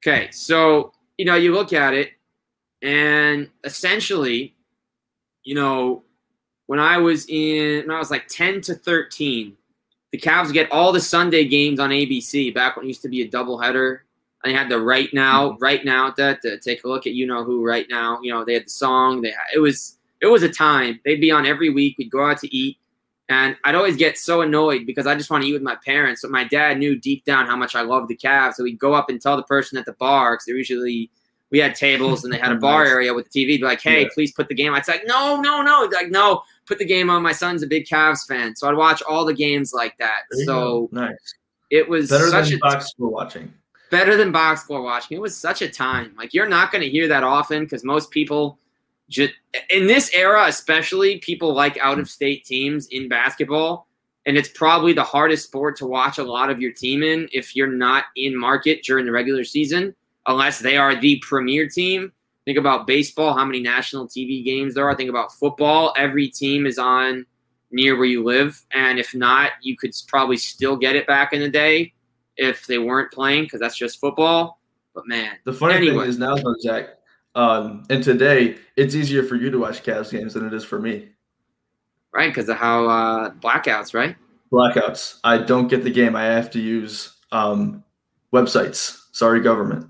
Okay, 0.03 0.29
so 0.31 0.93
you 1.17 1.25
know 1.25 1.35
you 1.35 1.53
look 1.53 1.73
at 1.73 1.93
it 1.93 2.11
and 2.85 3.49
essentially, 3.63 4.55
you 5.43 5.55
know, 5.55 6.03
when 6.67 6.79
I 6.79 6.97
was 6.97 7.25
in, 7.27 7.87
when 7.87 7.95
I 7.95 7.99
was 7.99 8.11
like 8.11 8.27
10 8.27 8.61
to 8.61 8.75
13, 8.75 9.57
the 10.15 10.21
Cavs 10.29 10.53
get 10.53 10.71
all 10.71 10.93
the 10.93 11.01
Sunday 11.01 11.43
games 11.43 11.77
on 11.77 11.89
ABC 11.89 12.53
back 12.53 12.77
when 12.77 12.85
it 12.85 12.87
used 12.87 13.01
to 13.01 13.09
be 13.09 13.21
a 13.21 13.27
doubleheader. 13.27 13.99
And 14.43 14.53
they 14.53 14.57
had 14.57 14.69
the 14.69 14.79
right 14.79 15.09
now, 15.13 15.49
mm-hmm. 15.49 15.63
right 15.63 15.83
now 15.83 16.13
that 16.15 16.41
to 16.43 16.57
take 16.59 16.85
a 16.85 16.87
look 16.87 17.05
at 17.05 17.13
you 17.13 17.27
know 17.27 17.43
who 17.43 17.65
right 17.65 17.85
now. 17.89 18.19
You 18.21 18.31
know, 18.31 18.45
they 18.45 18.53
had 18.53 18.65
the 18.65 18.69
song. 18.69 19.21
They 19.21 19.33
it 19.53 19.59
was 19.59 19.97
it 20.21 20.27
was 20.27 20.41
a 20.43 20.49
time. 20.49 21.01
They'd 21.03 21.19
be 21.19 21.31
on 21.31 21.45
every 21.45 21.69
week. 21.69 21.97
We'd 21.97 22.11
go 22.11 22.29
out 22.29 22.37
to 22.39 22.55
eat. 22.55 22.77
And 23.27 23.57
I'd 23.65 23.75
always 23.75 23.97
get 23.97 24.17
so 24.17 24.41
annoyed 24.41 24.85
because 24.85 25.07
I 25.07 25.15
just 25.15 25.29
want 25.29 25.43
to 25.43 25.49
eat 25.49 25.53
with 25.53 25.63
my 25.63 25.75
parents. 25.83 26.21
But 26.21 26.31
my 26.31 26.45
dad 26.45 26.77
knew 26.77 26.95
deep 26.95 27.25
down 27.25 27.47
how 27.47 27.57
much 27.57 27.75
I 27.75 27.81
loved 27.81 28.07
the 28.07 28.15
Cavs. 28.15 28.53
So 28.53 28.63
we'd 28.63 28.79
go 28.79 28.93
up 28.93 29.09
and 29.09 29.19
tell 29.19 29.35
the 29.35 29.43
person 29.43 29.77
at 29.77 29.85
the 29.85 29.93
bar 29.93 30.35
because 30.35 30.45
they're 30.45 30.55
usually 30.55 31.09
we 31.51 31.59
had 31.59 31.75
tables 31.75 32.23
and 32.23 32.31
they 32.31 32.37
had 32.37 32.51
a 32.51 32.55
bar 32.69 32.85
area 32.85 33.13
with 33.13 33.29
the 33.29 33.43
TV. 33.43 33.57
Be 33.59 33.65
like, 33.65 33.81
hey, 33.81 34.03
yeah. 34.03 34.09
please 34.13 34.31
put 34.31 34.47
the 34.47 34.55
game. 34.55 34.73
I'd 34.73 34.85
say, 34.85 34.93
like, 34.93 35.07
no, 35.07 35.41
no, 35.41 35.61
no. 35.61 35.89
Like, 35.91 36.09
no, 36.09 36.43
put 36.65 36.79
the 36.79 36.85
game 36.85 37.09
on. 37.09 37.21
My 37.23 37.31
son's 37.31 37.63
a 37.63 37.67
big 37.67 37.85
Cavs 37.85 38.27
fan, 38.27 38.55
so 38.55 38.67
I'd 38.67 38.75
watch 38.75 39.01
all 39.03 39.25
the 39.25 39.33
games 39.33 39.73
like 39.73 39.97
that. 39.97 40.21
So 40.45 40.89
nice. 40.91 41.35
It 41.71 41.87
was 41.87 42.09
better 42.09 42.29
such 42.29 42.49
than 42.49 42.55
a, 42.55 42.59
box 42.59 42.89
score 42.89 43.09
watching. 43.09 43.53
Better 43.91 44.17
than 44.17 44.31
box 44.31 44.61
score 44.61 44.81
watching. 44.81 45.17
It 45.17 45.21
was 45.21 45.35
such 45.35 45.61
a 45.61 45.69
time. 45.69 46.13
Like 46.17 46.33
you're 46.33 46.49
not 46.49 46.71
going 46.71 46.83
to 46.83 46.89
hear 46.89 47.07
that 47.07 47.23
often 47.23 47.63
because 47.63 47.83
most 47.83 48.11
people 48.11 48.59
just 49.09 49.33
in 49.69 49.87
this 49.87 50.11
era, 50.13 50.45
especially 50.47 51.19
people 51.19 51.53
like 51.53 51.77
out 51.79 51.99
of 51.99 52.09
state 52.09 52.45
teams 52.45 52.87
in 52.87 53.07
basketball. 53.07 53.87
And 54.27 54.37
it's 54.37 54.49
probably 54.49 54.93
the 54.93 55.03
hardest 55.03 55.45
sport 55.45 55.75
to 55.77 55.85
watch 55.85 56.17
a 56.17 56.23
lot 56.23 56.49
of 56.49 56.59
your 56.59 56.71
team 56.71 57.03
in 57.03 57.29
if 57.31 57.55
you're 57.55 57.67
not 57.67 58.05
in 58.15 58.35
market 58.35 58.83
during 58.83 59.05
the 59.05 59.11
regular 59.11 59.43
season 59.43 59.93
unless 60.25 60.59
they 60.59 60.77
are 60.77 60.99
the 60.99 61.19
premier 61.19 61.67
team. 61.67 62.11
Think 62.45 62.57
about 62.59 62.85
baseball, 62.85 63.33
how 63.33 63.43
many 63.43 63.59
national 63.59 64.07
TV 64.07 64.45
games 64.45 64.75
there 64.75 64.87
are. 64.87 64.95
Think 64.95 65.09
about 65.09 65.33
football, 65.33 65.93
every 65.97 66.27
team 66.27 66.65
is 66.65 66.77
on 66.77 67.25
near 67.71 67.97
where 67.97 68.05
you 68.05 68.23
live. 68.23 68.63
And 68.71 68.99
if 68.99 69.13
not, 69.15 69.51
you 69.61 69.75
could 69.75 69.91
probably 70.07 70.37
still 70.37 70.77
get 70.77 70.95
it 70.95 71.07
back 71.07 71.33
in 71.33 71.41
the 71.41 71.49
day 71.49 71.93
if 72.37 72.67
they 72.67 72.77
weren't 72.77 73.11
playing 73.11 73.43
because 73.43 73.59
that's 73.59 73.77
just 73.77 73.99
football. 73.99 74.59
But 74.93 75.07
man, 75.07 75.31
the 75.43 75.53
funny 75.53 75.75
anyway. 75.75 76.03
thing 76.03 76.09
is 76.09 76.19
now, 76.19 76.35
though, 76.35 76.55
Zach, 76.59 76.89
um, 77.35 77.83
and 77.89 78.03
today 78.03 78.57
it's 78.77 78.95
easier 78.95 79.23
for 79.23 79.35
you 79.35 79.49
to 79.49 79.57
watch 79.59 79.83
Cavs 79.83 80.11
games 80.11 80.33
than 80.33 80.45
it 80.45 80.53
is 80.53 80.63
for 80.63 80.79
me. 80.79 81.09
Right, 82.13 82.29
because 82.29 82.47
of 82.47 82.55
how 82.55 82.87
uh, 82.87 83.29
blackouts, 83.31 83.93
right? 83.93 84.15
Blackouts. 84.51 85.19
I 85.25 85.39
don't 85.39 85.67
get 85.67 85.83
the 85.83 85.89
game. 85.89 86.15
I 86.15 86.23
have 86.25 86.49
to 86.51 86.61
use 86.61 87.17
um, 87.33 87.83
websites. 88.31 89.01
Sorry, 89.11 89.41
government. 89.41 89.89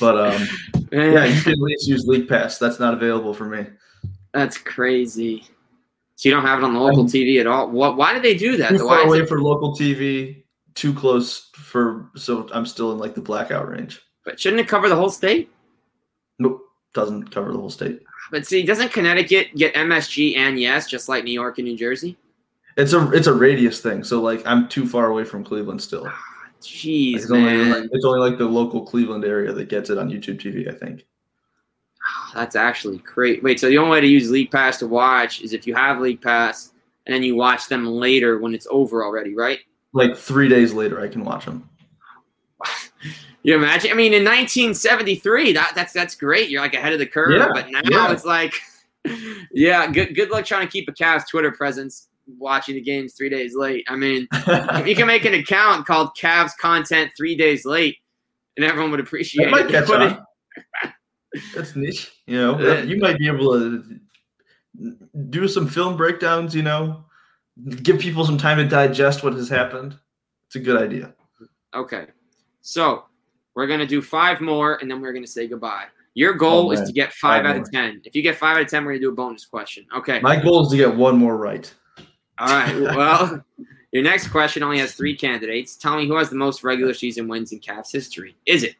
But 0.00 0.18
um, 0.18 0.48
yeah, 0.92 1.24
you 1.24 1.40
can 1.42 1.52
at 1.52 1.58
least 1.58 1.88
use 1.88 2.06
League 2.06 2.28
Pass. 2.28 2.58
That's 2.58 2.80
not 2.80 2.94
available 2.94 3.34
for 3.34 3.44
me. 3.44 3.66
That's 4.32 4.58
crazy. 4.58 5.44
So 6.16 6.28
you 6.28 6.34
don't 6.34 6.44
have 6.44 6.58
it 6.58 6.64
on 6.64 6.74
the 6.74 6.80
local 6.80 7.04
TV 7.04 7.40
at 7.40 7.46
all. 7.46 7.70
What? 7.70 7.96
Why 7.96 8.12
did 8.12 8.22
they 8.22 8.34
do 8.34 8.56
that? 8.58 8.70
Too 8.70 8.78
far 8.78 9.00
away 9.00 9.20
it... 9.20 9.28
for 9.28 9.40
local 9.40 9.74
TV. 9.74 10.44
Too 10.74 10.92
close 10.92 11.50
for 11.54 12.10
so 12.14 12.48
I'm 12.52 12.66
still 12.66 12.92
in 12.92 12.98
like 12.98 13.14
the 13.14 13.20
blackout 13.20 13.68
range. 13.68 14.00
But 14.24 14.38
shouldn't 14.38 14.60
it 14.60 14.68
cover 14.68 14.88
the 14.88 14.96
whole 14.96 15.10
state? 15.10 15.50
Nope, 16.38 16.62
doesn't 16.94 17.30
cover 17.30 17.52
the 17.52 17.58
whole 17.58 17.70
state. 17.70 18.02
But 18.30 18.46
see, 18.46 18.62
doesn't 18.62 18.92
Connecticut 18.92 19.56
get 19.56 19.74
MSG 19.74 20.36
and 20.36 20.60
yes, 20.60 20.88
just 20.88 21.08
like 21.08 21.24
New 21.24 21.32
York 21.32 21.58
and 21.58 21.66
New 21.66 21.76
Jersey? 21.76 22.16
It's 22.76 22.92
a 22.92 23.10
it's 23.12 23.26
a 23.26 23.32
radius 23.32 23.80
thing. 23.80 24.04
So 24.04 24.20
like 24.20 24.46
I'm 24.46 24.68
too 24.68 24.86
far 24.86 25.06
away 25.06 25.24
from 25.24 25.44
Cleveland 25.44 25.82
still. 25.82 26.04
Ah, 26.06 26.24
Jeez, 26.60 27.16
it's 27.16 27.28
man. 27.28 27.60
Only 27.60 27.80
like, 27.80 27.90
it's 27.92 28.04
only 28.04 28.20
like 28.20 28.38
the 28.38 28.46
local 28.46 28.82
Cleveland 28.82 29.24
area 29.24 29.52
that 29.52 29.68
gets 29.68 29.90
it 29.90 29.98
on 29.98 30.10
YouTube 30.10 30.40
TV, 30.40 30.68
I 30.68 30.76
think. 30.76 31.06
That's 32.34 32.56
actually 32.56 32.98
great. 32.98 33.42
Wait, 33.42 33.58
so 33.58 33.68
the 33.68 33.78
only 33.78 33.92
way 33.92 34.00
to 34.00 34.06
use 34.06 34.30
League 34.30 34.50
Pass 34.50 34.78
to 34.78 34.86
watch 34.86 35.40
is 35.40 35.52
if 35.52 35.66
you 35.66 35.74
have 35.74 36.00
League 36.00 36.20
Pass 36.20 36.72
and 37.06 37.14
then 37.14 37.22
you 37.22 37.34
watch 37.34 37.68
them 37.68 37.86
later 37.86 38.38
when 38.38 38.54
it's 38.54 38.66
over 38.70 39.04
already, 39.04 39.34
right? 39.34 39.60
Like 39.92 40.16
three 40.16 40.48
days 40.48 40.72
later, 40.72 41.00
I 41.00 41.08
can 41.08 41.24
watch 41.24 41.46
them. 41.46 41.68
you 43.42 43.54
imagine? 43.54 43.90
I 43.90 43.94
mean, 43.94 44.12
in 44.12 44.22
1973, 44.22 45.52
that, 45.54 45.72
that's 45.74 45.92
that's 45.92 46.14
great. 46.14 46.50
You're 46.50 46.60
like 46.60 46.74
ahead 46.74 46.92
of 46.92 46.98
the 46.98 47.06
curve. 47.06 47.32
Yeah, 47.32 47.48
but 47.52 47.70
now 47.70 47.80
yeah. 47.84 48.12
it's 48.12 48.24
like, 48.26 48.54
yeah, 49.50 49.90
good 49.90 50.14
good 50.14 50.30
luck 50.30 50.44
trying 50.44 50.66
to 50.66 50.70
keep 50.70 50.88
a 50.88 50.92
Cavs 50.92 51.26
Twitter 51.26 51.50
presence 51.50 52.09
watching 52.38 52.74
the 52.74 52.80
games 52.80 53.14
three 53.14 53.28
days 53.28 53.54
late. 53.56 53.84
I 53.88 53.96
mean, 53.96 54.26
if 54.32 54.86
you 54.86 54.94
can 54.94 55.06
make 55.06 55.24
an 55.24 55.34
account 55.34 55.86
called 55.86 56.10
Cavs 56.18 56.52
Content 56.58 57.10
Three 57.16 57.36
Days 57.36 57.64
Late, 57.64 57.96
and 58.56 58.64
everyone 58.64 58.90
would 58.90 59.00
appreciate 59.00 59.48
it. 59.48 59.50
Might 59.50 59.68
catch 59.68 59.88
on. 59.90 60.24
That's 61.54 61.76
niche. 61.76 62.10
You 62.26 62.36
know, 62.36 62.80
you 62.82 62.98
might 62.98 63.18
be 63.18 63.26
able 63.28 63.52
to 63.52 64.00
do 65.28 65.46
some 65.48 65.68
film 65.68 65.96
breakdowns. 65.96 66.54
You 66.54 66.62
know, 66.62 67.04
give 67.82 67.98
people 68.00 68.24
some 68.24 68.38
time 68.38 68.58
to 68.58 68.64
digest 68.66 69.22
what 69.22 69.34
has 69.34 69.48
happened. 69.48 69.96
It's 70.46 70.56
a 70.56 70.60
good 70.60 70.82
idea. 70.82 71.14
Okay. 71.74 72.06
So 72.60 73.04
we're 73.54 73.66
gonna 73.68 73.86
do 73.86 74.02
five 74.02 74.40
more, 74.40 74.76
and 74.80 74.90
then 74.90 75.00
we're 75.00 75.12
gonna 75.12 75.26
say 75.26 75.46
goodbye. 75.46 75.84
Your 76.14 76.34
goal 76.34 76.68
Oh, 76.68 76.70
is 76.72 76.80
to 76.82 76.92
get 76.92 77.12
five, 77.12 77.44
Five 77.44 77.46
out 77.50 77.56
more. 77.56 77.62
of 77.64 77.70
ten. 77.72 78.02
If 78.04 78.16
you 78.16 78.22
get 78.22 78.36
five 78.36 78.56
out 78.56 78.62
of 78.62 78.68
ten, 78.68 78.84
we're 78.84 78.92
gonna 78.92 79.00
do 79.02 79.10
a 79.10 79.14
bonus 79.14 79.46
question. 79.46 79.86
Okay. 79.96 80.18
My 80.20 80.34
goal 80.34 80.62
is 80.66 80.70
to 80.72 80.76
get 80.76 80.94
one 80.94 81.16
more 81.16 81.36
right. 81.36 81.72
All 82.40 82.46
right. 82.46 82.80
Well, 82.80 83.44
your 83.92 84.02
next 84.02 84.28
question 84.28 84.62
only 84.62 84.78
has 84.78 84.94
three 84.94 85.14
candidates. 85.14 85.76
Tell 85.76 85.96
me 85.96 86.06
who 86.06 86.16
has 86.16 86.30
the 86.30 86.36
most 86.36 86.64
regular 86.64 86.94
season 86.94 87.28
wins 87.28 87.52
in 87.52 87.60
Cavs 87.60 87.92
history. 87.92 88.34
Is 88.46 88.62
it 88.62 88.76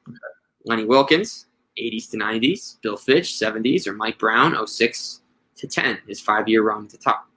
Lenny 0.64 0.86
Wilkens, 0.86 1.44
80s 1.78 2.10
to 2.10 2.16
90s, 2.16 2.80
Bill 2.80 2.96
Fitch, 2.96 3.34
70s, 3.34 3.86
or 3.86 3.92
Mike 3.92 4.18
Brown, 4.18 4.66
06 4.66 5.20
to 5.56 5.66
10, 5.68 5.98
his 6.06 6.20
five 6.20 6.48
year 6.48 6.62
run 6.62 6.84
at 6.84 6.90
the 6.90 6.96
top? 6.96 7.28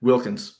Wilkens. 0.00 0.58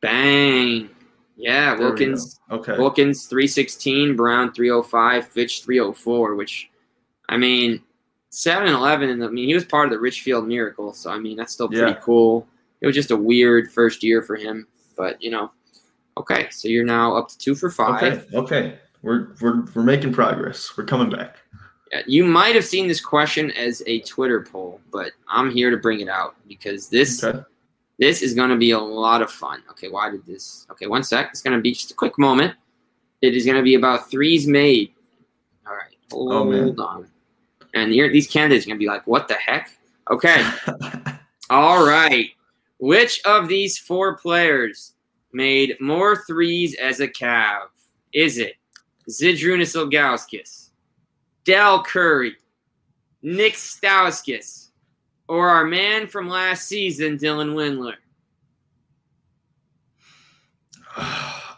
Bang. 0.00 0.90
Yeah, 1.36 1.76
There 1.76 1.78
we. 1.78 1.84
Wilkens. 1.84 2.40
Okay. 2.50 2.76
Wilkens 2.76 3.26
316, 3.26 4.16
Brown 4.16 4.52
305, 4.52 5.28
Fitch 5.28 5.62
304, 5.62 6.34
which 6.34 6.68
I 7.28 7.36
mean 7.36 7.80
7 8.34 8.66
and 8.66 8.74
11 8.74 9.10
and 9.10 9.22
I 9.22 9.28
mean 9.28 9.46
he 9.46 9.52
was 9.54 9.64
part 9.64 9.84
of 9.86 9.92
the 9.92 9.98
Richfield 10.00 10.48
miracle, 10.48 10.94
so 10.94 11.10
I 11.10 11.18
mean 11.18 11.36
that's 11.36 11.52
still 11.52 11.68
pretty 11.68 11.92
Yeah. 11.92 12.00
cool. 12.02 12.48
It 12.80 12.86
was 12.86 12.94
just 12.96 13.10
a 13.10 13.16
weird 13.16 13.70
first 13.70 14.02
year 14.02 14.22
for 14.22 14.36
him, 14.36 14.66
but 14.96 15.22
you 15.22 15.30
know. 15.30 15.50
Okay, 16.18 16.48
so 16.50 16.68
you're 16.68 16.84
now 16.84 17.14
up 17.16 17.28
to 17.28 17.38
2 17.38 17.54
for 17.54 17.70
5. 17.70 18.02
Okay. 18.02 18.36
Okay. 18.36 18.78
We're 19.02 19.28
we're 19.40 19.64
we're 19.74 19.82
making 19.82 20.12
progress. 20.12 20.76
We're 20.76 20.84
coming 20.84 21.10
back. 21.10 21.36
Yeah, 21.90 22.02
You 22.06 22.24
might 22.24 22.54
have 22.54 22.64
seen 22.64 22.86
this 22.88 23.00
question 23.00 23.50
as 23.52 23.82
a 23.86 24.00
Twitter 24.00 24.40
poll, 24.42 24.80
but 24.90 25.12
I'm 25.28 25.50
here 25.50 25.70
to 25.70 25.76
bring 25.76 26.00
it 26.00 26.08
out 26.08 26.34
because 26.48 26.88
this 26.88 27.22
Okay. 27.22 27.40
This 27.98 28.22
is 28.22 28.32
going 28.34 28.48
to 28.50 28.56
be 28.56 28.70
a 28.72 28.78
lot 28.80 29.20
of 29.22 29.30
fun. 29.30 29.62
Okay, 29.70 29.88
why 29.88 30.10
did 30.10 30.24
this? 30.26 30.66
Okay, 30.70 30.86
one 30.86 31.04
sec. 31.04 31.28
It's 31.30 31.42
going 31.42 31.56
to 31.56 31.60
be 31.62 31.72
just 31.72 31.90
a 31.92 31.94
quick 31.94 32.18
moment. 32.18 32.54
It 33.20 33.36
is 33.36 33.44
going 33.44 33.58
to 33.58 33.62
be 33.62 33.74
about 33.74 34.10
threes 34.10 34.48
made. 34.48 34.92
All 35.66 35.74
right, 35.74 35.94
hold 36.10 36.32
Oh, 36.32 36.44
man. 36.44 36.74
on. 36.80 37.06
And 37.74 37.92
here, 37.92 38.10
these 38.10 38.26
candidates 38.26 38.66
are 38.66 38.68
going 38.68 38.78
to 38.78 38.84
be 38.84 38.88
like, 38.88 39.06
what 39.06 39.28
the 39.28 39.34
heck? 39.34 39.70
Okay, 40.10 40.44
all 41.50 41.86
right. 41.86 42.30
Which 42.78 43.20
of 43.24 43.48
these 43.48 43.78
four 43.78 44.16
players 44.16 44.94
made 45.32 45.76
more 45.80 46.24
threes 46.24 46.74
as 46.74 47.00
a 47.00 47.08
Cav? 47.08 47.66
Is 48.12 48.38
it 48.38 48.56
Zydrunas 49.08 49.76
Ilgauskas, 49.76 50.70
Del 51.44 51.82
Curry, 51.84 52.36
Nick 53.22 53.54
Stauskas, 53.54 54.68
or 55.28 55.48
our 55.48 55.64
man 55.64 56.06
from 56.08 56.28
last 56.28 56.66
season, 56.66 57.16
Dylan 57.16 57.54
Windler? 57.54 57.94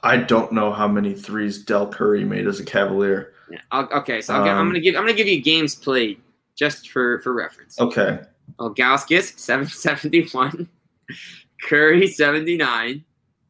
I 0.04 0.18
don't 0.18 0.52
know 0.52 0.70
how 0.72 0.86
many 0.86 1.14
threes 1.14 1.64
Del 1.64 1.88
Curry 1.88 2.24
made 2.24 2.46
as 2.46 2.60
a 2.60 2.64
Cavalier. 2.64 3.32
Yeah, 3.50 3.58
okay, 3.72 4.20
so 4.20 4.34
I'll, 4.34 4.44
gi- 4.44 4.50
I'm 4.50 4.58
Um, 4.58 4.68
gonna 4.68 4.80
give 4.80 4.94
I'm 4.96 5.02
gonna 5.02 5.14
give 5.14 5.26
you 5.26 5.40
games 5.42 5.74
played 5.74 6.20
just 6.54 6.90
for 6.90 7.20
for 7.20 7.32
reference. 7.32 7.80
Okay. 7.80 8.20
Ilgauskas 8.58 9.38
771, 9.38 10.68
Curry 11.62 12.06
79, 12.06 13.02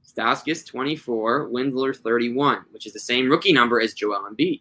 Stauskas 0.07 0.65
24, 0.67 1.49
Windler 1.51 1.95
31, 1.97 2.65
which 2.71 2.87
is 2.87 2.93
the 2.93 3.01
same 3.01 3.29
rookie 3.29 3.53
number 3.53 3.81
as 3.81 3.93
Joel 3.93 4.25
Embiid. 4.31 4.61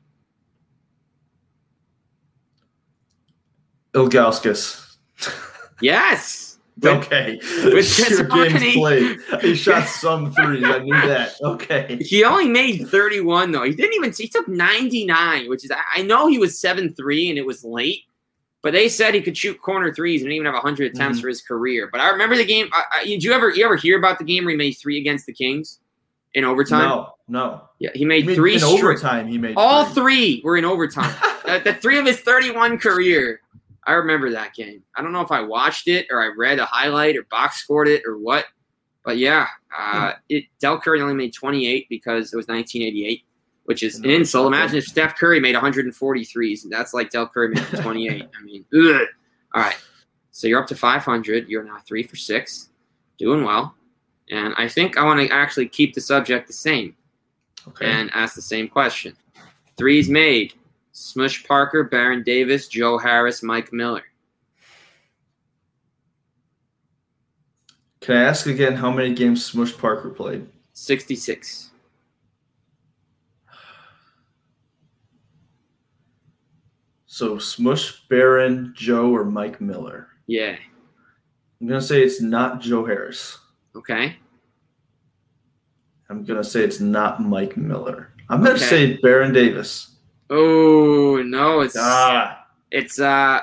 Ilgauskas. 3.94 4.80
Yes. 5.82 6.53
Okay. 6.84 7.40
with 7.66 8.30
game's 8.32 8.74
played. 8.76 9.20
He 9.42 9.56
shot 9.66 9.88
some 9.88 10.32
threes. 10.34 10.64
I 10.66 10.80
knew 10.80 10.94
that. 10.94 11.34
Okay. 11.42 11.98
He 12.02 12.24
only 12.24 12.48
made 12.50 12.88
31 12.88 13.52
though. 13.52 13.64
He 13.64 13.72
didn't 13.74 13.94
even. 13.96 14.12
He 14.12 14.28
took 14.28 14.48
99, 14.48 15.50
which 15.50 15.64
is 15.66 15.72
I- 15.96 16.02
know 16.02 16.28
he 16.28 16.40
was 16.40 16.60
seven 16.60 16.94
three 16.94 17.30
and 17.30 17.38
it 17.38 17.46
was 17.46 17.64
late, 17.64 18.02
but 18.62 18.74
they 18.74 18.90
said 18.90 19.14
he 19.14 19.22
could 19.22 19.38
shoot 19.38 19.62
corner 19.62 19.94
threes 19.94 20.24
and 20.24 20.32
even 20.32 20.46
have 20.46 20.56
100 20.56 20.94
attempts 20.94 21.20
Mhm. 21.20 21.22
for 21.22 21.28
his 21.28 21.42
career. 21.42 21.90
But 21.92 22.02
I 22.02 22.10
remember 22.10 22.36
the 22.36 22.46
game. 22.46 22.68
I, 22.74 22.84
I, 22.92 23.04
did 23.06 23.24
you 23.24 23.34
ever 23.34 23.50
you 23.52 23.64
ever 23.66 23.76
hear 23.76 23.98
about 23.98 24.18
the 24.18 24.26
game 24.26 24.46
where 24.46 24.52
he 24.52 24.58
made 24.58 24.74
three 24.74 24.98
against 25.00 25.26
the 25.26 25.34
Kings 25.34 25.80
in 26.34 26.44
overtime? 26.44 26.90
No, 26.90 27.10
no. 27.28 27.62
Yeah, 27.80 27.92
he 27.94 28.04
made, 28.06 28.22
He 28.24 28.28
made, 28.30 28.36
three 28.36 28.54
in 28.56 28.60
straight. 28.62 28.80
overtime. 28.84 29.28
He 29.28 29.38
made 29.38 29.54
All 29.58 29.86
three. 29.86 29.94
three 30.38 30.42
were 30.44 30.58
in 30.58 30.66
overtime. 30.66 31.14
uh, 31.46 31.60
the 31.60 31.74
three 31.76 32.00
of 32.00 32.06
his 32.06 32.20
31 32.22 32.80
career. 32.80 33.42
I 33.86 33.94
remember 33.94 34.32
that 34.32 34.54
game. 34.54 34.84
I 34.96 35.02
don't 35.02 35.12
know 35.12 35.22
if 35.22 35.32
I 35.32 35.42
watched 35.42 35.88
it 35.88 36.08
or 36.12 36.22
I 36.22 36.28
read 36.36 36.60
a 36.60 36.66
highlight 36.66 37.18
or 37.18 37.24
box 37.30 37.58
scored 37.58 37.88
it 37.88 38.04
or 38.06 38.18
what, 38.18 38.46
but 39.04 39.18
yeah, 39.18 39.48
uh, 39.78 40.14
it 40.30 40.46
Del 40.60 40.80
Curry 40.80 41.02
only 41.02 41.14
made 41.16 41.34
28 41.34 41.88
because 41.90 42.34
it 42.34 42.38
was 42.38 42.48
1988, 42.48 43.24
which 43.66 43.84
is 43.84 43.98
an 43.98 44.06
insult. 44.06 44.48
Imagine 44.48 44.78
if 44.78 44.86
Steph 44.86 45.18
Curry 45.18 45.40
made 45.40 45.56
143s. 45.56 46.62
That's 46.70 46.94
like 46.94 47.10
Del 47.10 47.28
Curry 47.28 47.50
made 47.50 47.64
28. 47.76 48.24
I 48.24 48.44
mean, 48.44 48.66
ugh. 48.74 49.08
all 49.54 49.62
right. 49.62 49.78
So 50.32 50.48
you're 50.48 50.60
up 50.62 50.68
to 50.68 50.76
500. 50.76 51.48
You're 51.50 51.64
now 51.64 51.78
three 51.86 52.04
for 52.04 52.16
six, 52.16 52.70
doing 53.18 53.44
well. 53.44 53.76
And 54.32 54.54
I 54.58 54.68
think 54.68 54.98
I 54.98 55.04
want 55.04 55.20
to 55.20 55.34
actually 55.34 55.68
keep 55.68 55.94
the 55.94 56.02
subject 56.02 56.48
the 56.48 56.54
same 56.54 56.96
Okay. 57.68 57.86
and 57.86 58.10
ask 58.14 58.36
the 58.36 58.42
same 58.42 58.68
question. 58.68 59.16
Threes 59.78 60.10
made. 60.10 60.54
Smush 61.04 61.44
Parker, 61.46 61.84
Baron 61.84 62.24
Davis, 62.24 62.68
Joe 62.68 62.98
Harris, 62.98 63.42
Mike 63.44 63.74
Miller. 63.74 64.04
Can 68.00 68.18
I 68.18 68.24
ask 68.24 68.46
again 68.48 68.76
how 68.76 68.92
many 68.92 69.14
games 69.14 69.44
Smush 69.46 69.76
Parker 69.78 70.10
played? 70.10 70.46
66. 70.74 71.72
So 77.06 77.38
Smush, 77.38 78.08
Baron, 78.10 78.74
Joe, 78.76 79.12
or 79.12 79.24
Mike 79.26 79.62
Miller? 79.62 80.08
Yeah. 80.28 80.56
I'm 81.62 81.68
gonna 81.68 81.82
say 81.82 82.04
it's 82.04 82.22
not 82.22 82.60
Joe 82.62 82.86
Harris. 82.86 83.38
Okay. 83.76 84.18
I'm 86.10 86.24
gonna 86.26 86.44
say 86.44 86.64
it's 86.64 86.80
not 86.80 87.22
Mike 87.22 87.56
Miller. 87.56 88.10
I'm 88.30 88.40
gonna 88.44 88.56
Okay. 88.56 88.66
say 88.66 88.98
Baron 88.98 89.32
Davis. 89.32 89.93
Oh 90.30 91.22
no, 91.24 91.62
it's 91.62 91.76
Ah, 91.78 92.46
it's 92.72 93.00
uh 93.00 93.42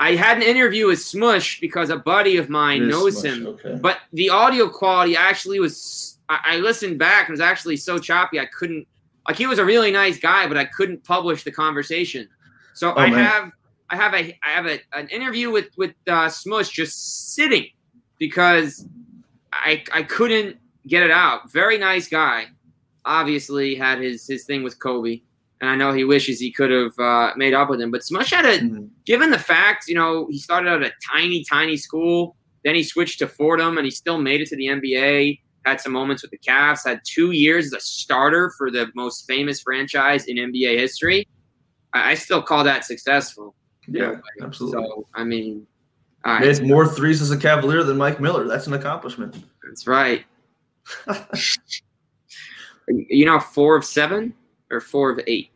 I 0.00 0.14
had 0.16 0.36
an 0.38 0.42
interview 0.42 0.88
with 0.88 1.00
Smush 1.00 1.60
because 1.60 1.90
a 1.90 1.96
buddy 1.96 2.36
of 2.36 2.48
mine 2.48 2.88
knows 2.88 3.20
Smush, 3.20 3.32
him. 3.32 3.46
Okay. 3.46 3.78
But 3.80 3.98
the 4.12 4.30
audio 4.30 4.68
quality 4.68 5.16
actually 5.16 5.60
was 5.60 6.18
I, 6.28 6.38
I 6.44 6.56
listened 6.56 6.98
back 6.98 7.28
and 7.28 7.30
it 7.30 7.32
was 7.34 7.40
actually 7.40 7.76
so 7.76 7.98
choppy 7.98 8.40
I 8.40 8.46
couldn't 8.46 8.86
like 9.28 9.36
he 9.36 9.46
was 9.46 9.60
a 9.60 9.64
really 9.64 9.92
nice 9.92 10.18
guy, 10.18 10.48
but 10.48 10.56
I 10.56 10.64
couldn't 10.64 11.04
publish 11.04 11.44
the 11.44 11.52
conversation. 11.52 12.28
So 12.74 12.92
Oh, 12.92 12.98
I 12.98 13.10
man. 13.10 13.24
have 13.24 13.52
I 13.90 13.96
have 13.96 14.14
a 14.14 14.38
I 14.42 14.48
have 14.50 14.66
a, 14.66 14.80
an 14.94 15.06
interview 15.08 15.50
with 15.50 15.68
with 15.76 15.94
uh, 16.08 16.28
Smush 16.28 16.70
just 16.70 17.34
sitting 17.34 17.66
because 18.18 18.86
I 19.52 19.84
I 19.92 20.02
couldn't 20.02 20.56
get 20.88 21.04
it 21.04 21.10
out. 21.12 21.52
Very 21.52 21.78
nice 21.78 22.08
guy. 22.08 22.46
Obviously 23.04 23.74
had 23.76 24.00
his 24.00 24.26
his 24.26 24.44
thing 24.44 24.62
with 24.64 24.78
Kobe, 24.80 25.20
and 25.62 25.70
I 25.70 25.76
know 25.76 25.92
he 25.92 26.02
wishes 26.02 26.40
he 26.40 26.50
could 26.52 26.72
have 26.72 26.98
uh, 26.98 27.30
made 27.36 27.54
up 27.54 27.70
with 27.70 27.80
him. 27.80 27.92
But 27.92 28.04
Smush 28.04 28.30
had 28.30 28.44
a 28.44 28.58
Mhm. 28.58 28.90
given 29.06 29.30
the 29.30 29.38
fact, 29.38 29.86
you 29.86 29.94
know, 29.94 30.26
he 30.28 30.36
started 30.38 30.68
out 30.68 30.82
at 30.82 30.90
a 30.90 30.94
tiny, 31.10 31.44
tiny 31.44 31.76
school. 31.76 32.36
Then 32.64 32.74
he 32.74 32.82
switched 32.82 33.20
to 33.20 33.28
Fordham, 33.28 33.78
and 33.78 33.84
he 33.84 33.90
still 33.90 34.18
made 34.18 34.40
it 34.40 34.48
to 34.48 34.56
the 34.56 34.66
NBA. 34.66 35.40
Had 35.64 35.80
some 35.80 35.92
moments 35.92 36.22
with 36.22 36.32
the 36.32 36.38
Cavs. 36.38 36.84
Had 36.84 37.00
two 37.06 37.30
years 37.30 37.66
as 37.66 37.72
a 37.74 37.80
starter 37.80 38.52
for 38.58 38.72
the 38.72 38.90
most 38.96 39.24
famous 39.28 39.62
franchise 39.62 40.26
in 40.26 40.36
NBA 40.36 40.76
history. 40.76 41.28
I, 41.92 42.10
I 42.10 42.14
still 42.14 42.42
call 42.42 42.64
that 42.64 42.84
successful. 42.84 43.54
Yeah, 43.86 44.16
absolutely. 44.42 44.82
So 44.84 45.06
I 45.14 45.22
mean, 45.22 45.64
all 46.24 46.34
right, 46.40 46.62
more 46.62 46.88
threes 46.88 47.22
as 47.22 47.30
a 47.30 47.36
Cavalier 47.36 47.84
than 47.84 47.96
Mike 47.96 48.20
Miller. 48.20 48.48
That's 48.48 48.66
an 48.66 48.72
accomplishment. 48.74 49.36
that's 49.64 49.86
right. 49.86 50.24
You 52.88 53.24
know, 53.24 53.38
four 53.38 53.76
of 53.76 53.84
seven 53.84 54.34
or 54.72 54.80
four 54.80 55.10
of 55.10 55.20
eight. 55.26 55.50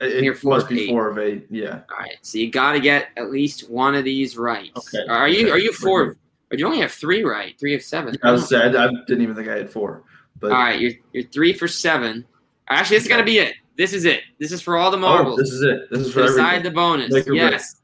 It, 0.00 0.24
You're 0.24 0.34
four 0.34 0.56
must 0.56 0.68
be 0.68 0.84
eight. 0.84 0.88
four 0.88 1.10
of 1.10 1.18
eight. 1.18 1.46
Yeah. 1.50 1.80
All 1.90 1.98
right, 1.98 2.16
so 2.22 2.38
you 2.38 2.50
got 2.50 2.72
to 2.72 2.80
get 2.80 3.08
at 3.16 3.30
least 3.30 3.70
one 3.70 3.94
of 3.94 4.04
these 4.04 4.36
right. 4.36 4.70
Okay, 4.76 5.06
Are 5.08 5.28
you 5.28 5.42
okay. 5.42 5.50
are 5.50 5.58
you 5.58 5.72
four? 5.72 6.02
Of, 6.02 6.16
or 6.50 6.56
you 6.56 6.66
only 6.66 6.80
have 6.80 6.90
three 6.90 7.22
right? 7.22 7.54
Three 7.60 7.74
of 7.74 7.82
seven. 7.82 8.16
I 8.22 8.32
was 8.32 8.48
sad. 8.48 8.74
I 8.74 8.88
didn't 9.06 9.22
even 9.22 9.36
think 9.36 9.48
I 9.48 9.56
had 9.56 9.70
four. 9.70 10.02
But 10.40 10.52
All 10.52 10.58
right, 10.58 10.80
you're 10.80 10.92
you're 11.12 11.24
three 11.24 11.52
for 11.52 11.68
seven. 11.68 12.24
Actually, 12.68 12.96
this 12.96 13.04
is 13.04 13.08
gonna 13.10 13.24
be 13.24 13.38
it. 13.38 13.54
This 13.76 13.92
is 13.92 14.04
it. 14.06 14.22
This 14.38 14.52
is 14.52 14.62
for 14.62 14.76
all 14.76 14.90
the 14.90 14.96
oh, 14.96 15.00
marbles. 15.00 15.38
this 15.38 15.50
is 15.50 15.62
it. 15.62 15.90
This 15.90 16.00
is 16.00 16.12
for 16.12 16.22
Decide 16.22 16.46
everything. 16.46 16.62
the 16.64 16.70
bonus. 16.70 17.12
Make 17.12 17.26
yes. 17.26 17.76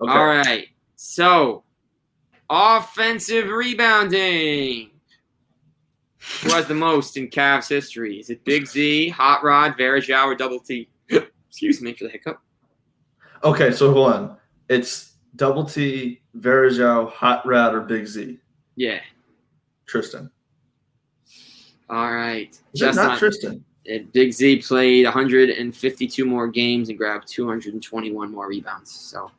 Okay. 0.00 0.12
All 0.12 0.26
right. 0.26 0.68
So, 0.96 1.64
offensive 2.48 3.48
rebounding. 3.48 4.90
Who 6.42 6.50
has 6.50 6.66
the 6.66 6.74
most 6.74 7.16
in 7.16 7.28
Cavs 7.28 7.68
history? 7.68 8.18
Is 8.18 8.30
it 8.30 8.44
Big 8.44 8.66
Z, 8.66 9.10
Hot 9.10 9.42
Rod, 9.44 9.76
Varejao, 9.76 10.26
or 10.26 10.34
Double 10.34 10.58
T? 10.60 10.88
Excuse 11.48 11.80
me 11.80 11.92
for 11.94 12.04
the 12.04 12.10
hiccup. 12.10 12.40
Okay, 13.42 13.70
so 13.72 13.92
hold 13.92 14.12
on. 14.12 14.36
It's 14.68 15.14
Double 15.36 15.64
T, 15.64 16.22
Varejao, 16.38 17.10
Hot 17.12 17.46
Rod, 17.46 17.74
or 17.74 17.80
Big 17.80 18.06
Z? 18.06 18.38
Yeah. 18.76 19.00
Tristan. 19.86 20.30
All 21.90 22.12
right. 22.12 22.50
Is 22.72 22.80
that 22.80 22.86
Just 22.86 22.96
not 22.96 23.18
Tristan? 23.18 23.64
and 23.86 24.10
Big 24.12 24.32
Z 24.32 24.62
played 24.62 25.04
152 25.04 26.24
more 26.24 26.48
games 26.48 26.88
and 26.88 26.96
grabbed 26.96 27.28
221 27.28 28.32
more 28.32 28.48
rebounds. 28.48 28.90
So 28.90 29.30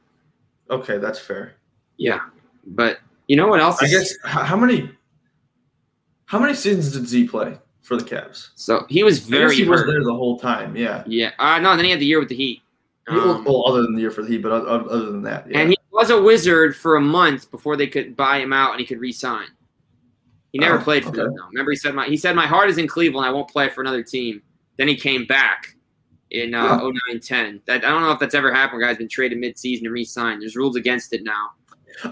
Okay, 0.70 1.00
that's 1.00 1.18
fair. 1.20 1.56
yeah, 1.98 2.20
but 2.68 3.00
you 3.28 3.36
know 3.38 3.48
what 3.48 3.60
else? 3.60 3.82
I 3.82 3.86
is- 3.88 3.92
guess 3.92 4.16
how 4.24 4.56
many 4.56 4.92
how 6.26 6.40
many 6.40 6.54
seasons 6.54 6.92
did 6.94 7.08
Z 7.08 7.28
play 7.28 7.58
for 7.82 7.98
the 7.98 8.04
Cavs? 8.04 8.50
so. 8.56 8.86
He 8.90 9.04
was 9.04 9.20
very 9.20 9.56
he 9.56 9.64
was 9.64 9.86
there 9.86 10.04
the 10.04 10.14
whole 10.14 10.40
time. 10.40 10.76
Yeah. 10.76 11.04
Yeah. 11.06 11.32
Uh, 11.40 11.60
no, 11.60 11.76
then 11.76 11.86
he 11.86 11.92
had 11.92 12.00
the 12.00 12.06
year 12.06 12.20
with 12.20 12.30
the 12.30 12.36
Heat. 12.36 12.62
Well, 13.08 13.32
Um, 13.32 13.44
well, 13.44 13.68
other 13.68 13.84
than 13.84 13.94
the 13.94 14.02
year 14.02 14.10
for 14.12 14.24
the 14.24 14.30
Heat, 14.30 14.42
but 14.42 14.52
other 14.52 15.12
than 15.12 15.22
that, 15.24 15.48
yeah. 15.50 15.60
And 15.60 15.70
he 15.70 15.78
was 15.92 16.10
a 16.10 16.20
wizard 16.22 16.76
for 16.76 16.96
a 16.96 17.02
month 17.02 17.52
before 17.52 17.78
they 17.78 17.88
could 17.88 18.16
buy 18.16 18.40
him 18.40 18.52
out 18.52 18.72
and 18.72 18.80
he 18.80 18.86
could 18.86 19.00
re-sign. 19.00 19.48
He 20.52 20.60
never 20.60 20.80
Oh, 20.80 20.84
played 20.84 21.04
for 21.04 21.10
okay. 21.10 21.18
them 21.20 21.36
though. 21.36 21.48
Remember, 21.50 21.72
he 21.72 21.78
said 21.78 21.94
my 21.94 22.08
he 22.08 22.18
said 22.18 22.36
my 22.36 22.48
heart 22.48 22.70
is 22.70 22.78
in 22.78 22.88
Cleveland. 22.88 23.28
I 23.28 23.32
won't 23.32 23.50
play 23.50 23.70
for 23.70 23.82
another 23.82 24.02
team. 24.04 24.42
Then 24.78 24.88
he 24.88 24.96
came 24.96 25.26
back 25.26 25.76
in 26.32 26.54
uh, 26.56 26.80
09-10. 27.12 27.62
That 27.66 27.86
I 27.86 27.90
don't 27.90 28.02
know 28.02 28.12
if 28.12 28.20
that's 28.20 28.34
ever 28.36 28.52
happened. 28.54 28.80
Where 28.80 28.88
guys 28.88 28.98
been 28.98 29.08
traded 29.08 29.38
mid-season 29.38 29.86
and 29.86 29.94
re-signed. 29.94 30.42
There's 30.42 30.56
rules 30.56 30.76
against 30.76 31.14
it 31.14 31.24
now. 31.24 31.52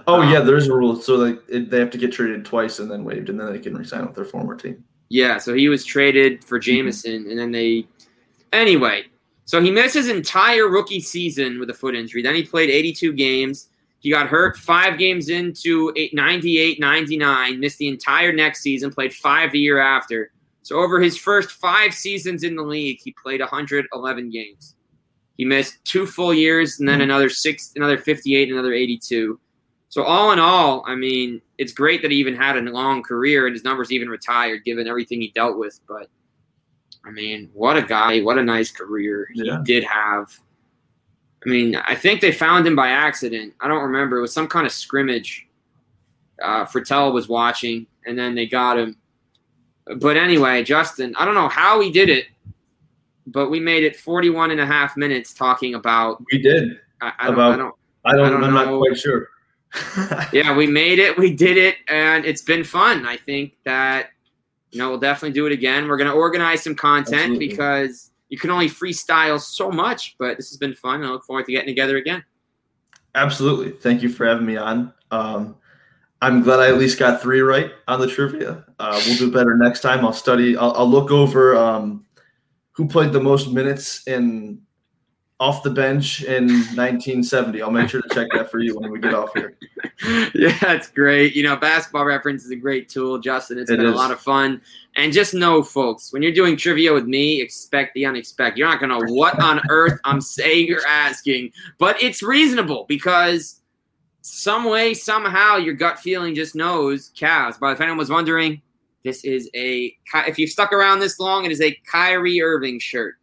Oh 0.08 0.22
um, 0.22 0.32
yeah, 0.32 0.40
there's 0.40 0.68
a 0.68 0.74
rule. 0.74 0.96
So 0.96 1.16
like 1.16 1.40
it, 1.48 1.70
they 1.70 1.80
have 1.80 1.90
to 1.92 1.98
get 1.98 2.12
traded 2.12 2.46
twice 2.46 2.80
and 2.80 2.90
then 2.90 3.04
waived, 3.04 3.30
and 3.30 3.40
then 3.40 3.52
they 3.52 3.60
can 3.60 3.76
resign 3.76 4.06
with 4.06 4.16
their 4.16 4.26
former 4.26 4.56
team. 4.56 4.84
Yeah, 5.10 5.38
so 5.38 5.54
he 5.54 5.70
was 5.70 5.86
traded 5.86 6.44
for 6.44 6.60
Jamison, 6.60 7.30
and 7.30 7.38
then 7.38 7.52
they. 7.52 7.88
Anyway, 8.52 9.06
so 9.46 9.62
he 9.62 9.72
missed 9.72 9.96
his 9.96 10.10
entire 10.10 10.68
rookie 10.68 11.00
season 11.00 11.60
with 11.60 11.70
a 11.70 11.74
foot 11.74 11.96
injury. 11.96 12.22
Then 12.22 12.36
he 12.36 12.44
played 12.44 12.70
82 12.70 13.14
games. 13.14 13.70
He 14.00 14.10
got 14.10 14.28
hurt 14.28 14.58
five 14.58 14.98
games 14.98 15.30
into 15.30 15.94
98, 16.12 16.80
99, 16.80 17.60
missed 17.60 17.78
the 17.78 17.88
entire 17.88 18.34
next 18.34 18.62
season, 18.62 18.92
played 18.92 19.14
five 19.14 19.54
the 19.54 19.60
year 19.60 19.80
after. 19.80 20.32
So 20.62 20.80
over 20.80 21.00
his 21.00 21.18
first 21.18 21.52
five 21.52 21.94
seasons 21.94 22.44
in 22.44 22.56
the 22.56 22.64
league, 22.64 23.00
he 23.04 23.14
played 23.22 23.40
111 23.40 24.30
games. 24.30 24.76
He 25.38 25.46
missed 25.46 25.84
two 25.86 26.06
full 26.06 26.34
years 26.34 26.80
and 26.80 26.88
then 26.88 27.02
another 27.02 27.30
six, 27.30 27.72
another 27.76 27.98
58, 27.98 28.52
another 28.52 28.74
82. 28.74 29.40
So 29.94 30.02
all 30.02 30.32
in 30.32 30.39
all, 30.39 30.84
I 30.88 30.96
mean, 30.96 31.39
it's 31.60 31.72
great 31.72 32.02
that 32.02 32.10
he 32.10 32.18
even 32.18 32.34
had 32.36 32.58
a 32.58 32.62
long 32.62 33.04
career 33.04 33.46
and 33.46 33.54
his 33.54 33.64
numbers 33.64 33.91
even 33.91 34.10
retired, 34.10 34.66
given 34.66 34.88
everything 34.88 35.22
he 35.22 35.30
dealt 35.36 35.56
with. 35.56 35.80
But 35.88 36.08
I 37.06 37.12
mean, 37.12 37.52
what 37.54 37.78
a 37.78 37.84
guy! 37.84 38.22
What 38.22 38.39
a 38.39 38.44
nice 38.44 38.72
career 38.72 39.28
Yeah. 39.36 39.60
he 39.60 39.64
did 39.66 39.84
have. 39.84 40.36
I 41.46 41.50
mean, 41.50 41.76
I 41.76 41.94
think 41.94 42.22
they 42.22 42.32
found 42.32 42.66
him 42.66 42.76
by 42.76 42.88
accident. 42.88 43.54
I 43.62 43.68
don't 43.68 43.84
remember. 43.84 44.18
It 44.18 44.22
was 44.22 44.34
some 44.34 44.48
kind 44.48 44.66
of 44.66 44.72
scrimmage. 44.74 45.48
Uh, 46.41 46.66
Fratello 46.66 47.12
was 47.12 47.30
watching, 47.30 47.86
and 48.08 48.18
then 48.18 48.34
they 48.34 48.48
got 48.48 48.80
him. 48.80 48.98
But 49.98 50.18
anyway, 50.18 50.64
Justin, 50.64 51.16
I 51.20 51.24
don't 51.24 51.36
know 51.36 51.50
how 51.50 51.80
he 51.82 51.91
did 51.91 52.10
it, 52.10 52.26
but 53.28 53.52
we 53.52 53.60
made 53.60 53.84
it 53.84 53.96
41 53.96 54.50
and 54.50 54.60
a 54.60 54.66
half 54.66 54.98
minutes 54.98 55.36
talking 55.36 55.76
about. 55.76 56.20
We 56.32 56.41
did. 56.41 56.80
I, 57.00 57.12
I 57.20 57.28
don't, 57.28 57.39
I 57.39 57.56
don't 57.58 57.76
I 58.06 58.12
don't. 58.14 58.26
I 58.26 58.30
don't 58.32 58.44
I'm 58.44 58.54
not 58.56 58.76
quite 58.80 58.98
sure. 58.98 59.30
yeah, 60.34 60.55
we 60.55 60.67
made 60.67 60.99
it. 60.99 61.17
We 61.17 61.34
did 61.34 61.57
it, 61.57 61.78
and 61.88 62.26
it's 62.26 62.41
been 62.41 62.63
fun. 62.63 63.05
I 63.05 63.17
think 63.17 63.53
that 63.65 64.09
you 64.71 64.80
know 64.80 64.89
we'll 64.89 64.99
definitely 64.99 65.34
do 65.34 65.45
it 65.45 65.51
again. 65.51 65.88
We're 65.88 65.97
gonna 65.97 66.13
organize 66.13 66.63
some 66.63 66.76
content 66.76 67.13
Absolutely. 67.13 67.47
because 67.47 68.11
you 68.30 68.38
can 68.38 68.49
only 68.49 68.69
freestyle 68.69 69.39
so 69.39 69.71
much, 69.71 70.15
but 70.19 70.38
this 70.38 70.49
has 70.49 70.57
been 70.57 70.74
fun, 70.74 70.95
and 70.95 71.05
I 71.05 71.09
look 71.09 71.26
forward 71.26 71.45
to 71.45 71.51
getting 71.51 71.67
together 71.67 71.97
again. 71.97 72.24
Absolutely. 73.15 73.71
Thank 73.71 74.01
you 74.01 74.09
for 74.09 74.26
having 74.26 74.45
me 74.45 74.57
on. 74.57 74.93
Um, 75.11 75.55
I'm 76.21 76.41
glad 76.41 76.59
I 76.59 76.69
at 76.69 76.78
least 76.78 76.97
got 76.97 77.21
three 77.21 77.41
right 77.41 77.71
on 77.88 77.99
the 77.99 78.07
trivia. 78.07 78.65
Uh, 78.80 78.99
we'll 79.05 79.17
do 79.17 79.32
better 79.32 79.57
next 79.57 79.82
time. 79.82 80.05
I'll 80.05 80.13
study. 80.13 80.57
I'll, 80.57 80.71
I'll 80.74 80.89
look 80.89 81.11
over 81.11 81.55
um, 81.55 82.05
who 82.71 82.88
played 82.88 83.11
the 83.11 83.19
most 83.19 83.51
minutes 83.51 84.07
in 84.07 84.61
off 85.40 85.64
the 85.64 85.70
bench 85.70 86.24
in 86.24 86.48
1970. 86.48 87.62
I'll 87.62 87.72
make 87.72 87.90
sure 87.90 88.02
to 88.02 88.10
check 88.10 88.28
that 88.34 88.50
for 88.50 88.60
you 88.60 88.80
when 88.80 88.92
we 88.92 89.00
get 89.00 89.14
off 89.14 89.32
here. 89.34 89.58
yeah, 90.34 90.72
it's 90.72 90.88
great. 90.88 91.36
You 91.36 91.44
know, 91.44 91.56
basketball 91.56 92.06
reference 92.06 92.46
is 92.46 92.52
a 92.52 92.56
great 92.56 92.88
tool, 92.88 93.20
Justin. 93.20 93.58
It's 93.58 93.70
It 93.70 93.78
been 93.78 93.88
a 93.88 93.92
lot 93.92 94.12
of 94.12 94.22
fun. 94.22 94.62
And 94.96 95.12
just 95.12 95.34
know, 95.34 95.64
folks, 95.64 96.14
when 96.14 96.22
you're 96.22 96.32
doing 96.32 96.56
trivia 96.56 96.94
with 96.94 97.06
me, 97.06 97.42
expect 97.42 97.94
the 97.96 98.06
unexpected. 98.06 98.60
You're 98.60 98.70
not 98.70 98.80
going 98.80 98.92
to 98.92 99.00
know 99.00 99.14
what 99.14 99.40
on 99.42 99.60
earth 99.70 100.00
I'm 100.04 100.22
saying 100.22 100.72
or 100.72 100.86
asking, 100.88 101.52
but 101.78 102.02
it's 102.02 102.22
reasonable 102.22 102.86
because 102.88 103.62
some 104.22 104.66
way, 104.66 104.94
somehow, 104.94 105.58
your 105.58 105.74
gut 105.74 106.00
feeling 106.00 106.36
just 106.36 106.56
knows 106.56 107.12
Cavs. 107.18 107.60
But 107.60 107.74
if 107.74 107.82
anyone 107.82 107.98
was 107.98 108.10
wondering, 108.10 108.62
this 109.04 109.26
is 109.26 109.50
a, 109.54 109.94
if 110.28 110.40
you've 110.40 110.52
stuck 110.52 110.72
around 110.72 111.00
this 111.00 111.20
long, 111.20 111.44
it 111.44 111.52
is 111.52 111.60
a 111.60 111.76
Kyrie 111.86 112.42
Irving 112.42 112.80
shirt. 112.80 113.16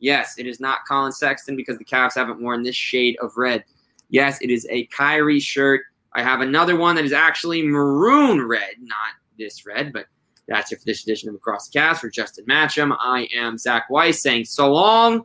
Yes, 0.00 0.38
it 0.38 0.46
is 0.46 0.60
not 0.60 0.84
Collin 0.86 1.12
Sexton 1.12 1.56
because 1.56 1.78
the 1.78 1.84
Cavs 1.84 2.14
haven't 2.14 2.42
worn 2.42 2.62
this 2.62 2.76
shade 2.76 3.16
of 3.20 3.36
red. 3.36 3.64
Yes, 4.08 4.38
it 4.40 4.50
is 4.50 4.66
a 4.70 4.86
Kyrie 4.86 5.40
shirt. 5.40 5.82
I 6.14 6.22
have 6.22 6.40
another 6.40 6.76
one 6.76 6.96
that 6.96 7.04
is 7.04 7.12
actually 7.12 7.62
maroon 7.62 8.46
red, 8.46 8.74
not 8.80 9.14
this 9.38 9.64
red, 9.64 9.92
but 9.92 10.06
that's 10.48 10.72
it 10.72 10.80
for 10.80 10.84
this 10.84 11.04
edition 11.04 11.28
of 11.28 11.36
Across 11.36 11.68
the 11.68 11.78
Cast. 11.78 12.00
For 12.00 12.10
Justin 12.10 12.44
Matcham, 12.46 12.96
I 12.98 13.28
am 13.34 13.56
Zach 13.56 13.88
Weiss 13.88 14.20
saying 14.20 14.46
so 14.46 14.72
long. 14.72 15.24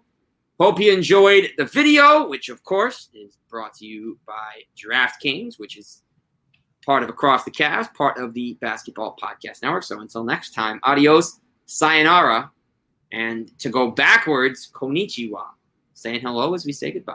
Hope 0.60 0.80
you 0.80 0.94
enjoyed 0.94 1.52
the 1.58 1.66
video, 1.66 2.28
which 2.28 2.50
of 2.50 2.64
course 2.64 3.10
is 3.14 3.38
brought 3.50 3.74
to 3.76 3.86
you 3.86 4.20
by 4.28 4.62
DraftKings, 4.78 5.58
which 5.58 5.78
is 5.78 6.04
part 6.86 7.02
of 7.02 7.10
Across 7.10 7.44
the 7.44 7.52
Cast, 7.52 7.94
part 7.94 8.18
of 8.18 8.34
the 8.34 8.54
Basketball 8.62 9.18
Podcast 9.22 9.64
Network. 9.64 9.84
So 9.84 10.00
until 10.00 10.24
next 10.24 10.52
time, 10.52 10.80
adios, 10.84 11.40
sayonara, 11.66 12.52
and 13.16 13.58
to 13.60 13.70
go 13.70 13.90
backwards, 13.90 14.70
konnichiwa. 14.72 15.46
Saying 15.94 16.20
hello 16.20 16.54
as 16.54 16.66
we 16.66 16.74
say 16.74 16.92
goodbye. 16.92 17.14